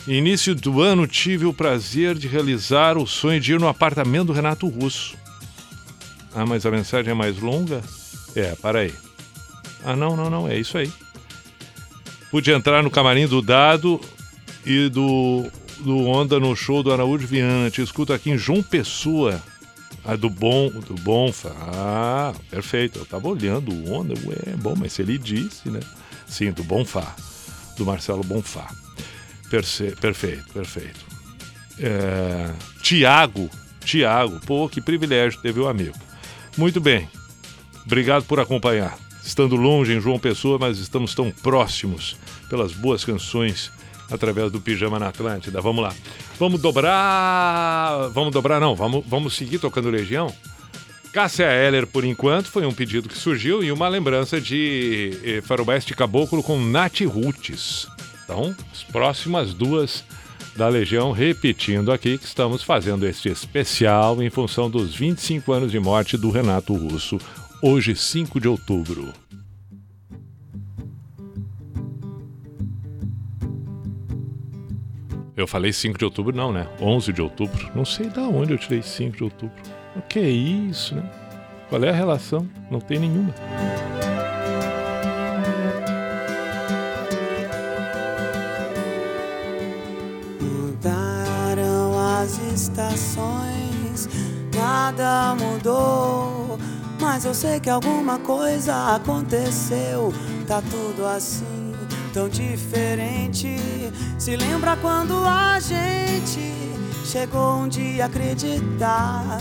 Início 0.08 0.54
do 0.54 0.82
ano 0.82 1.08
tive 1.08 1.46
o 1.46 1.54
prazer 1.54 2.16
de 2.16 2.28
realizar 2.28 2.98
o 2.98 3.08
sonho 3.08 3.40
de 3.40 3.54
ir 3.54 3.60
no 3.60 3.68
apartamento 3.68 4.28
do 4.28 4.34
Renato 4.34 4.68
Russo. 4.68 5.16
Ah, 6.36 6.46
mas 6.46 6.66
a 6.66 6.72
mensagem 6.72 7.12
é 7.12 7.14
mais 7.14 7.40
longa? 7.40 7.82
É, 8.36 8.54
para 8.56 8.80
aí. 8.80 8.94
Ah, 9.84 9.96
não, 9.96 10.16
não, 10.16 10.30
não, 10.30 10.48
é 10.48 10.58
isso 10.58 10.78
aí. 10.78 10.92
Pude 12.30 12.52
entrar 12.52 12.84
no 12.84 12.92
camarim 12.92 13.28
do 13.28 13.42
Dado 13.42 14.00
e 14.66 14.90
do, 14.90 15.46
do 15.80 16.06
Onda 16.06 16.40
no 16.40 16.56
show 16.56 16.84
do 16.84 16.92
Araújo 16.92 17.26
Viana. 17.26 17.70
Te 17.70 17.82
escuto 17.82 18.12
aqui 18.12 18.32
em 18.32 18.38
João 18.38 18.62
Pessoa. 18.62 19.42
Ah, 20.04 20.16
do 20.16 20.30
bom, 20.30 20.70
do 20.70 20.96
Bonfa. 20.96 21.56
Ah, 21.58 22.34
perfeito. 22.50 23.00
Eu 23.00 23.06
tava 23.06 23.28
olhando 23.28 23.72
o 23.72 23.94
Onda, 23.94 24.14
ué, 24.26 24.56
bom, 24.58 24.76
mas 24.78 24.98
ele 25.00 25.18
disse, 25.18 25.70
né? 25.70 25.80
Sim, 26.28 26.52
do 26.52 26.64
Bonfá, 26.64 27.16
do 27.78 27.86
Marcelo 27.86 28.24
Bonfá. 28.24 28.70
Perce 29.50 29.96
perfeito, 30.00 30.52
perfeito. 30.54 31.00
É... 31.80 32.54
Tiago, 32.82 33.50
Tiago, 33.86 34.40
pô, 34.46 34.68
que 34.68 34.82
privilégio 34.82 35.42
teve 35.42 35.60
o 35.60 35.66
um 35.66 35.68
amigo. 35.68 35.98
Muito 36.58 36.80
bem, 36.82 37.08
obrigado 37.86 38.24
por 38.26 38.40
acompanhar. 38.40 38.98
Estando 39.24 39.56
longe 39.56 39.94
em 39.94 40.02
João 40.02 40.20
Pessoa, 40.20 40.58
mas 40.60 40.80
estamos 40.80 41.16
tão 41.16 41.32
próximos 41.32 42.18
pelas 42.50 42.74
boas 42.74 43.06
canções 43.06 43.72
através 44.14 44.52
do 44.52 44.62
Pijama 44.62 45.00
na 45.00 45.08
Atlântida. 45.08 45.62
Vamos 45.62 45.84
lá. 45.84 45.94
Vamos 46.40 46.62
dobrar. 46.62 48.10
Vamos 48.10 48.32
dobrar, 48.32 48.60
não. 48.60 48.76
Vamos, 48.76 49.04
vamos 49.08 49.36
seguir 49.36 49.60
tocando 49.60 49.90
Legião. 49.90 50.34
Cássia 51.12 51.46
Heller, 51.46 51.86
por 51.86 52.04
enquanto, 52.04 52.48
foi 52.48 52.66
um 52.66 52.74
pedido 52.74 53.08
que 53.08 53.18
surgiu 53.18 53.64
e 53.64 53.72
uma 53.72 53.88
lembrança 53.88 54.42
de 54.42 55.12
eh, 55.24 55.42
Faroeste 55.42 55.94
Caboclo 55.94 56.42
com 56.42 56.60
Nath 56.60 57.02
Roots. 57.02 57.88
Então, 58.24 58.56
as 58.72 58.82
próximas 58.82 59.54
duas 59.54 60.04
da 60.56 60.68
Legião, 60.68 61.12
repetindo 61.12 61.92
aqui 61.92 62.18
que 62.18 62.26
estamos 62.26 62.64
fazendo 62.64 63.06
este 63.08 63.30
especial 63.30 64.22
em 64.24 64.30
função 64.30 64.70
dos 64.70 64.96
25 64.96 65.52
anos 65.52 65.72
de 65.72 65.80
morte 65.80 66.18
do 66.18 66.32
Renato 66.32 66.74
Russo, 66.74 67.20
hoje 67.62 67.96
5 67.96 68.40
de 68.40 68.48
outubro. 68.48 69.14
Eu 75.44 75.48
falei 75.48 75.74
5 75.74 75.98
de 75.98 76.06
outubro, 76.06 76.34
não, 76.34 76.54
né? 76.54 76.70
11 76.80 77.12
de 77.12 77.22
outubro. 77.22 77.70
Não 77.76 77.84
sei 77.84 78.08
da 78.08 78.22
onde 78.22 78.54
eu 78.54 78.58
tirei 78.58 78.82
5 78.82 79.18
de 79.18 79.26
outubro. 79.26 79.62
O 79.94 80.02
que 80.02 80.18
é 80.18 80.30
isso, 80.30 80.96
né? 80.96 81.04
Qual 81.68 81.84
é 81.84 81.90
a 81.90 81.92
relação? 81.92 82.48
Não 82.72 82.80
tem 82.80 82.98
nenhuma. 82.98 83.36
Mudaram 90.40 92.00
as 92.22 92.40
estações, 92.54 94.08
nada 94.56 95.36
mudou. 95.36 96.58
Mas 97.02 97.26
eu 97.26 97.34
sei 97.34 97.60
que 97.60 97.70
alguma 97.70 98.18
coisa 98.18 98.96
aconteceu. 98.96 100.14
Tá 100.48 100.62
tudo 100.62 101.06
assim 101.06 101.63
tão 102.14 102.30
diferente. 102.30 103.58
Se 104.20 104.38
lembra 104.38 104.78
quando 104.78 105.16
a 105.26 105.60
gente 105.60 106.54
chegou 107.04 107.58
um 107.58 107.68
dia 107.68 108.04
a 108.04 108.06
acreditar 108.06 109.40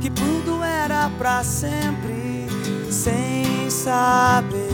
que 0.00 0.08
tudo 0.08 0.64
era 0.64 1.10
para 1.18 1.44
sempre, 1.44 2.46
sem 2.90 3.68
saber 3.70 4.68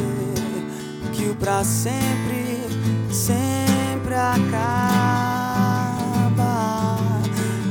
que 1.12 1.24
o 1.28 1.34
para 1.34 1.64
sempre 1.64 2.62
sempre 3.10 4.14
acaba. 4.14 4.44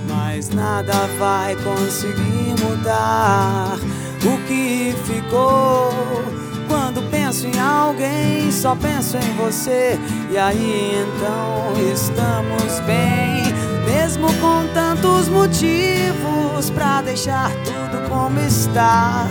Mas 0.10 0.50
nada 0.50 1.08
vai 1.18 1.56
conseguir 1.56 2.56
mudar 2.62 3.78
o 4.26 4.38
que 4.48 4.94
ficou 5.06 6.43
quando 6.68 7.02
penso 7.10 7.48
em 7.48 7.60
alguém, 7.60 8.52
só 8.52 8.76
penso 8.76 9.18
em 9.18 9.34
você. 9.36 10.00
E 10.32 10.38
aí 10.38 10.94
então 11.02 11.74
estamos 11.92 12.80
bem, 12.86 13.44
mesmo 13.86 14.28
com 14.40 14.68
tantos 14.74 15.28
motivos 15.30 16.70
pra 16.74 17.02
deixar 17.02 17.52
tudo 17.64 18.10
como 18.10 18.40
está. 18.40 19.26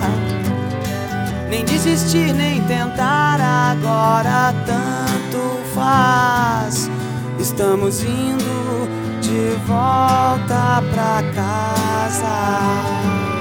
Nem 1.49 1.65
desistir, 1.65 2.33
nem 2.33 2.63
tentar, 2.63 3.41
agora 3.41 4.55
tanto 4.65 5.59
faz. 5.75 6.91
Estamos 7.39 8.03
indo 8.03 8.89
de 9.21 9.57
volta 9.67 10.83
pra 10.93 11.23
casa. 11.35 13.32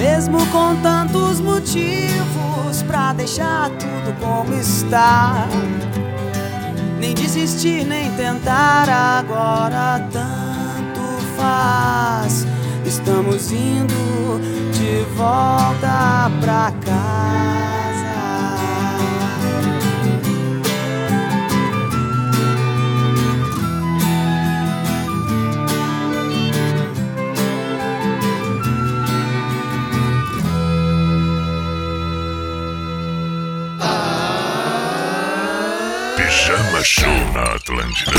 Mesmo 0.00 0.38
com 0.46 0.74
tantos 0.76 1.40
motivos 1.40 2.82
pra 2.86 3.12
deixar 3.12 3.68
tudo 3.68 4.18
como 4.18 4.54
está. 4.54 5.46
Nem 6.98 7.12
desistir, 7.12 7.84
nem 7.84 8.10
tentar 8.12 8.88
agora 8.88 10.00
tanto 10.10 11.02
faz. 11.36 12.46
Estamos 12.86 13.52
indo 13.52 14.40
de 14.72 15.04
volta 15.18 16.30
pra 16.40 16.72
casa. 16.82 17.29
Show 36.82 37.10
na 37.34 37.42
Atlântida. 37.42 38.12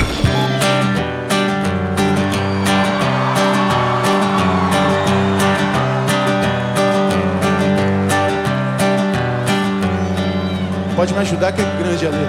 Pode 10.95 11.13
me 11.13 11.19
ajudar 11.21 11.51
que 11.53 11.61
é 11.61 11.65
grande 11.79 12.05
a 12.05 12.09
letra. 12.09 12.27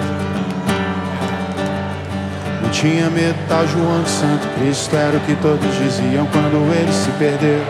Não 2.63 2.69
tinha 2.71 3.09
medo, 3.11 3.35
tá 3.47 3.63
João 3.67 4.03
Santo 4.07 4.47
Cristo 4.57 4.95
Era 4.95 5.15
o 5.15 5.19
que 5.21 5.35
todos 5.35 5.75
diziam 5.77 6.25
quando 6.27 6.73
ele 6.73 6.91
se 6.91 7.11
perdeu 7.11 7.61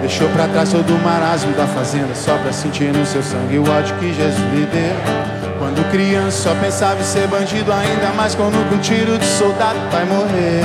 Deixou 0.00 0.28
pra 0.30 0.48
trás 0.48 0.72
todo 0.72 0.90
o 0.92 0.98
marasmo 1.04 1.52
da 1.52 1.66
fazenda 1.66 2.14
Só 2.14 2.36
pra 2.38 2.52
sentir 2.52 2.92
no 2.92 3.06
seu 3.06 3.22
sangue 3.22 3.58
o 3.58 3.70
ódio 3.70 3.94
que 3.96 4.12
Jesus 4.12 4.52
lhe 4.52 4.66
deu 4.66 5.39
Quando 5.70 5.88
criança 5.92 6.48
só 6.48 6.54
pensava 6.56 7.00
em 7.00 7.04
ser 7.04 7.28
bandido 7.28 7.72
Ainda 7.72 8.08
mais 8.16 8.34
quando 8.34 8.68
com 8.68 8.78
tiro 8.78 9.16
de 9.16 9.24
soldado 9.24 9.78
vai 9.92 10.04
morrer. 10.04 10.64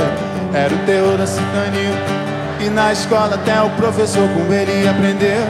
Era 0.52 0.74
o 0.74 0.78
terror 0.78 1.16
da 1.16 1.26
cidadania 1.26 1.94
E 2.58 2.68
na 2.68 2.92
escola 2.92 3.36
até 3.36 3.62
o 3.62 3.70
professor 3.70 4.28
com 4.30 4.52
ele 4.52 4.88
aprendeu 4.88 5.46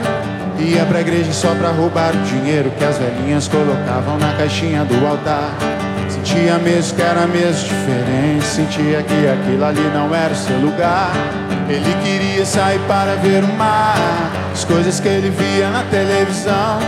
Ia 0.58 0.84
pra 0.84 1.00
igreja 1.00 1.32
só 1.32 1.54
pra 1.54 1.70
roubar 1.70 2.14
o 2.14 2.22
dinheiro 2.24 2.70
que 2.76 2.84
as 2.84 2.98
velhinhas 2.98 3.48
colocavam 3.48 4.18
na 4.18 4.34
caixinha 4.34 4.84
do 4.84 5.06
altar. 5.06 5.75
Sentia 6.26 6.58
mesmo 6.58 6.96
que 6.96 7.02
era 7.02 7.24
mesmo 7.28 7.68
diferente, 7.68 8.44
sentia 8.44 9.00
que 9.00 9.28
aquilo 9.28 9.64
ali 9.64 9.90
não 9.94 10.12
era 10.12 10.32
o 10.32 10.36
seu 10.36 10.58
lugar. 10.58 11.12
Ele 11.68 11.94
queria 12.02 12.44
sair 12.44 12.80
para 12.88 13.14
ver 13.14 13.44
o 13.44 13.52
mar, 13.52 13.96
as 14.52 14.64
coisas 14.64 14.98
que 14.98 15.06
ele 15.06 15.30
via 15.30 15.70
na 15.70 15.84
televisão. 15.84 16.80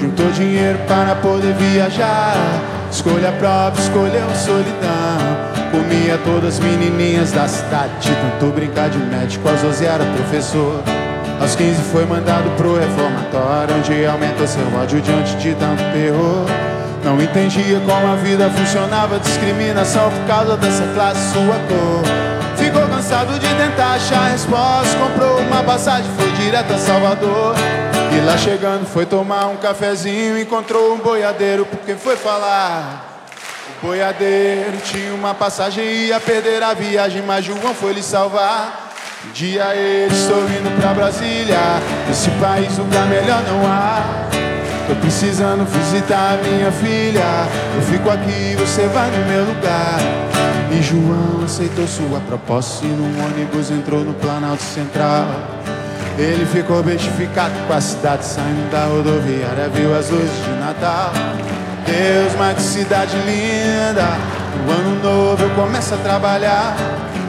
Juntou 0.00 0.30
dinheiro 0.30 0.78
para 0.86 1.16
poder 1.16 1.54
viajar, 1.54 2.36
escolha 2.88 3.32
própria, 3.32 3.82
escolheu 3.82 4.30
solidão. 4.36 5.18
Comia 5.72 6.16
todas 6.24 6.54
as 6.54 6.60
menininhas 6.60 7.32
da 7.32 7.48
cidade, 7.48 7.90
de 7.98 8.14
tanto 8.14 8.52
brincar 8.54 8.90
de 8.90 8.98
médico, 8.98 9.48
a 9.48 9.56
Zozé 9.56 9.86
era 9.86 10.04
professor. 10.04 10.80
Aos 11.40 11.56
15 11.56 11.82
foi 11.90 12.06
mandado 12.06 12.48
pro 12.56 12.78
reformatório, 12.78 13.74
onde 13.76 14.06
aumentou 14.06 14.46
seu 14.46 14.64
ódio 14.80 15.00
diante 15.00 15.34
de 15.38 15.52
tanto 15.56 15.82
terror. 15.92 16.63
Não 17.04 17.20
entendia 17.20 17.78
como 17.80 18.12
a 18.12 18.16
vida 18.16 18.48
funcionava, 18.48 19.18
discriminação 19.18 20.10
por 20.10 20.26
causa 20.26 20.56
dessa 20.56 20.84
classe, 20.94 21.34
sua 21.34 21.58
cor. 21.68 22.02
Ficou 22.56 22.80
cansado 22.88 23.38
de 23.38 23.46
tentar 23.46 23.96
achar 23.96 24.30
resposta, 24.30 24.96
comprou 24.96 25.38
uma 25.40 25.62
passagem, 25.62 26.10
foi 26.16 26.32
direto 26.32 26.72
a 26.72 26.78
Salvador. 26.78 27.54
E 28.10 28.24
lá 28.24 28.38
chegando 28.38 28.86
foi 28.86 29.04
tomar 29.04 29.48
um 29.48 29.56
cafezinho, 29.56 30.40
encontrou 30.40 30.94
um 30.94 30.98
boiadeiro, 30.98 31.66
porque 31.66 31.94
foi 31.94 32.16
falar. 32.16 33.22
O 33.82 33.86
boiadeiro 33.86 34.78
tinha 34.84 35.12
uma 35.12 35.34
passagem 35.34 35.84
ia 35.84 36.18
perder 36.18 36.62
a 36.62 36.72
viagem, 36.72 37.20
mas 37.20 37.44
João 37.44 37.74
foi 37.74 37.92
lhe 37.92 38.02
salvar. 38.02 38.92
Um 39.28 39.32
dia 39.32 39.74
ele 39.74 40.14
estou 40.14 40.38
indo 40.44 40.78
pra 40.78 40.92
Brasília 40.92 41.56
Nesse 42.06 42.28
país 42.32 42.76
lugar 42.76 43.06
melhor 43.06 43.42
não 43.42 43.66
há 43.66 44.33
Tô 44.86 44.94
precisando 44.96 45.64
visitar 45.64 46.38
minha 46.42 46.70
filha. 46.70 47.24
Eu 47.74 47.82
fico 47.82 48.10
aqui, 48.10 48.54
você 48.58 48.86
vai 48.88 49.10
no 49.10 49.26
meu 49.26 49.44
lugar. 49.44 49.98
E 50.70 50.82
João 50.82 51.44
aceitou 51.44 51.86
sua 51.86 52.20
proposta 52.20 52.84
E 52.84 52.88
num 52.88 53.24
ônibus 53.24 53.70
entrou 53.70 54.00
no 54.00 54.12
Planalto 54.14 54.62
Central. 54.62 55.26
Ele 56.18 56.44
ficou 56.44 56.82
bestificado 56.82 57.54
com 57.66 57.72
a 57.72 57.80
cidade 57.80 58.24
Saindo 58.24 58.70
da 58.70 58.84
rodoviária, 58.84 59.68
viu 59.72 59.96
as 59.96 60.10
luzes 60.10 60.44
de 60.44 60.50
Natal. 60.60 61.12
Deus, 61.86 62.34
mas 62.38 62.56
que 62.56 62.62
cidade 62.62 63.16
linda 63.26 64.16
No 64.64 64.72
ano 64.72 65.02
novo 65.02 65.42
eu 65.44 65.50
começo 65.50 65.94
a 65.94 65.98
trabalhar. 65.98 66.76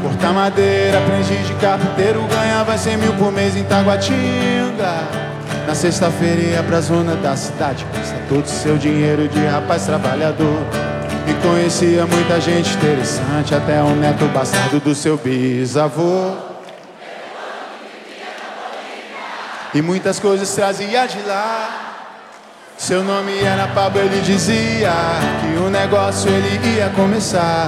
Cortar 0.02 0.34
madeira, 0.34 0.98
aprendi 0.98 1.38
de 1.44 1.54
carpinteiro 1.56 2.22
Ganhava 2.28 2.78
100 2.78 2.98
mil 2.98 3.14
por 3.14 3.32
mês 3.32 3.56
em 3.56 3.64
Taguatinga 3.64 5.35
Na 5.68 5.74
sexta-feira 5.74 6.42
ia 6.42 6.64
pra 6.64 6.80
zona 6.80 7.16
da 7.16 7.36
cidade 7.36 7.86
Gasta 7.94 8.18
todo 8.30 8.46
o 8.46 8.48
seu 8.48 8.78
dinheiro 8.78 9.28
de 9.28 9.46
rapaz 9.46 9.86
trabalhador. 9.86 10.60
E 11.28 11.34
conhecia 11.46 12.06
muita 12.06 12.40
gente 12.40 12.74
interessante 12.76 13.56
Até 13.56 13.82
o 13.82 13.96
neto 13.96 14.26
bastardo 14.26 14.80
do 14.80 14.94
seu 14.94 15.18
bisavô. 15.18 16.34
E 19.74 19.82
muitas 19.82 20.22
coisas 20.22 20.50
trazia 20.56 21.06
de 21.06 21.22
lá. 21.24 21.86
Seu 22.78 23.04
nome 23.04 23.38
era 23.40 23.68
Pablo, 23.68 24.00
ele 24.00 24.22
dizia 24.22 24.92
que 25.42 25.60
o 25.62 25.70
negócio 25.70 26.30
ele 26.30 26.78
ia 26.78 26.90
começar. 26.92 27.68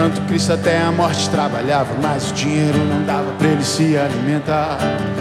Santo 0.00 0.18
Cristo 0.22 0.54
até 0.54 0.80
a 0.80 0.90
morte 0.90 1.28
trabalhava, 1.28 1.90
mas 2.00 2.30
o 2.30 2.32
dinheiro 2.32 2.78
não 2.86 3.02
dava 3.02 3.32
pra 3.32 3.48
ele 3.48 3.62
se 3.62 3.98
alimentar. 3.98 4.78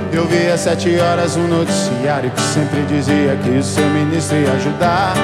Eu 0.10 0.26
vi 0.26 0.48
às 0.48 0.62
sete 0.62 0.98
horas 0.98 1.36
um 1.36 1.50
noticiário 1.50 2.32
que 2.32 2.40
sempre 2.40 2.84
dizia 2.84 3.38
que 3.44 3.50
o 3.50 3.62
seu 3.62 3.86
ministro 3.90 4.38
ia 4.38 4.54
ajudar. 4.54 5.16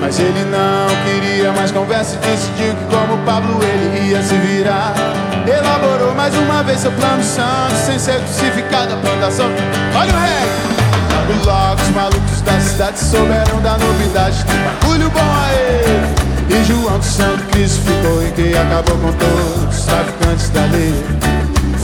Mas 0.00 0.18
ele 0.18 0.42
não 0.46 0.86
queria 1.04 1.52
mais 1.52 1.70
conversa 1.70 2.16
e 2.16 2.26
decidiu 2.26 2.74
que 2.74 2.96
como 2.96 3.22
Pablo 3.26 3.62
ele 3.62 4.12
ia 4.12 4.22
se 4.22 4.34
virar. 4.36 4.94
Elaborou 5.46 6.14
mais 6.14 6.34
uma 6.34 6.62
vez 6.62 6.80
seu 6.80 6.92
plano 6.92 7.22
santo, 7.22 7.74
sem 7.84 7.98
ser 7.98 8.18
crucificado 8.18 8.94
a 8.94 8.96
plantação. 8.96 9.50
Olha 9.94 10.10
o 10.10 10.20
rei! 10.20 10.48
Logo, 11.28 11.44
logo 11.44 11.82
os 11.82 11.88
malucos 11.90 12.40
da 12.40 12.58
cidade 12.60 12.98
souberam 12.98 13.60
da 13.60 13.76
novidade. 13.76 14.42
Tem 14.46 14.56
bagulho 14.56 15.10
bom 15.10 15.20
aí! 15.20 16.21
E 16.52 16.64
João 16.64 16.98
do 16.98 17.04
Santo 17.04 17.42
Cristo 17.50 17.80
ficou 17.80 18.22
em 18.22 18.30
que 18.32 18.56
acabou 18.56 18.96
com 18.98 19.12
todos 19.12 19.78
os 19.78 19.84
traficantes 19.84 20.50
da 20.50 20.66
lei. 20.66 20.94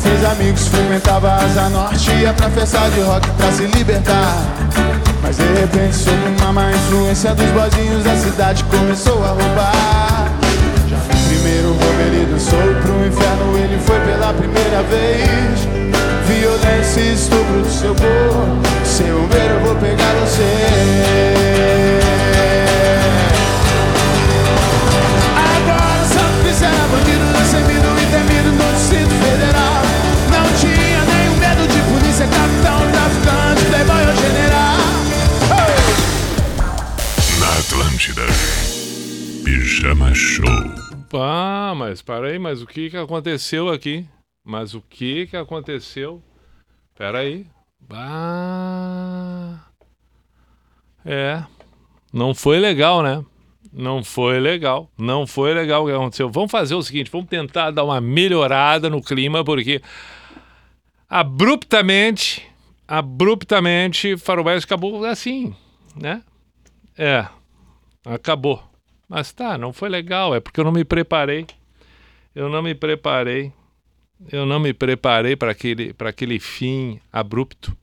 Fez 0.03 0.25
amigos, 0.25 0.69
frequentava 0.69 1.29
a 1.31 1.45
Asa 1.45 1.69
Norte, 1.71 2.11
ia 2.13 2.33
pra 2.35 2.51
festa 2.51 2.89
de 2.91 3.01
rock 3.01 3.29
pra 3.31 3.51
se 3.51 3.67
libertar. 3.67 4.37
Mas 5.23 5.37
de 5.37 5.45
repente, 5.45 5.97
sob 5.97 6.17
uma 6.39 6.53
má 6.53 6.71
influência 6.71 7.35
dos 7.35 7.47
bozinhos 7.51 8.05
da 8.05 8.15
cidade, 8.17 8.63
começou 8.65 9.25
a 9.25 9.29
roubar. 9.29 10.31
Já 10.89 10.97
no 10.97 11.29
primeiro 11.29 11.69
roubo 11.69 12.01
ele 12.01 12.27
dançou 12.31 12.59
pro 12.59 13.07
inferno, 13.07 13.59
ele 13.59 13.79
foi 13.85 13.99
pela 14.01 14.33
primeira 14.35 14.83
vez. 14.83 15.69
Violência 16.27 17.01
e 17.01 17.15
estupro 17.15 17.63
do 17.63 17.71
seu 17.71 17.95
corpo. 17.95 18.69
Um 19.01 19.29
ver, 19.29 19.51
eu 19.51 19.61
vou 19.61 19.75
pegar 19.77 20.13
você. 20.21 21.78
Atlântida. 37.99 38.23
Pijama 39.45 40.15
Show. 40.15 40.45
Ah, 41.15 41.75
mas 41.77 42.01
para 42.01 42.29
aí, 42.29 42.39
mas 42.39 42.63
o 42.63 42.67
que 42.67 42.91
que 42.91 42.97
aconteceu 42.97 43.69
aqui? 43.69 44.07
Mas 44.45 44.73
o 44.73 44.81
que 44.81 45.27
que 45.27 45.37
aconteceu? 45.37 46.23
Pera 46.97 47.19
aí. 47.19 47.45
Ah. 47.91 49.59
É. 51.05 51.43
Não 52.13 52.35
foi 52.35 52.61
legal, 52.61 53.03
né? 53.03 53.25
Não 53.73 54.05
foi 54.05 54.39
legal. 54.39 54.89
Não 54.97 55.27
foi 55.27 55.53
legal 55.53 55.83
o 55.83 55.87
que 55.87 55.93
aconteceu. 55.93 56.31
Vamos 56.31 56.53
fazer 56.53 56.77
o 56.77 56.83
seguinte, 56.83 57.11
vamos 57.11 57.29
tentar 57.29 57.73
dar 57.73 57.83
uma 57.83 58.01
melhorada 58.01 58.89
no 58.89 59.03
clima 59.03 59.45
porque 59.45 59.83
abruptamente, 61.09 62.47
abruptamente, 62.87 64.17
Faroeste 64.17 64.67
acabou 64.67 65.05
assim, 65.05 65.53
né? 65.97 66.23
É, 66.97 67.27
acabou. 68.15 68.63
Mas 69.09 69.33
tá, 69.33 69.57
não 69.57 69.73
foi 69.73 69.89
legal, 69.89 70.35
é 70.35 70.41
porque 70.41 70.61
eu 70.61 70.65
não 70.65 70.73
me 70.73 70.85
preparei. 70.85 71.47
Eu 72.35 72.49
não 72.49 72.63
me 72.63 72.75
preparei. 72.75 73.53
Eu 74.31 74.45
não 74.45 74.59
me 74.59 74.75
preparei 74.75 75.37
para 75.37 75.53
aquele, 75.53 75.95
aquele 75.99 76.39
fim 76.39 77.01
abrupto. 77.13 77.77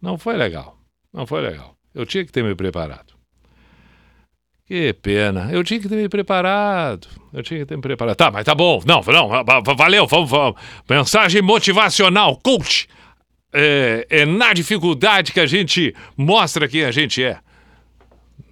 Não 0.00 0.18
foi 0.18 0.36
legal. 0.36 0.78
Não 1.12 1.26
foi 1.26 1.40
legal. 1.40 1.76
Eu 1.94 2.04
tinha 2.06 2.24
que 2.24 2.32
ter 2.32 2.42
me 2.42 2.54
preparado. 2.54 3.14
Que 4.66 4.92
pena. 4.94 5.48
Eu 5.52 5.62
tinha 5.62 5.78
que 5.78 5.88
ter 5.88 5.96
me 5.96 6.08
preparado. 6.08 7.06
Eu 7.32 7.42
tinha 7.42 7.60
que 7.60 7.66
ter 7.66 7.76
me 7.76 7.82
preparado. 7.82 8.16
Tá, 8.16 8.30
mas 8.30 8.44
tá 8.44 8.54
bom. 8.54 8.82
Não, 8.84 9.00
não. 9.00 9.44
Valeu. 9.76 10.06
Vamos, 10.06 10.28
vamos. 10.28 10.60
Mensagem 10.88 11.40
motivacional, 11.40 12.36
coach. 12.38 12.88
É, 13.52 14.06
é 14.10 14.26
na 14.26 14.52
dificuldade 14.52 15.32
que 15.32 15.40
a 15.40 15.46
gente 15.46 15.94
mostra 16.16 16.66
quem 16.66 16.84
a 16.84 16.90
gente 16.90 17.22
é. 17.22 17.38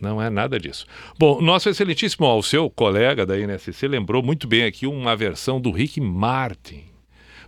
Não 0.04 0.20
é 0.20 0.28
nada 0.28 0.60
disso. 0.60 0.86
Bom, 1.18 1.40
nosso 1.40 1.70
excelentíssimo 1.70 2.26
ao 2.26 2.42
seu 2.42 2.68
colega 2.68 3.24
da 3.24 3.40
INSC 3.40 3.88
lembrou 3.88 4.22
muito 4.22 4.46
bem 4.46 4.64
aqui 4.64 4.86
uma 4.86 5.16
versão 5.16 5.58
do 5.58 5.70
Rick 5.70 5.98
Martin 5.98 6.84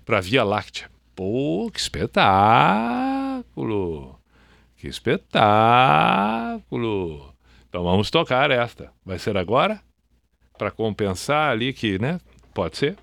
para 0.07 0.23
Via 0.23 0.43
Láctea. 0.43 0.91
Pô, 1.15 1.71
que 1.71 1.79
espetáculo! 1.79 3.45
Que 4.77 4.89
espetáculo! 4.89 5.37
Então 7.69 7.85
vamos 7.85 8.11
tocar 8.11 8.51
esta. 8.51 8.91
Vai 9.05 9.19
ser 9.19 9.37
agora? 9.37 9.83
Para 10.57 10.71
compensar 10.71 11.51
ali 11.51 11.75
que, 11.75 11.99
né? 11.99 12.19
Pode 12.55 12.79
ser. 12.79 12.97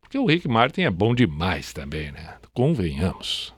Porque 0.00 0.18
o 0.18 0.26
Rick 0.26 0.48
Martin 0.48 0.80
é 0.82 0.90
bom 0.90 1.14
demais 1.14 1.72
também, 1.72 2.10
né? 2.10 2.34
Convenhamos. 2.52 3.55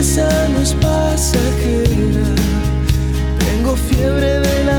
No 0.00 0.60
es 0.60 0.74
pasajera. 0.74 2.22
Tengo 3.40 3.74
fiebre 3.74 4.38
de 4.38 4.64
la 4.64 4.77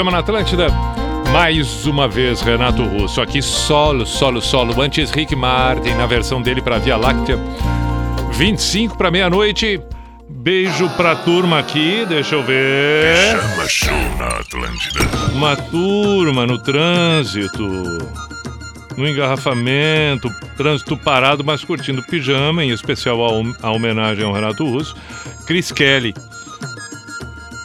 Pijama 0.00 0.10
na 0.12 0.18
Atlântida. 0.20 0.68
Mais 1.30 1.84
uma 1.84 2.08
vez, 2.08 2.40
Renato 2.40 2.82
Russo. 2.84 3.20
Aqui 3.20 3.42
solo, 3.42 4.06
solo, 4.06 4.40
solo. 4.40 4.80
Antes, 4.80 5.10
Rick 5.10 5.36
Martin, 5.36 5.90
na 5.90 6.06
versão 6.06 6.40
dele 6.40 6.62
para 6.62 6.78
Via 6.78 6.96
Láctea. 6.96 7.38
25 8.32 8.96
para 8.96 9.10
meia-noite. 9.10 9.78
Beijo 10.26 10.88
pra 10.96 11.14
turma 11.16 11.58
aqui, 11.58 12.06
deixa 12.08 12.34
eu 12.34 12.42
ver. 12.42 13.36
Pijama 13.38 13.68
Show 13.68 14.16
na 14.18 14.26
Atlântida. 14.28 15.00
Uma 15.34 15.54
turma 15.54 16.46
no 16.46 16.56
trânsito, 16.56 17.62
no 18.96 19.06
engarrafamento, 19.06 20.30
trânsito 20.56 20.96
parado, 20.96 21.44
mas 21.44 21.62
curtindo 21.62 22.02
pijama, 22.04 22.64
em 22.64 22.70
especial 22.70 23.22
a, 23.22 23.28
hom- 23.30 23.54
a 23.62 23.70
homenagem 23.70 24.24
ao 24.24 24.32
Renato 24.32 24.64
Russo. 24.64 24.96
Chris 25.46 25.70
Kelly. 25.70 26.14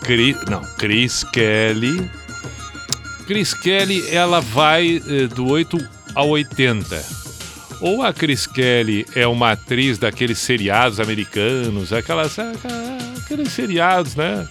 Cri, 0.03 0.35
não, 0.49 0.61
Chris 0.77 1.23
Kelly. 1.23 2.11
Chris 3.25 3.53
Kelly, 3.53 4.07
ela 4.09 4.39
vai 4.39 5.01
eh, 5.07 5.27
do 5.27 5.47
8 5.47 5.77
ao 6.13 6.29
80. 6.29 7.03
Ou 7.81 8.03
a 8.03 8.13
Chris 8.13 8.47
Kelly 8.47 9.05
é 9.15 9.27
uma 9.27 9.51
atriz 9.51 9.97
daqueles 9.97 10.39
seriados 10.39 10.99
americanos, 10.99 11.91
aquelas, 11.91 12.37
aqueles 13.23 13.51
seriados, 13.51 14.15
né? 14.15 14.47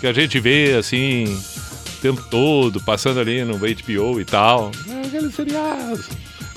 Que 0.00 0.06
a 0.06 0.12
gente 0.12 0.38
vê 0.38 0.74
assim 0.78 1.24
o 1.24 2.00
tempo 2.00 2.22
todo, 2.30 2.80
passando 2.82 3.20
ali 3.20 3.42
no 3.44 3.58
HBO 3.58 4.20
e 4.20 4.24
tal. 4.24 4.70
É, 4.88 5.06
Aqueles 5.06 5.34
seriados. 5.34 6.08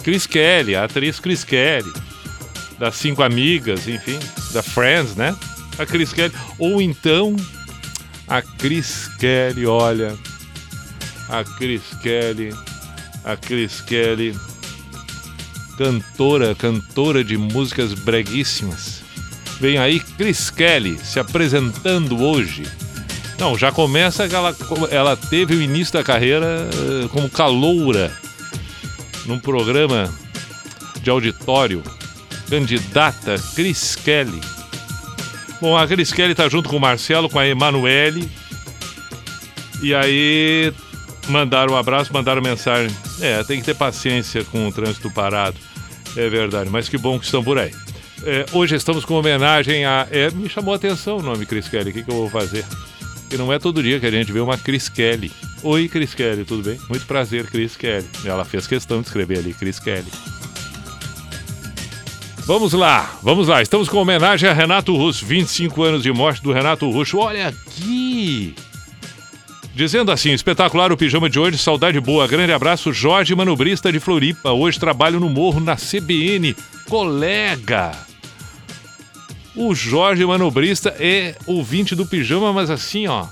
Chris 0.04 0.28
Kelly, 0.28 0.76
a 0.76 0.84
atriz 0.84 1.20
Chris 1.20 1.44
Kelly. 1.44 1.92
Das 2.78 2.96
Cinco 2.96 3.24
Amigas, 3.24 3.88
enfim, 3.88 4.20
da 4.54 4.62
Friends, 4.62 5.16
né? 5.16 5.36
A 5.80 5.86
Chris 5.86 6.14
Kelly. 6.14 6.34
Ou 6.60 6.82
então, 6.82 7.36
a 8.28 8.42
Chris 8.42 9.08
Kelly, 9.18 9.66
olha. 9.66 10.16
A 11.30 11.44
Chris 11.44 11.84
Kelly. 12.02 12.54
A 13.24 13.36
Chris 13.36 13.82
Kelly 13.82 14.36
cantora, 15.78 16.56
cantora 16.56 17.24
de 17.24 17.38
músicas 17.38 17.94
breguíssimas. 17.94 19.04
Vem 19.60 19.78
aí 19.78 20.00
Chris 20.00 20.50
Kelly 20.50 20.98
se 20.98 21.20
apresentando 21.20 22.22
hoje. 22.22 22.64
Não, 23.40 23.58
já 23.58 23.72
começa 23.72 24.28
que 24.28 24.36
ela, 24.36 24.56
ela 24.90 25.16
teve 25.16 25.56
o 25.56 25.62
início 25.62 25.94
da 25.94 26.04
carreira 26.04 26.68
eh, 26.74 27.08
como 27.10 27.30
caloura 27.30 28.12
num 29.26 29.40
programa 29.40 30.12
de 31.02 31.10
auditório 31.10 31.84
candidata 32.50 33.36
Cris 33.54 33.96
Kelly. 33.96 34.42
Bom, 35.62 35.78
a 35.78 35.88
Cris 35.88 36.12
Kelly 36.12 36.34
tá 36.34 36.50
junto 36.50 36.70
com 36.70 36.78
o 36.78 36.82
Marcelo, 36.82 37.30
com 37.30 37.38
a 37.38 37.48
Emanuele. 37.48 38.30
E 39.82 39.94
aí 39.94 40.74
mandaram 41.30 41.74
um 41.74 41.78
abraço, 41.78 42.12
mandaram 42.14 42.42
mensagem. 42.42 42.96
É, 43.22 43.44
tem 43.44 43.60
que 43.60 43.66
ter 43.66 43.76
paciência 43.76 44.44
com 44.46 44.68
o 44.68 44.72
trânsito 44.72 45.10
parado. 45.12 45.58
É 46.16 46.30
verdade, 46.30 46.70
mas 46.70 46.90
que 46.90 46.98
bom 46.98 47.20
que 47.20 47.26
estão 47.26 47.44
por 47.44 47.58
aí. 47.58 47.72
É, 48.24 48.46
hoje 48.52 48.76
estamos 48.76 49.06
com 49.06 49.14
homenagem 49.14 49.86
a. 49.86 50.08
É, 50.10 50.32
me 50.32 50.50
chamou 50.50 50.74
a 50.74 50.78
atenção 50.78 51.18
o 51.18 51.22
nome 51.22 51.46
Cris 51.46 51.68
Kelly. 51.68 51.92
O 51.92 51.94
que, 51.94 52.04
que 52.04 52.12
eu 52.12 52.16
vou 52.16 52.30
fazer? 52.30 52.66
E 53.32 53.38
não 53.38 53.52
é 53.52 53.60
todo 53.60 53.84
dia 53.84 54.00
que 54.00 54.06
a 54.06 54.12
gente 54.12 54.32
vê 54.32 54.40
uma 54.40 54.58
Cris 54.58 54.90
Kelly. 54.90 55.32
Oi, 55.62 55.88
Cris 55.88 56.14
Kelly, 56.14 56.46
tudo 56.46 56.64
bem? 56.64 56.80
Muito 56.90 57.06
prazer, 57.06 57.46
Cris 57.48 57.76
Kelly. 57.76 58.08
Ela 58.26 58.46
fez 58.46 58.66
questão 58.66 59.02
de 59.02 59.08
escrever 59.08 59.40
ali, 59.40 59.54
Cris 59.54 59.80
Kelly. 59.80 60.12
Vamos 62.46 62.72
lá, 62.72 63.20
vamos 63.22 63.50
lá. 63.50 63.62
Estamos 63.62 63.90
com 63.90 63.98
homenagem 63.98 64.50
a 64.50 64.54
Renato 64.54 64.96
Russo. 64.96 65.26
25 65.26 65.84
anos 65.84 66.02
de 66.02 66.12
morte 66.14 66.42
do 66.42 66.54
Renato 66.54 66.90
Russo. 66.90 67.18
Olha 67.18 67.50
aqui! 67.50 68.56
Dizendo 69.78 70.12
assim, 70.12 70.32
espetacular 70.32 70.92
o 70.92 70.98
pijama 70.98 71.30
de 71.30 71.38
hoje, 71.38 71.56
saudade 71.56 72.00
boa. 72.00 72.28
Grande 72.28 72.52
abraço, 72.52 72.92
Jorge 72.92 73.36
Manobrista 73.36 73.92
de 73.92 74.00
Floripa. 74.00 74.52
Hoje 74.52 74.80
trabalho 74.80 75.20
no 75.20 75.30
Morro 75.30 75.60
na 75.60 75.76
CBN. 75.76 76.56
Colega! 76.90 77.92
O 79.56 79.76
Jorge 79.76 80.26
Manobrista 80.26 80.96
é 81.00 81.36
ouvinte 81.46 81.94
do 81.94 82.08
pijama, 82.08 82.52
mas 82.52 82.72
assim, 82.72 83.06
ó, 83.06 83.28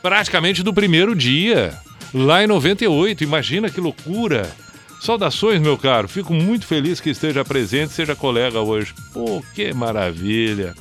praticamente 0.00 0.62
do 0.62 0.72
primeiro 0.72 1.14
dia, 1.14 1.74
lá 2.14 2.42
em 2.42 2.46
98. 2.46 3.22
Imagina 3.22 3.68
que 3.68 3.78
loucura! 3.78 4.50
Saudações, 5.02 5.60
meu 5.60 5.76
caro. 5.76 6.08
Fico 6.08 6.32
muito 6.32 6.66
feliz 6.66 6.98
que 6.98 7.10
esteja 7.10 7.44
presente, 7.44 7.92
seja 7.92 8.16
colega 8.16 8.58
hoje. 8.58 8.94
Pô, 9.12 9.44
que 9.54 9.74
maravilha. 9.74 10.74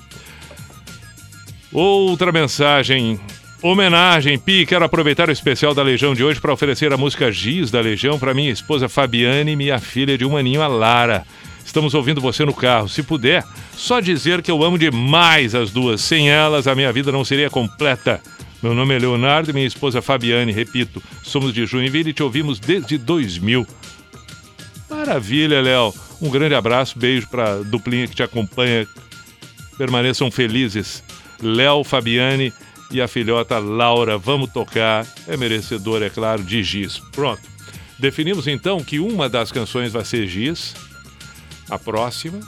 Outra 1.74 2.32
mensagem. 2.32 3.20
Homenagem, 3.64 4.38
Pi. 4.38 4.66
Quero 4.66 4.84
aproveitar 4.84 5.30
o 5.30 5.32
especial 5.32 5.74
da 5.74 5.82
Legião 5.82 6.14
de 6.14 6.22
hoje 6.22 6.38
para 6.38 6.52
oferecer 6.52 6.92
a 6.92 6.98
música 6.98 7.32
Giz 7.32 7.72
da 7.72 7.80
Legião 7.80 8.20
para 8.20 8.34
minha 8.34 8.52
esposa 8.52 8.90
Fabiane 8.90 9.54
e 9.54 9.56
minha 9.56 9.80
filha 9.80 10.18
de 10.18 10.26
um 10.26 10.36
aninho, 10.36 10.62
a 10.62 10.68
Lara. 10.68 11.26
Estamos 11.66 11.94
ouvindo 11.94 12.20
você 12.20 12.44
no 12.44 12.54
carro. 12.54 12.90
Se 12.90 13.02
puder, 13.02 13.42
só 13.74 14.02
dizer 14.02 14.42
que 14.42 14.52
eu 14.52 14.62
amo 14.66 14.78
demais 14.78 15.56
as 15.56 15.72
duas. 15.72 16.02
Sem 16.02 16.30
elas, 16.30 16.68
a 16.68 16.76
minha 16.76 16.92
vida 16.92 17.10
não 17.10 17.24
seria 17.24 17.50
completa. 17.50 18.20
Meu 18.62 18.74
nome 18.74 18.96
é 18.96 19.00
Leonardo 19.00 19.50
e 19.50 19.54
minha 19.54 19.66
esposa 19.66 20.02
Fabiane. 20.02 20.52
Repito, 20.52 21.02
somos 21.24 21.54
de 21.54 21.66
Joinville 21.66 22.10
e 22.10 22.14
te 22.14 22.22
ouvimos 22.22 22.60
desde 22.60 22.98
2000. 22.98 23.66
Maravilha, 24.90 25.62
Léo. 25.62 25.94
Um 26.22 26.30
grande 26.30 26.54
abraço, 26.54 27.00
beijo 27.00 27.30
para 27.30 27.54
a 27.54 27.64
duplinha 27.64 28.10
que 28.10 28.16
te 28.16 28.24
acompanha. 28.24 28.86
Permaneçam 29.78 30.30
felizes. 30.30 31.02
Léo, 31.42 31.86
Fabiane 31.86 32.52
e 32.94 33.02
a 33.02 33.08
filhota 33.08 33.58
Laura. 33.58 34.18
Vamos 34.18 34.52
tocar. 34.52 35.06
É 35.28 35.36
merecedor, 35.36 36.02
é 36.04 36.10
claro, 36.10 36.44
de 36.44 36.64
Giz. 36.64 37.00
Pronto. 37.12 37.42
Definimos 38.00 38.48
então 38.48 38.84
que 38.84 39.00
uma 39.00 39.28
das 39.28 39.52
canções 39.52 39.92
vai 39.92 40.06
ser 40.06 40.28
Giz. 40.28 40.76
A 41.70 41.80
próxima. 41.80 42.40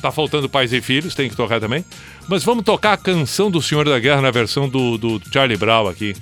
Tá 0.00 0.12
faltando 0.12 0.48
Pais 0.48 0.72
e 0.72 0.80
Filhos, 0.80 1.14
tem 1.14 1.28
que 1.28 1.36
tocar 1.36 1.58
também. 1.58 1.84
Mas 2.28 2.44
vamos 2.44 2.64
tocar 2.64 2.92
a 2.92 2.96
canção 2.96 3.50
do 3.50 3.60
Senhor 3.60 3.84
da 3.84 3.98
Guerra 3.98 4.20
na 4.20 4.30
versão 4.30 4.68
do, 4.68 4.96
do 4.96 5.20
Charlie 5.32 5.56
Brown 5.56 5.88
aqui. 5.88 6.14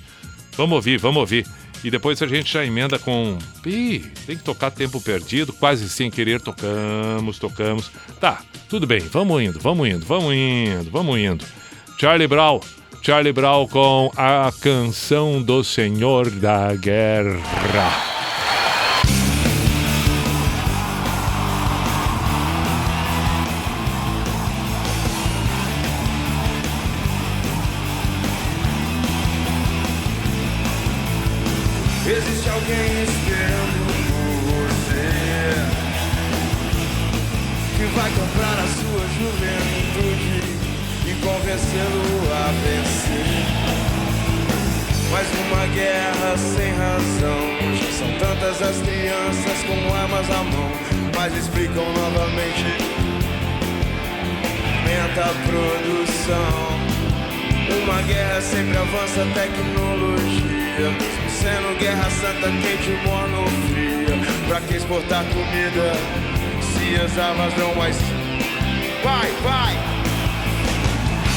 Vamos 0.56 0.76
ouvir, 0.76 0.98
vamos 0.98 1.20
ouvir. 1.20 1.47
E 1.82 1.90
depois 1.90 2.22
a 2.22 2.26
gente 2.26 2.51
já 2.51 2.64
emenda 2.64 2.98
com. 2.98 3.36
Ih, 3.66 4.02
tem 4.26 4.39
que 4.39 4.43
tocar 4.43 4.70
tempo 4.70 5.01
perdido, 5.02 5.52
quase 5.52 5.86
sem 5.90 6.10
querer 6.10 6.40
tocamos, 6.40 7.39
tocamos. 7.39 7.90
Tá, 8.18 8.40
tudo 8.70 8.86
bem, 8.86 9.01
vamos 9.01 9.43
indo, 9.43 9.60
vamos 9.60 9.86
indo, 9.86 10.06
vamos 10.06 10.32
indo, 10.32 10.90
vamos 10.90 11.18
indo. 11.18 11.44
Charlie 11.98 12.26
Brown, 12.26 12.60
Charlie 13.05 13.35
Brown 13.35 13.68
com 13.68 14.10
a 14.16 14.51
canção 14.62 15.43
do 15.43 15.62
Senhor 15.62 16.31
da 16.31 16.74
Guerra. 16.74 18.14
Vai 37.94 38.10
comprar 38.10 38.59
a 38.59 38.66
sua 38.66 39.06
juventude 39.16 40.55
e 41.06 41.14
convencê-lo 41.22 42.32
a 42.32 42.51
vencer. 42.51 42.84
Mas 45.10 45.26
numa 45.35 45.66
guerra 45.74 46.36
sem 46.36 46.70
razão, 46.72 47.74
já 47.74 47.93
são 47.93 48.18
tantas 48.18 48.62
as 48.62 48.82
crianças 48.82 49.62
com 49.66 49.94
armas 49.94 50.31
à 50.31 50.43
mão, 50.43 50.70
mas 51.16 51.35
explicam 51.36 51.85
novamente. 51.93 52.64
Aumenta 54.78 55.20
a 55.22 55.35
produção. 55.48 56.74
Uma 57.82 58.02
guerra 58.02 58.40
sempre 58.40 58.76
avança 58.76 59.22
a 59.22 59.26
tecnologia. 59.35 60.90
Mesmo 60.90 61.24
sendo 61.31 61.78
guerra 61.78 62.10
santa, 62.10 62.48
quente, 62.48 62.90
morno, 63.06 63.47
fria. 63.68 64.16
Pra 64.48 64.60
que 64.62 64.76
exportar 64.76 65.24
comida 65.26 65.93
se 66.62 66.97
as 66.97 67.18
armas 67.18 67.55
não 67.59 67.74
mais. 67.74 67.97
Vai, 69.02 69.31
vai! 69.43 70.03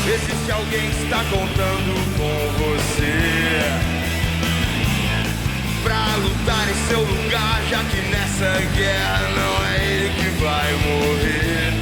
Existe 0.10 0.50
alguém 0.52 0.90
que 0.90 1.04
está 1.04 1.18
contando 1.26 1.92
com 2.16 2.64
você. 2.64 3.12
Pra 5.84 6.16
lutar 6.16 6.70
em 6.70 6.88
seu 6.88 7.02
lugar, 7.02 7.62
já 7.70 7.84
que 7.84 7.98
nessa 8.08 8.58
guerra 8.74 9.28
não 9.36 9.66
é 9.68 9.86
ele 9.86 10.10
que 10.16 10.30
vai 10.42 10.72
morrer. 10.88 11.74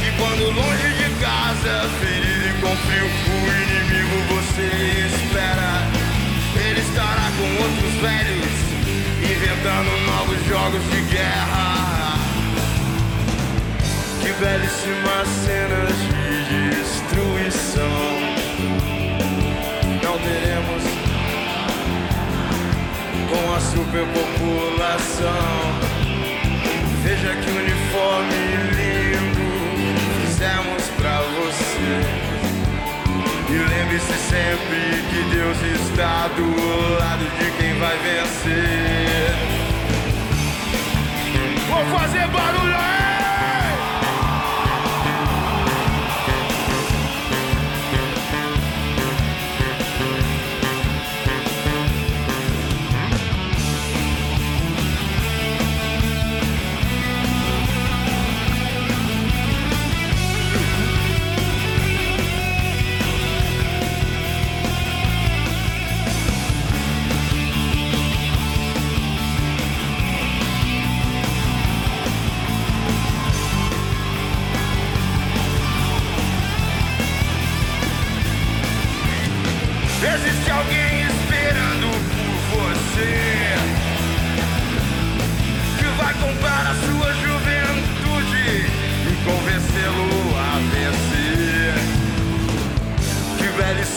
E 0.00 0.10
quando 0.16 0.54
longe 0.54 0.88
de 0.88 1.10
casa, 1.20 1.86
ferido 2.00 2.48
e 2.48 2.60
com 2.62 2.74
frio, 2.76 3.04
o 3.04 3.46
inimigo 3.62 4.16
você 4.34 4.66
espera. 5.12 5.84
Ele 6.66 6.80
estará 6.80 7.30
com 7.36 7.62
outros 7.62 7.92
velhos, 8.00 8.52
inventando 9.22 9.90
novos 10.06 10.46
jogos 10.46 10.82
de 10.90 11.00
guerra. 11.14 12.16
Que 14.22 14.32
belíssimas 14.32 15.28
cenas 15.44 16.19
destruição. 16.50 17.84
Não 20.02 20.18
teremos 20.18 20.82
com 23.30 23.54
a 23.54 23.60
superpopulação. 23.60 25.30
Veja 27.04 27.34
que 27.36 27.50
uniforme 27.50 28.40
lindo 28.76 29.46
fizemos 30.26 30.82
pra 30.98 31.20
você. 31.20 31.92
E 33.48 33.52
lembre-se 33.52 34.14
sempre 34.28 34.80
que 35.10 35.20
Deus 35.34 35.58
está 35.80 36.28
do 36.28 36.98
lado 36.98 37.24
de 37.38 37.50
quem 37.58 37.78
vai 37.78 37.96
vencer. 37.98 39.34
Vou 41.68 41.98
fazer 41.98 42.26
barulho 42.28 42.76
aí! 42.76 42.99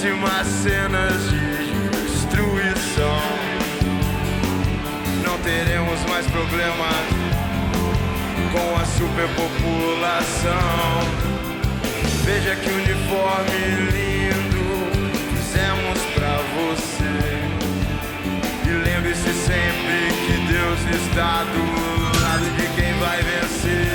Belíssimas 0.03 0.47
cenas 0.47 1.30
de 1.30 1.39
destruição. 1.89 3.21
Não 5.23 5.38
teremos 5.39 5.99
mais 6.09 6.27
problemas 6.27 7.05
com 8.51 8.75
a 8.75 8.85
superpopulação. 8.85 10.51
Veja 12.25 12.55
que 12.55 12.69
uniforme 12.69 13.59
lindo 13.91 14.65
fizemos 15.38 15.99
pra 16.13 16.38
você. 16.53 17.13
E 18.65 18.71
lembre-se 18.84 19.34
sempre 19.34 20.11
que 20.25 20.35
Deus 20.51 20.80
está 21.01 21.45
do 21.45 21.63
lado 22.21 22.45
de 22.57 22.67
quem 22.75 22.93
vai 22.99 23.21
vencer. 23.21 23.92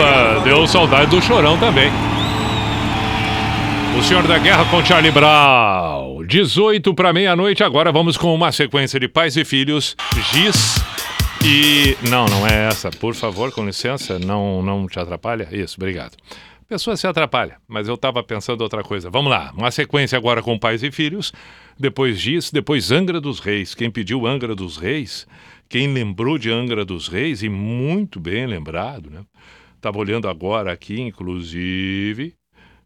Caramba, 0.00 0.40
deu 0.40 0.66
saudade 0.66 1.10
do 1.10 1.20
chorão 1.20 1.58
também. 1.58 1.90
O 3.98 4.02
Senhor 4.02 4.26
da 4.26 4.38
Guerra 4.38 4.64
com 4.70 4.82
Charlie 4.82 5.12
Brown. 5.12 6.24
18 6.24 6.94
para 6.94 7.12
meia-noite, 7.12 7.62
agora 7.62 7.92
vamos 7.92 8.16
com 8.16 8.34
uma 8.34 8.50
sequência 8.50 8.98
de 8.98 9.08
pais 9.08 9.36
e 9.36 9.44
filhos. 9.44 9.94
Giz 10.32 10.82
e. 11.44 11.98
Não, 12.08 12.24
não 12.24 12.46
é 12.46 12.68
essa. 12.68 12.90
Por 12.90 13.14
favor, 13.14 13.52
com 13.52 13.66
licença, 13.66 14.18
não, 14.18 14.62
não 14.62 14.86
te 14.86 14.98
atrapalha? 14.98 15.48
Isso, 15.52 15.76
obrigado. 15.76 16.16
A 16.30 16.66
pessoa 16.66 16.96
se 16.96 17.06
atrapalha, 17.06 17.58
mas 17.68 17.86
eu 17.86 17.94
estava 17.94 18.22
pensando 18.22 18.62
outra 18.62 18.82
coisa. 18.82 19.10
Vamos 19.10 19.30
lá, 19.30 19.52
uma 19.54 19.70
sequência 19.70 20.16
agora 20.16 20.40
com 20.40 20.58
pais 20.58 20.82
e 20.82 20.90
filhos. 20.90 21.30
Depois 21.78 22.18
Giz, 22.18 22.50
depois 22.50 22.90
Angra 22.90 23.20
dos 23.20 23.38
Reis. 23.38 23.74
Quem 23.74 23.90
pediu 23.90 24.26
Angra 24.26 24.54
dos 24.54 24.78
Reis, 24.78 25.26
quem 25.68 25.92
lembrou 25.92 26.38
de 26.38 26.50
Angra 26.50 26.86
dos 26.86 27.06
Reis, 27.06 27.42
e 27.42 27.50
muito 27.50 28.18
bem 28.18 28.46
lembrado, 28.46 29.10
né? 29.10 29.20
Estava 29.80 29.98
olhando 29.98 30.28
agora 30.28 30.70
aqui, 30.70 31.00
inclusive, 31.00 32.34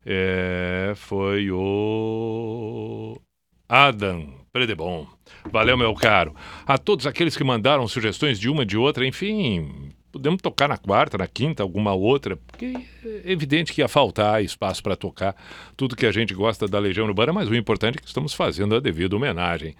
é, 0.07 0.93
foi 0.95 1.51
o 1.51 3.21
Adam 3.69 4.33
Predebon. 4.53 5.05
Valeu, 5.51 5.77
meu 5.77 5.93
caro. 5.93 6.37
A 6.65 6.79
todos 6.79 7.05
aqueles 7.05 7.37
que 7.37 7.43
mandaram 7.43 7.89
sugestões 7.89 8.39
de 8.39 8.49
uma, 8.49 8.65
de 8.65 8.77
outra, 8.77 9.05
enfim, 9.05 9.91
podemos 10.13 10.41
tocar 10.41 10.69
na 10.69 10.79
quarta, 10.79 11.19
na 11.19 11.27
quinta, 11.27 11.65
alguma 11.65 11.93
outra, 11.93 12.37
porque 12.37 12.77
é 13.05 13.33
evidente 13.33 13.73
que 13.73 13.81
ia 13.81 13.89
faltar 13.89 14.45
espaço 14.45 14.81
para 14.81 14.95
tocar 14.95 15.35
tudo 15.77 15.97
que 15.97 16.07
a 16.07 16.13
gente 16.13 16.33
gosta 16.33 16.69
da 16.69 16.79
Legião 16.79 17.09
Urbana, 17.09 17.33
mas 17.33 17.49
o 17.49 17.57
importante 17.57 17.99
é 17.99 18.01
que 18.01 18.07
estamos 18.07 18.35
fazendo 18.35 18.77
a 18.77 18.79
devida 18.79 19.17
homenagem. 19.17 19.75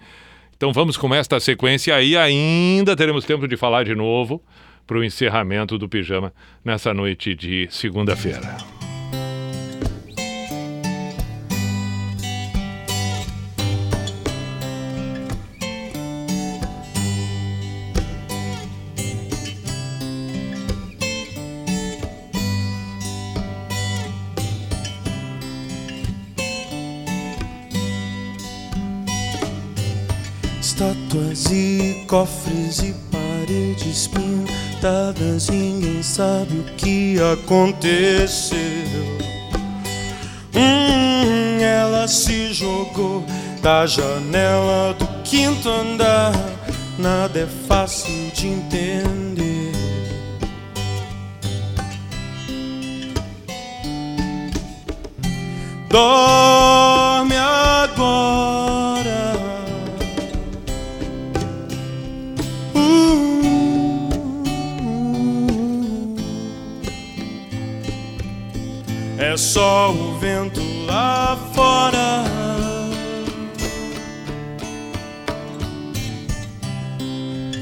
Então 0.57 0.73
vamos 0.73 0.97
com 0.97 1.15
esta 1.15 1.39
sequência 1.39 1.95
aí, 1.95 2.17
ainda 2.17 2.93
teremos 2.93 3.23
tempo 3.23 3.47
de 3.47 3.55
falar 3.55 3.85
de 3.85 3.95
novo 3.95 4.43
para 4.85 4.97
o 4.97 5.03
encerramento 5.03 5.77
do 5.77 5.89
pijama 5.89 6.33
nessa 6.63 6.93
noite 6.93 7.33
de 7.35 7.67
segunda-feira. 7.69 8.57
Estátuas 30.75 31.45
e 31.51 32.05
cofres 32.05 32.79
e 32.79 32.93
paredes 33.09 34.07
pintadas, 34.75 35.49
ninguém 35.49 36.03
sabe 36.03 36.59
o 36.59 36.63
que 36.75 37.17
aconteceu. 37.33 38.57
Hum, 40.53 41.59
ela 41.61 42.07
se 42.07 42.53
jogou 42.53 43.23
da 43.61 43.85
janela 43.85 44.93
do 44.93 45.07
quinto 45.23 45.69
andar, 45.69 46.33
nada 46.97 47.39
é 47.39 47.47
fácil 47.67 48.31
de 48.33 48.47
entender. 48.47 49.71
Dorme 55.89 57.35
agora. 57.37 58.55
É 69.35 69.37
só 69.37 69.91
o 69.91 70.17
vento 70.17 70.61
lá 70.85 71.37
fora. 71.53 72.23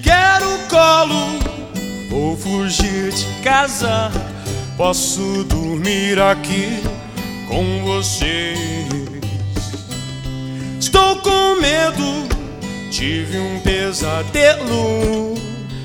Quero 0.03 0.59
colo, 0.69 1.39
vou 2.11 2.37
fugir 2.37 3.11
de 3.11 3.25
casa. 3.41 4.11
Posso 4.77 5.43
dormir 5.45 6.21
aqui 6.21 6.79
com 7.47 7.83
vocês. 7.83 8.59
Estou 10.79 11.15
com 11.23 11.59
medo, 11.59 12.29
tive 12.91 13.39
um 13.39 13.59
pesadelo. 13.61 15.33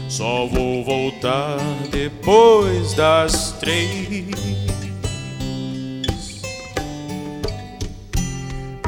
Só 0.06 0.46
vou 0.48 0.84
voltar 0.84 1.56
depois 1.90 2.92
das 2.92 3.52
três. 3.52 4.67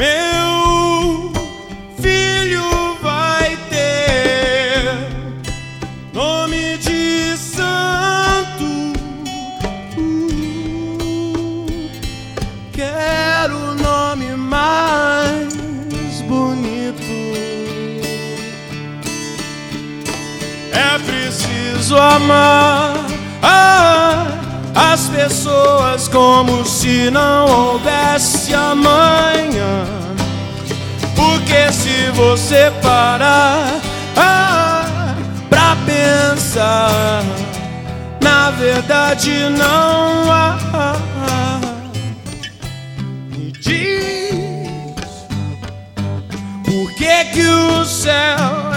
Meu 0.01 1.31
filho 2.01 2.97
vai 3.02 3.55
ter 3.68 4.97
nome 6.14 6.78
de 6.78 7.36
santo. 7.36 8.94
Quero 12.72 13.55
o 13.55 13.74
nome 13.74 14.36
mais 14.36 15.52
bonito. 16.22 17.02
É 20.72 20.98
preciso 20.98 21.98
amar 21.98 22.94
ah, 23.43 24.40
as 24.74 25.09
pessoas 25.09 26.09
como 26.09 26.64
se 26.64 27.10
não 27.10 27.47
houvesse 27.47 28.55
amanhã. 28.55 29.84
Porque 31.16 31.72
se 31.72 32.10
você 32.12 32.72
parar 32.82 33.80
ah, 34.16 35.14
pra 35.48 35.76
pensar, 35.86 37.22
na 38.22 38.51
verdade 38.52 39.48
não 39.51 40.30
há. 40.30 40.56
Me 43.30 43.52
diz 43.52 44.94
por 46.64 46.92
que 46.94 47.24
que 47.32 47.47
o 47.47 47.84
céu 47.84 48.69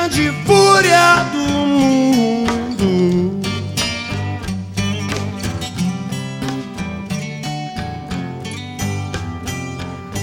grande 0.00 0.32
fúria 0.46 1.26
do 1.30 1.66
mundo. 1.66 3.40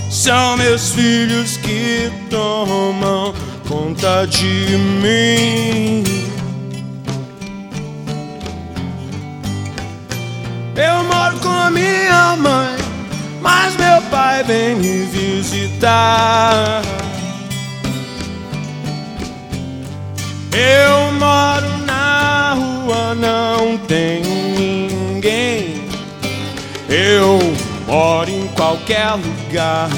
São 0.09 0.57
meus 0.57 0.91
filhos 0.93 1.57
que 1.57 2.11
tomam 2.29 3.35
conta 3.67 4.25
de 4.25 4.77
mim. 5.03 6.03
Eu 10.75 11.03
moro 11.03 11.37
com 11.39 11.49
a 11.49 11.69
minha 11.69 12.35
mãe, 12.37 12.77
mas 13.41 13.75
meu 13.75 14.01
pai 14.09 14.43
vem 14.43 14.75
me 14.75 15.05
visitar. 15.05 16.81
Eu 20.57 21.11
moro 21.19 21.77
na 21.85 22.55
rua, 22.55 23.13
não 23.13 23.77
tenho 23.77 24.57
ninguém. 24.57 25.85
Eu 26.89 27.37
moro 27.85 28.27
em 28.27 28.47
qualquer 28.47 29.11
lugar. 29.11 29.89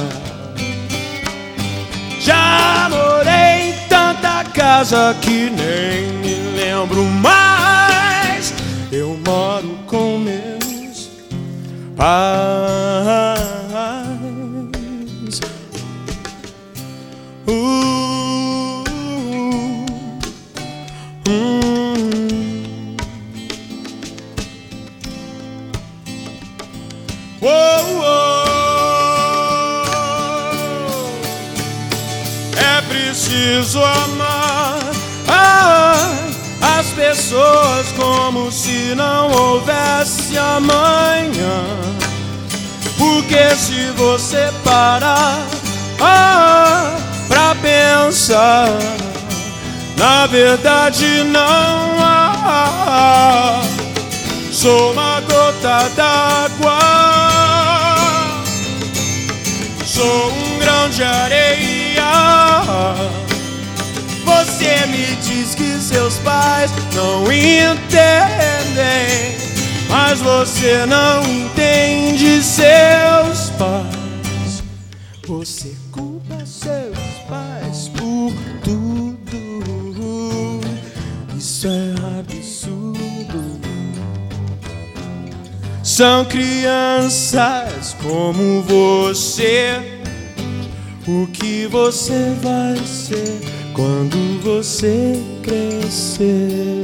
Já 2.19 2.89
morei 2.89 3.69
em 3.69 3.73
tanta 3.87 4.43
casa 4.53 5.15
que 5.21 5.49
nem 5.49 6.11
me 6.19 6.35
lembro 6.57 7.05
mais. 7.05 8.53
Eu 8.91 9.17
moro 9.25 9.79
com 9.87 10.17
meus 10.17 11.09
pais. 11.95 13.39
Uh, 17.47 17.98
preciso 33.39 33.81
amar 33.81 34.79
ah, 35.29 35.95
as 36.77 36.87
pessoas 36.87 37.87
como 37.95 38.51
se 38.51 38.93
não 38.95 39.31
houvesse 39.31 40.37
amanhã. 40.37 41.63
Porque 42.97 43.55
se 43.55 43.91
você 43.91 44.51
parar 44.63 45.39
ah, 46.01 46.97
pra 47.29 47.55
pensar, 47.55 48.67
na 49.97 50.27
verdade 50.27 51.23
não 51.23 52.03
há. 52.03 53.61
Sou 54.51 54.91
uma 54.91 55.21
gota 55.21 55.89
d'água, 55.95 56.79
sou 59.85 60.27
um 60.27 60.59
grão 60.59 60.89
de 60.89 61.03
areia. 61.03 61.69
Você 64.39 64.85
me 64.85 65.05
diz 65.17 65.53
que 65.53 65.81
seus 65.81 66.15
pais 66.19 66.71
não 66.95 67.23
entendem, 67.29 67.75
mas 69.89 70.21
você 70.21 70.85
não 70.85 71.21
entende 71.23 72.41
seus 72.41 73.49
pais. 73.57 74.63
Você 75.27 75.75
culpa 75.91 76.37
seus 76.45 76.97
pais 77.27 77.89
por 77.89 78.31
tudo. 78.63 80.61
Isso 81.37 81.67
é 81.67 81.95
absurdo. 82.17 83.59
São 85.83 86.23
crianças 86.23 87.93
como 88.01 88.61
você. 88.61 89.99
O 91.05 91.27
que 91.27 91.67
você 91.67 92.33
vai 92.41 92.77
ser 92.85 93.58
quando 93.79 94.41
você 94.41 95.13
crescer? 95.41 96.81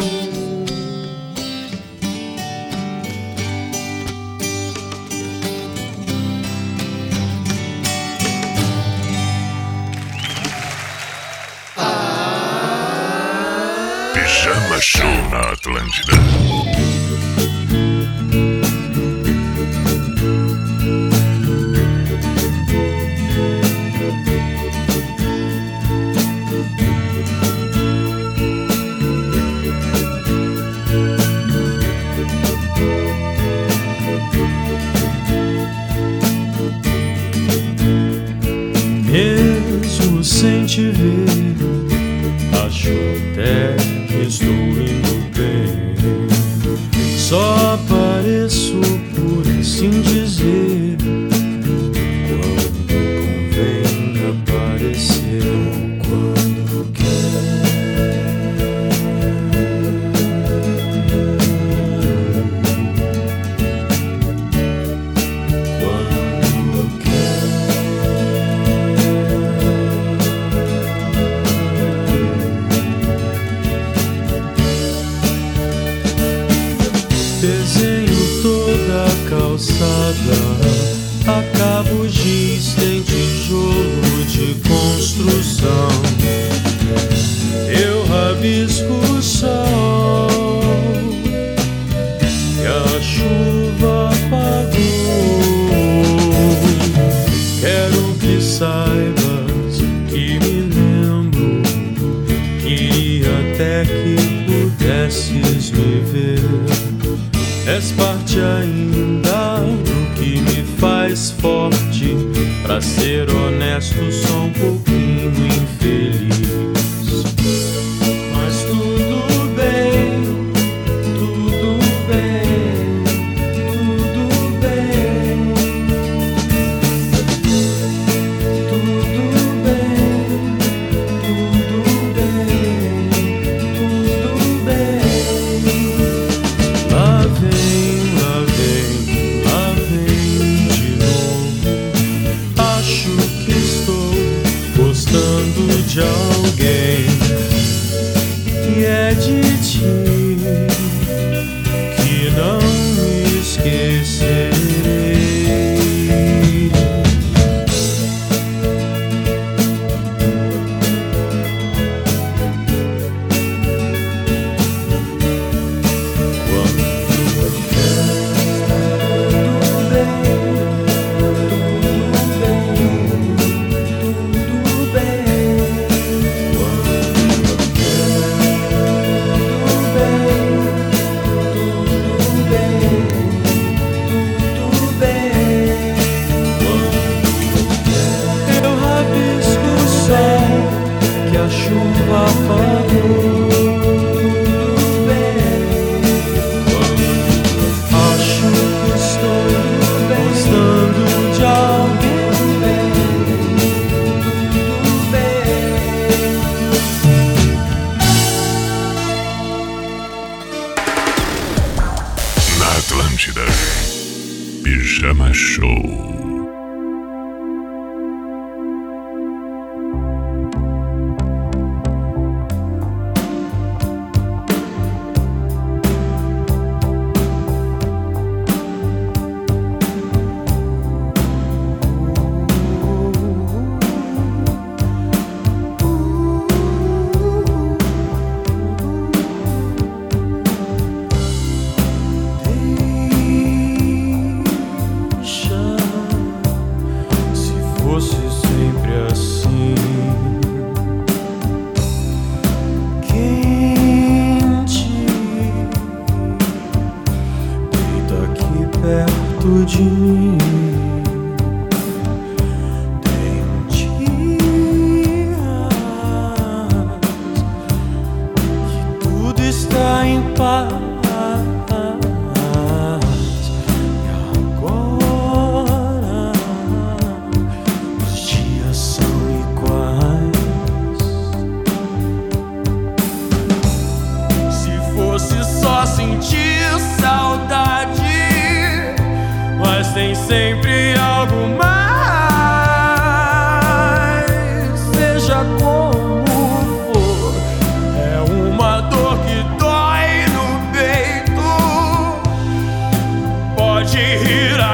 Pijama 14.13 14.81
Show 14.81 15.03
na 15.31 15.39
Atlântida. 15.51 16.44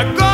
Rir 0.01 0.09
agora 0.09 0.30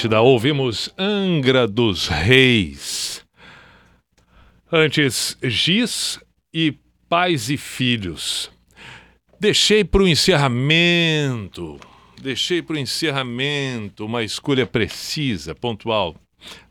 Atlântida. 0.00 0.20
Ouvimos 0.22 0.90
Angra 0.96 1.66
dos 1.66 2.08
Reis. 2.08 3.22
Antes, 4.72 5.36
Giz 5.42 6.18
e 6.54 6.74
Pais 7.08 7.50
e 7.50 7.58
Filhos. 7.58 8.50
Deixei 9.38 9.84
para 9.84 10.02
o 10.02 10.08
encerramento. 10.08 11.78
Deixei 12.20 12.62
para 12.62 12.76
o 12.76 12.78
encerramento 12.78 14.06
uma 14.06 14.22
escolha 14.22 14.66
precisa, 14.66 15.54
pontual. 15.54 16.16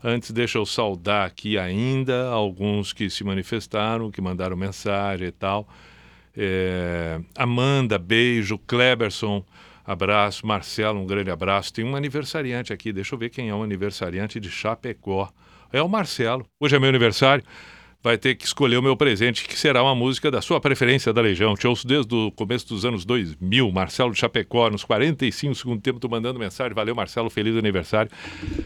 Antes, 0.02 0.32
deixa 0.32 0.58
eu 0.58 0.66
saudar 0.66 1.26
aqui 1.26 1.56
ainda 1.56 2.28
alguns 2.30 2.92
que 2.92 3.08
se 3.08 3.22
manifestaram, 3.22 4.10
que 4.10 4.20
mandaram 4.20 4.56
mensagem 4.56 5.28
e 5.28 5.32
tal. 5.32 5.68
É, 6.36 7.20
Amanda, 7.36 7.96
beijo. 7.96 8.58
Kleberson, 8.58 9.44
abraço. 9.90 10.46
Marcelo, 10.46 11.00
um 11.00 11.06
grande 11.06 11.30
abraço. 11.30 11.72
Tem 11.72 11.84
um 11.84 11.96
aniversariante 11.96 12.72
aqui, 12.72 12.92
deixa 12.92 13.14
eu 13.14 13.18
ver 13.18 13.30
quem 13.30 13.48
é 13.48 13.54
o 13.54 13.62
aniversariante 13.62 14.38
de 14.38 14.50
Chapecó. 14.50 15.28
É 15.72 15.82
o 15.82 15.88
Marcelo. 15.88 16.46
Hoje 16.58 16.76
é 16.76 16.78
meu 16.78 16.88
aniversário. 16.88 17.44
Vai 18.02 18.16
ter 18.16 18.34
que 18.34 18.46
escolher 18.46 18.78
o 18.78 18.82
meu 18.82 18.96
presente, 18.96 19.44
que 19.44 19.58
será 19.58 19.82
uma 19.82 19.94
música 19.94 20.30
da 20.30 20.40
sua 20.40 20.58
preferência 20.58 21.12
da 21.12 21.20
Legião. 21.20 21.54
Te 21.54 21.66
ouço 21.66 21.86
desde 21.86 22.14
o 22.14 22.30
começo 22.30 22.66
dos 22.66 22.86
anos 22.86 23.04
2000. 23.04 23.70
Marcelo 23.70 24.10
de 24.10 24.18
Chapecó, 24.18 24.70
nos 24.70 24.84
45 24.84 25.54
segundo 25.54 25.82
tempo, 25.82 26.08
mandando 26.08 26.38
mensagem. 26.38 26.72
Valeu, 26.72 26.94
Marcelo, 26.94 27.28
feliz 27.28 27.54
aniversário. 27.56 28.10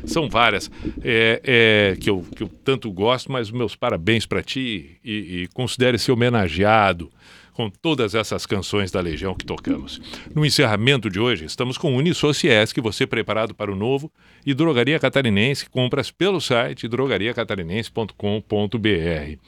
São 0.05 0.29
várias 0.29 0.71
é, 1.03 1.41
é, 1.43 1.97
que, 2.01 2.09
eu, 2.09 2.25
que 2.37 2.45
eu 2.45 2.49
tanto 2.49 2.93
gosto, 2.93 3.33
mas 3.33 3.51
meus 3.51 3.75
parabéns 3.75 4.25
para 4.25 4.41
ti 4.41 4.99
e, 5.05 5.43
e 5.43 5.49
considere-se 5.49 6.13
homenageado 6.13 7.11
com 7.55 7.71
todas 7.71 8.15
essas 8.15 8.45
canções 8.45 8.91
da 8.91 9.01
Legião 9.01 9.35
que 9.35 9.47
tocamos. 9.47 9.99
No 10.35 10.45
encerramento 10.45 11.09
de 11.09 11.19
hoje, 11.21 11.47
estamos 11.47 11.79
com 11.79 11.97
Unisociés, 11.97 12.73
que 12.73 12.81
você 12.81 13.07
preparado 13.07 13.55
para 13.55 13.71
o 13.73 13.77
novo, 13.77 14.13
e 14.45 14.53
Drogaria 14.53 14.99
Catarinense, 14.99 15.71
compras 15.71 16.11
pelo 16.11 16.41
site 16.41 16.89
drogariacatarinense.com.br. 16.89 19.39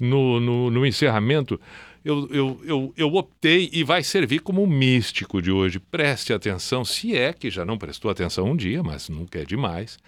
No, 0.00 0.40
no, 0.40 0.70
no 0.70 0.86
encerramento, 0.86 1.60
eu, 2.04 2.28
eu, 2.30 2.60
eu, 2.64 2.92
eu 2.96 3.14
optei 3.14 3.70
e 3.72 3.84
vai 3.84 4.02
servir 4.02 4.40
como 4.40 4.66
místico 4.66 5.40
de 5.40 5.52
hoje. 5.52 5.78
Preste 5.78 6.32
atenção, 6.32 6.84
se 6.84 7.16
é 7.16 7.32
que 7.32 7.48
já 7.50 7.64
não 7.64 7.78
prestou 7.78 8.10
atenção 8.10 8.50
um 8.50 8.56
dia, 8.56 8.82
mas 8.82 9.08
nunca 9.08 9.38
é 9.38 9.44
demais, 9.44 9.98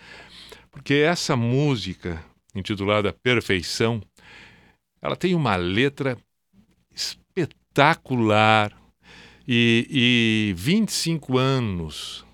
porque 0.71 0.95
essa 0.95 1.37
música 1.37 2.21
intitulada 2.55 3.13
Perfeição, 3.13 4.03
ela 5.03 5.15
tem 5.15 5.35
uma 5.35 5.57
letra 5.57 6.17
espetacular 7.77 8.73
e, 9.47 9.87
e 10.51 10.55
25 10.57 11.37
anos, 11.37 12.25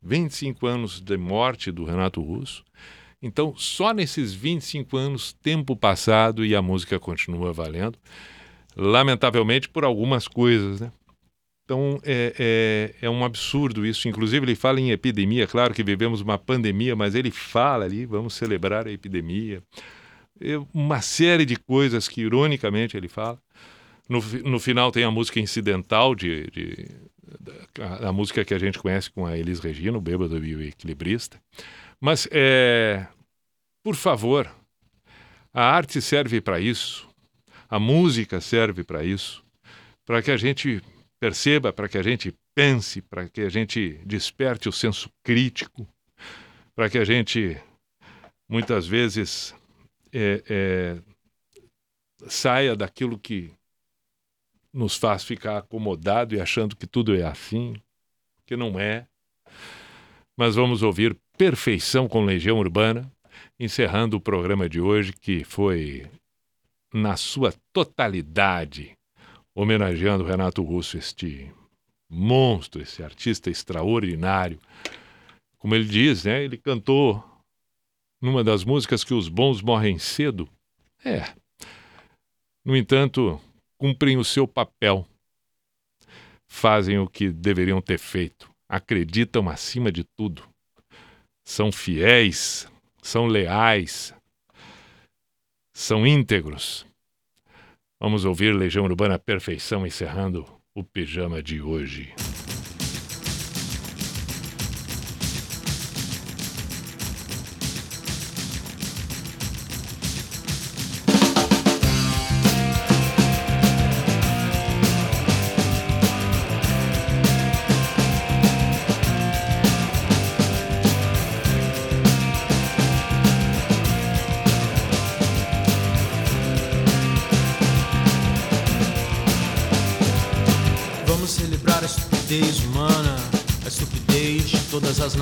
25 0.00 0.66
anos 0.66 1.00
de 1.00 1.16
morte 1.16 1.72
do 1.72 1.84
Renato 1.84 2.20
Russo. 2.22 2.64
Então, 3.20 3.54
só 3.56 3.92
nesses 3.92 4.32
25 4.32 4.96
anos, 4.96 5.32
tempo 5.32 5.76
passado 5.76 6.44
e 6.44 6.54
a 6.54 6.62
música 6.62 6.98
continua 6.98 7.52
valendo. 7.52 7.98
Lamentavelmente 8.76 9.68
por 9.68 9.84
algumas 9.84 10.26
coisas, 10.26 10.80
né? 10.80 10.92
Então 11.64 12.00
é, 12.02 12.94
é, 13.00 13.06
é, 13.06 13.10
um 13.10 13.24
absurdo 13.24 13.86
isso. 13.86 14.08
Inclusive, 14.08 14.44
ele 14.44 14.56
fala 14.56 14.80
em 14.80 14.90
epidemia. 14.90 15.46
Claro 15.46 15.74
que 15.74 15.82
vivemos 15.82 16.20
uma 16.20 16.38
pandemia, 16.38 16.96
mas 16.96 17.14
ele 17.14 17.30
fala 17.30 17.84
ali: 17.84 18.06
vamos 18.06 18.34
celebrar 18.34 18.86
a 18.86 18.90
epidemia. 18.90 19.62
É 20.40 20.58
uma 20.74 21.00
série 21.00 21.44
de 21.44 21.56
coisas 21.56 22.08
que, 22.08 22.22
ironicamente, 22.22 22.96
ele 22.96 23.08
fala. 23.08 23.38
No, 24.08 24.20
no 24.20 24.58
final, 24.58 24.90
tem 24.90 25.04
a 25.04 25.10
música 25.10 25.40
incidental 25.40 26.14
de, 26.14 26.50
de 26.50 26.88
a, 27.80 28.08
a, 28.08 28.12
música 28.12 28.44
que 28.44 28.54
a 28.54 28.58
gente 28.58 28.78
conhece 28.78 29.10
com 29.10 29.24
a 29.26 29.36
Elis 29.36 29.60
Regina, 29.60 29.96
o 29.96 30.00
Bêbado 30.00 30.44
e 30.44 30.54
o 30.54 30.62
Equilibrista. 30.62 31.40
Mas, 32.00 32.28
é, 32.30 33.06
por 33.82 33.94
favor, 33.94 34.50
a 35.52 35.64
arte 35.64 36.00
serve 36.00 36.40
para 36.40 36.60
isso, 36.60 37.08
a 37.68 37.78
música 37.78 38.40
serve 38.40 38.84
para 38.84 39.04
isso, 39.04 39.44
para 40.04 40.22
que 40.22 40.30
a 40.30 40.36
gente 40.36 40.82
perceba, 41.20 41.72
para 41.72 41.88
que 41.88 41.96
a 41.96 42.02
gente 42.02 42.34
pense, 42.54 43.00
para 43.00 43.28
que 43.28 43.42
a 43.42 43.48
gente 43.48 44.00
desperte 44.04 44.68
o 44.68 44.72
senso 44.72 45.10
crítico, 45.22 45.86
para 46.74 46.90
que 46.90 46.98
a 46.98 47.04
gente, 47.04 47.56
muitas 48.48 48.86
vezes, 48.86 49.54
é, 50.12 50.42
é, 50.48 51.02
saia 52.28 52.76
daquilo 52.76 53.18
que 53.18 53.52
nos 54.72 54.96
faz 54.96 55.22
ficar 55.22 55.58
acomodado 55.58 56.34
e 56.34 56.40
achando 56.40 56.74
que 56.74 56.86
tudo 56.86 57.14
é 57.14 57.22
assim, 57.22 57.74
que 58.46 58.56
não 58.56 58.78
é. 58.78 59.06
Mas 60.36 60.54
vamos 60.54 60.82
ouvir 60.82 61.16
Perfeição 61.36 62.08
com 62.08 62.24
Legião 62.24 62.58
Urbana, 62.58 63.10
encerrando 63.58 64.16
o 64.16 64.20
programa 64.20 64.68
de 64.68 64.80
hoje, 64.80 65.12
que 65.12 65.44
foi, 65.44 66.06
na 66.92 67.16
sua 67.16 67.54
totalidade, 67.72 68.96
homenageando 69.54 70.24
Renato 70.24 70.62
Russo, 70.62 70.96
este 70.96 71.50
monstro, 72.08 72.82
esse 72.82 73.02
artista 73.02 73.50
extraordinário. 73.50 74.58
Como 75.58 75.74
ele 75.74 75.84
diz, 75.84 76.24
né? 76.24 76.42
Ele 76.44 76.56
cantou 76.56 77.22
numa 78.20 78.44
das 78.44 78.64
músicas 78.64 79.02
que 79.02 79.14
os 79.14 79.28
bons 79.28 79.62
morrem 79.62 79.98
cedo. 79.98 80.48
É. 81.04 81.32
No 82.64 82.76
entanto, 82.76 83.40
cumprem 83.82 84.16
o 84.16 84.24
seu 84.24 84.46
papel. 84.46 85.04
Fazem 86.46 87.00
o 87.00 87.08
que 87.08 87.30
deveriam 87.30 87.82
ter 87.82 87.98
feito. 87.98 88.48
Acreditam 88.68 89.48
acima 89.48 89.90
de 89.90 90.04
tudo. 90.04 90.48
São 91.44 91.72
fiéis, 91.72 92.70
são 93.02 93.26
leais, 93.26 94.14
são 95.72 96.06
íntegros 96.06 96.86
Vamos 97.98 98.24
ouvir 98.24 98.52
Legião 98.54 98.84
Urbana 98.84 99.18
Perfeição 99.18 99.84
encerrando 99.84 100.46
o 100.72 100.84
pijama 100.84 101.42
de 101.42 101.60
hoje. 101.60 102.12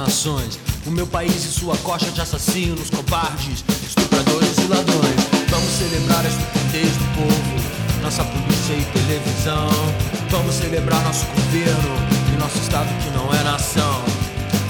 Nações. 0.01 0.59
O 0.87 0.91
meu 0.91 1.07
país 1.07 1.45
e 1.45 1.49
sua 1.49 1.77
coxa 1.79 2.11
de 2.11 2.21
assassinos, 2.21 2.91
cobardes, 2.91 3.65
estupradores 3.85 4.57
e 4.59 4.67
ladrões. 4.69 5.21
Vamos 5.49 5.71
celebrar 5.73 6.25
a 6.25 6.29
estupidez 6.29 6.97
do 6.97 7.05
povo, 7.17 8.03
nossa 8.03 8.25
polícia 8.25 8.73
e 8.73 8.85
televisão. 8.93 9.69
Vamos 10.31 10.55
celebrar 10.55 11.03
nosso 11.03 11.27
governo 11.27 11.95
e 12.33 12.39
nosso 12.39 12.59
estado 12.59 12.89
que 13.03 13.11
não 13.11 13.33
é 13.35 13.43
nação. 13.43 14.03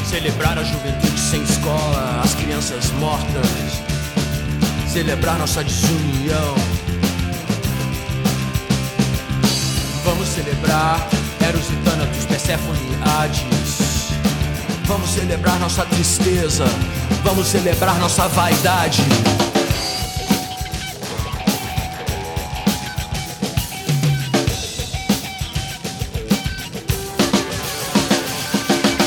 Celebrar 0.04 0.58
a 0.58 0.64
juventude 0.64 1.20
sem 1.20 1.42
escola, 1.42 2.22
as 2.24 2.34
crianças 2.34 2.90
mortas. 2.98 3.82
Celebrar 4.92 5.38
nossa 5.38 5.62
desunião. 5.62 6.54
Vamos 10.04 10.28
celebrar 10.28 11.08
Eros 11.46 11.70
e 11.70 11.76
Thanatos, 11.84 12.24
Persephone 12.26 12.78
e 12.78 13.08
Hades. 13.08 13.89
Vamos 14.90 15.10
celebrar 15.10 15.56
nossa 15.60 15.86
tristeza, 15.86 16.64
vamos 17.22 17.46
celebrar 17.46 17.96
nossa 18.00 18.26
vaidade. 18.26 19.00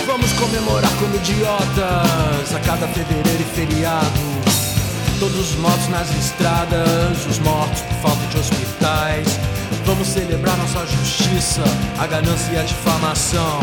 Vamos 0.07 0.31
comemorar 0.31 0.89
como 0.99 1.15
idiotas 1.17 2.55
a 2.55 2.59
cada 2.65 2.87
fevereiro 2.87 3.41
e 3.41 3.53
feriado. 3.53 4.07
Todos 5.19 5.51
os 5.51 5.55
mortos 5.57 5.89
nas 5.89 6.09
estradas, 6.15 7.25
os 7.29 7.39
mortos 7.39 7.81
por 7.81 8.09
falta 8.09 8.25
de 8.27 8.37
hospitais. 8.37 9.37
Vamos 9.85 10.07
celebrar 10.07 10.55
nossa 10.55 10.87
justiça, 10.87 11.61
a 11.99 12.07
ganância 12.07 12.53
e 12.53 12.57
a 12.57 12.63
difamação. 12.63 13.59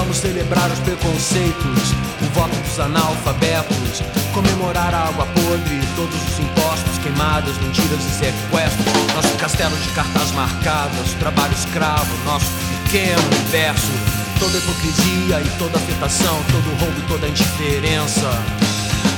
Vamos 0.00 0.16
celebrar 0.16 0.70
os 0.70 0.78
preconceitos, 0.78 1.92
o 2.22 2.24
voto 2.32 2.56
dos 2.56 2.80
analfabetos, 2.80 4.02
comemorar 4.32 4.94
a 4.94 5.08
água 5.08 5.26
podre, 5.26 5.78
todos 5.94 6.14
os 6.14 6.38
impostos, 6.40 6.98
queimadas, 7.02 7.54
mentiras 7.58 8.00
e 8.00 8.10
sequestros, 8.18 9.14
nosso 9.14 9.36
castelo 9.36 9.76
de 9.76 9.88
cartas 9.90 10.30
marcadas, 10.32 11.12
trabalho 11.18 11.52
escravo, 11.52 12.10
nosso 12.24 12.46
pequeno 12.84 13.22
universo, 13.26 13.92
toda 14.38 14.56
hipocrisia 14.56 15.42
e 15.42 15.58
toda 15.58 15.76
afetação, 15.76 16.42
todo 16.50 16.80
roubo 16.80 16.98
e 16.98 17.02
toda 17.02 17.28
indiferença. 17.28 18.30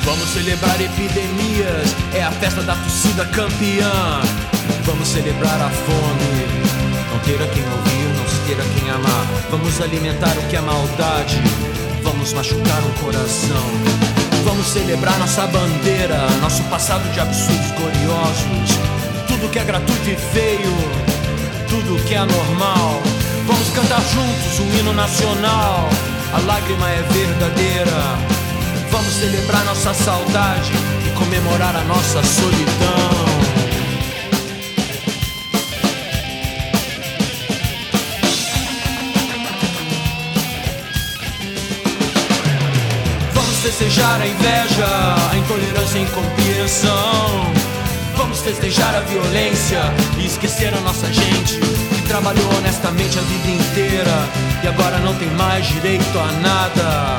Vamos 0.05 0.29
celebrar 0.31 0.81
epidemias, 0.81 1.95
é 2.13 2.25
a 2.25 2.33
festa 2.33 2.61
da 2.61 2.75
torcida 2.75 3.25
campeã. 3.27 4.21
Vamos 4.85 5.07
celebrar 5.07 5.63
a 5.63 5.71
fome, 5.71 6.47
não 7.09 7.19
ter 7.21 7.41
a 7.41 7.47
quem 7.47 7.63
ouvir 7.71 8.22
a 8.51 8.65
quem 8.75 8.91
amar. 8.91 9.27
Vamos 9.51 9.81
alimentar 9.81 10.37
o 10.37 10.49
que 10.49 10.57
é 10.57 10.61
maldade. 10.61 11.41
Vamos 12.03 12.33
machucar 12.33 12.83
um 12.83 13.05
coração. 13.05 13.65
Vamos 14.45 14.67
celebrar 14.67 15.17
nossa 15.19 15.47
bandeira, 15.47 16.19
nosso 16.41 16.63
passado 16.65 17.09
de 17.13 17.21
absurdos 17.21 17.71
gloriosos. 17.71 18.79
Tudo 19.29 19.49
que 19.49 19.59
é 19.61 19.65
gratuito 19.65 20.11
e 20.11 20.17
feio, 20.17 20.75
tudo 21.69 22.03
que 22.05 22.15
é 22.15 22.19
anormal. 22.19 23.01
Vamos 23.47 23.69
cantar 23.71 24.01
juntos 24.01 24.59
um 24.59 24.79
hino 24.79 24.93
nacional. 24.93 25.89
A 26.35 26.39
lágrima 26.41 26.91
é 26.91 27.03
verdadeira. 27.13 28.19
Vamos 28.91 29.15
celebrar 29.15 29.65
nossa 29.65 29.95
saudade 29.95 30.73
e 31.07 31.11
comemorar 31.17 31.77
a 31.77 31.85
nossa 31.85 32.23
solidão. 32.25 33.12
Festejar 43.83 44.21
a 44.21 44.27
inveja, 44.27 44.87
a 45.33 45.37
intolerância 45.37 45.99
e 45.99 46.03
a 46.03 46.05
incompreensão. 46.05 47.53
Vamos 48.17 48.41
festejar 48.41 48.95
a 48.95 49.01
violência 49.01 49.81
e 50.19 50.27
esquecer 50.27 50.73
a 50.73 50.81
nossa 50.83 51.13
gente 51.13 51.59
que 51.59 52.03
trabalhou 52.03 52.49
honestamente 52.59 53.19
a 53.19 53.23
vida 53.23 53.49
inteira 53.49 54.29
e 54.63 54.69
agora 54.69 54.99
não 54.99 55.15
tem 55.17 55.29
mais 55.31 55.67
direito 55.67 56.17
a 56.17 56.33
nada. 56.41 57.19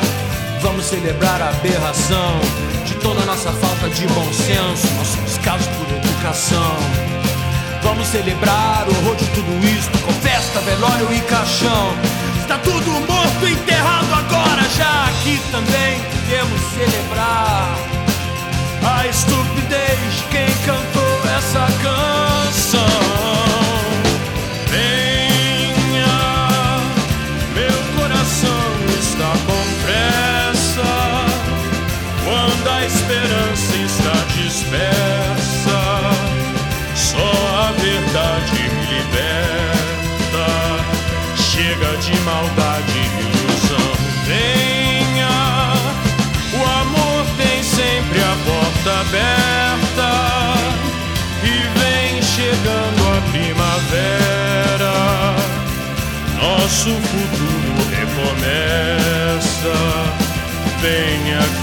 Vamos 0.61 0.85
celebrar 0.85 1.41
a 1.41 1.49
aberração 1.49 2.39
de 2.85 2.93
toda 2.95 3.21
a 3.23 3.25
nossa 3.25 3.51
falta 3.51 3.89
de 3.89 4.07
bom 4.07 4.31
senso, 4.31 4.87
nosso 4.95 5.17
descaso 5.25 5.69
por 5.71 5.93
educação. 5.93 6.77
Vamos 7.81 8.07
celebrar 8.07 8.87
o 8.87 8.97
horror 8.99 9.17
de 9.17 9.25
tudo 9.31 9.67
isso 9.67 9.89
com 10.05 10.13
festa, 10.13 10.61
velório 10.61 11.13
e 11.13 11.19
caixão. 11.23 11.93
Está 12.39 12.57
tudo 12.59 12.89
morto, 13.05 13.47
enterrado 13.47 14.13
agora, 14.13 14.61
já 14.77 15.07
aqui 15.07 15.41
também 15.51 16.22
podemos 16.33 16.61
celebrar 16.73 17.77
a 18.81 19.07
estupidez 19.07 20.15
de 20.17 20.23
quem 20.31 20.47
cantou 20.65 21.21
essa 21.37 21.67
canção. 21.83 22.81
Venha, 24.67 26.07
meu 27.53 28.01
coração 28.01 28.65
está 28.99 29.31
com 29.45 29.63
pressa. 29.83 30.91
Quando 32.23 32.67
a 32.67 32.83
esperança 32.83 33.75
está 33.77 34.15
dispersa, 34.33 35.81
só 36.95 37.31
a 37.59 37.71
verdade 37.79 38.59
me 38.59 38.85
liberta. 38.95 40.47
Chega 41.35 41.95
de 41.97 42.19
maldade 42.21 43.32
E 51.43 51.45
vem 51.79 52.21
chegando 52.21 53.01
a 53.07 53.21
primavera. 53.31 54.95
Nosso 56.41 56.89
futuro 56.89 57.73
recomeça. 57.91 59.75
Venha 60.81 61.39
que 61.61 61.62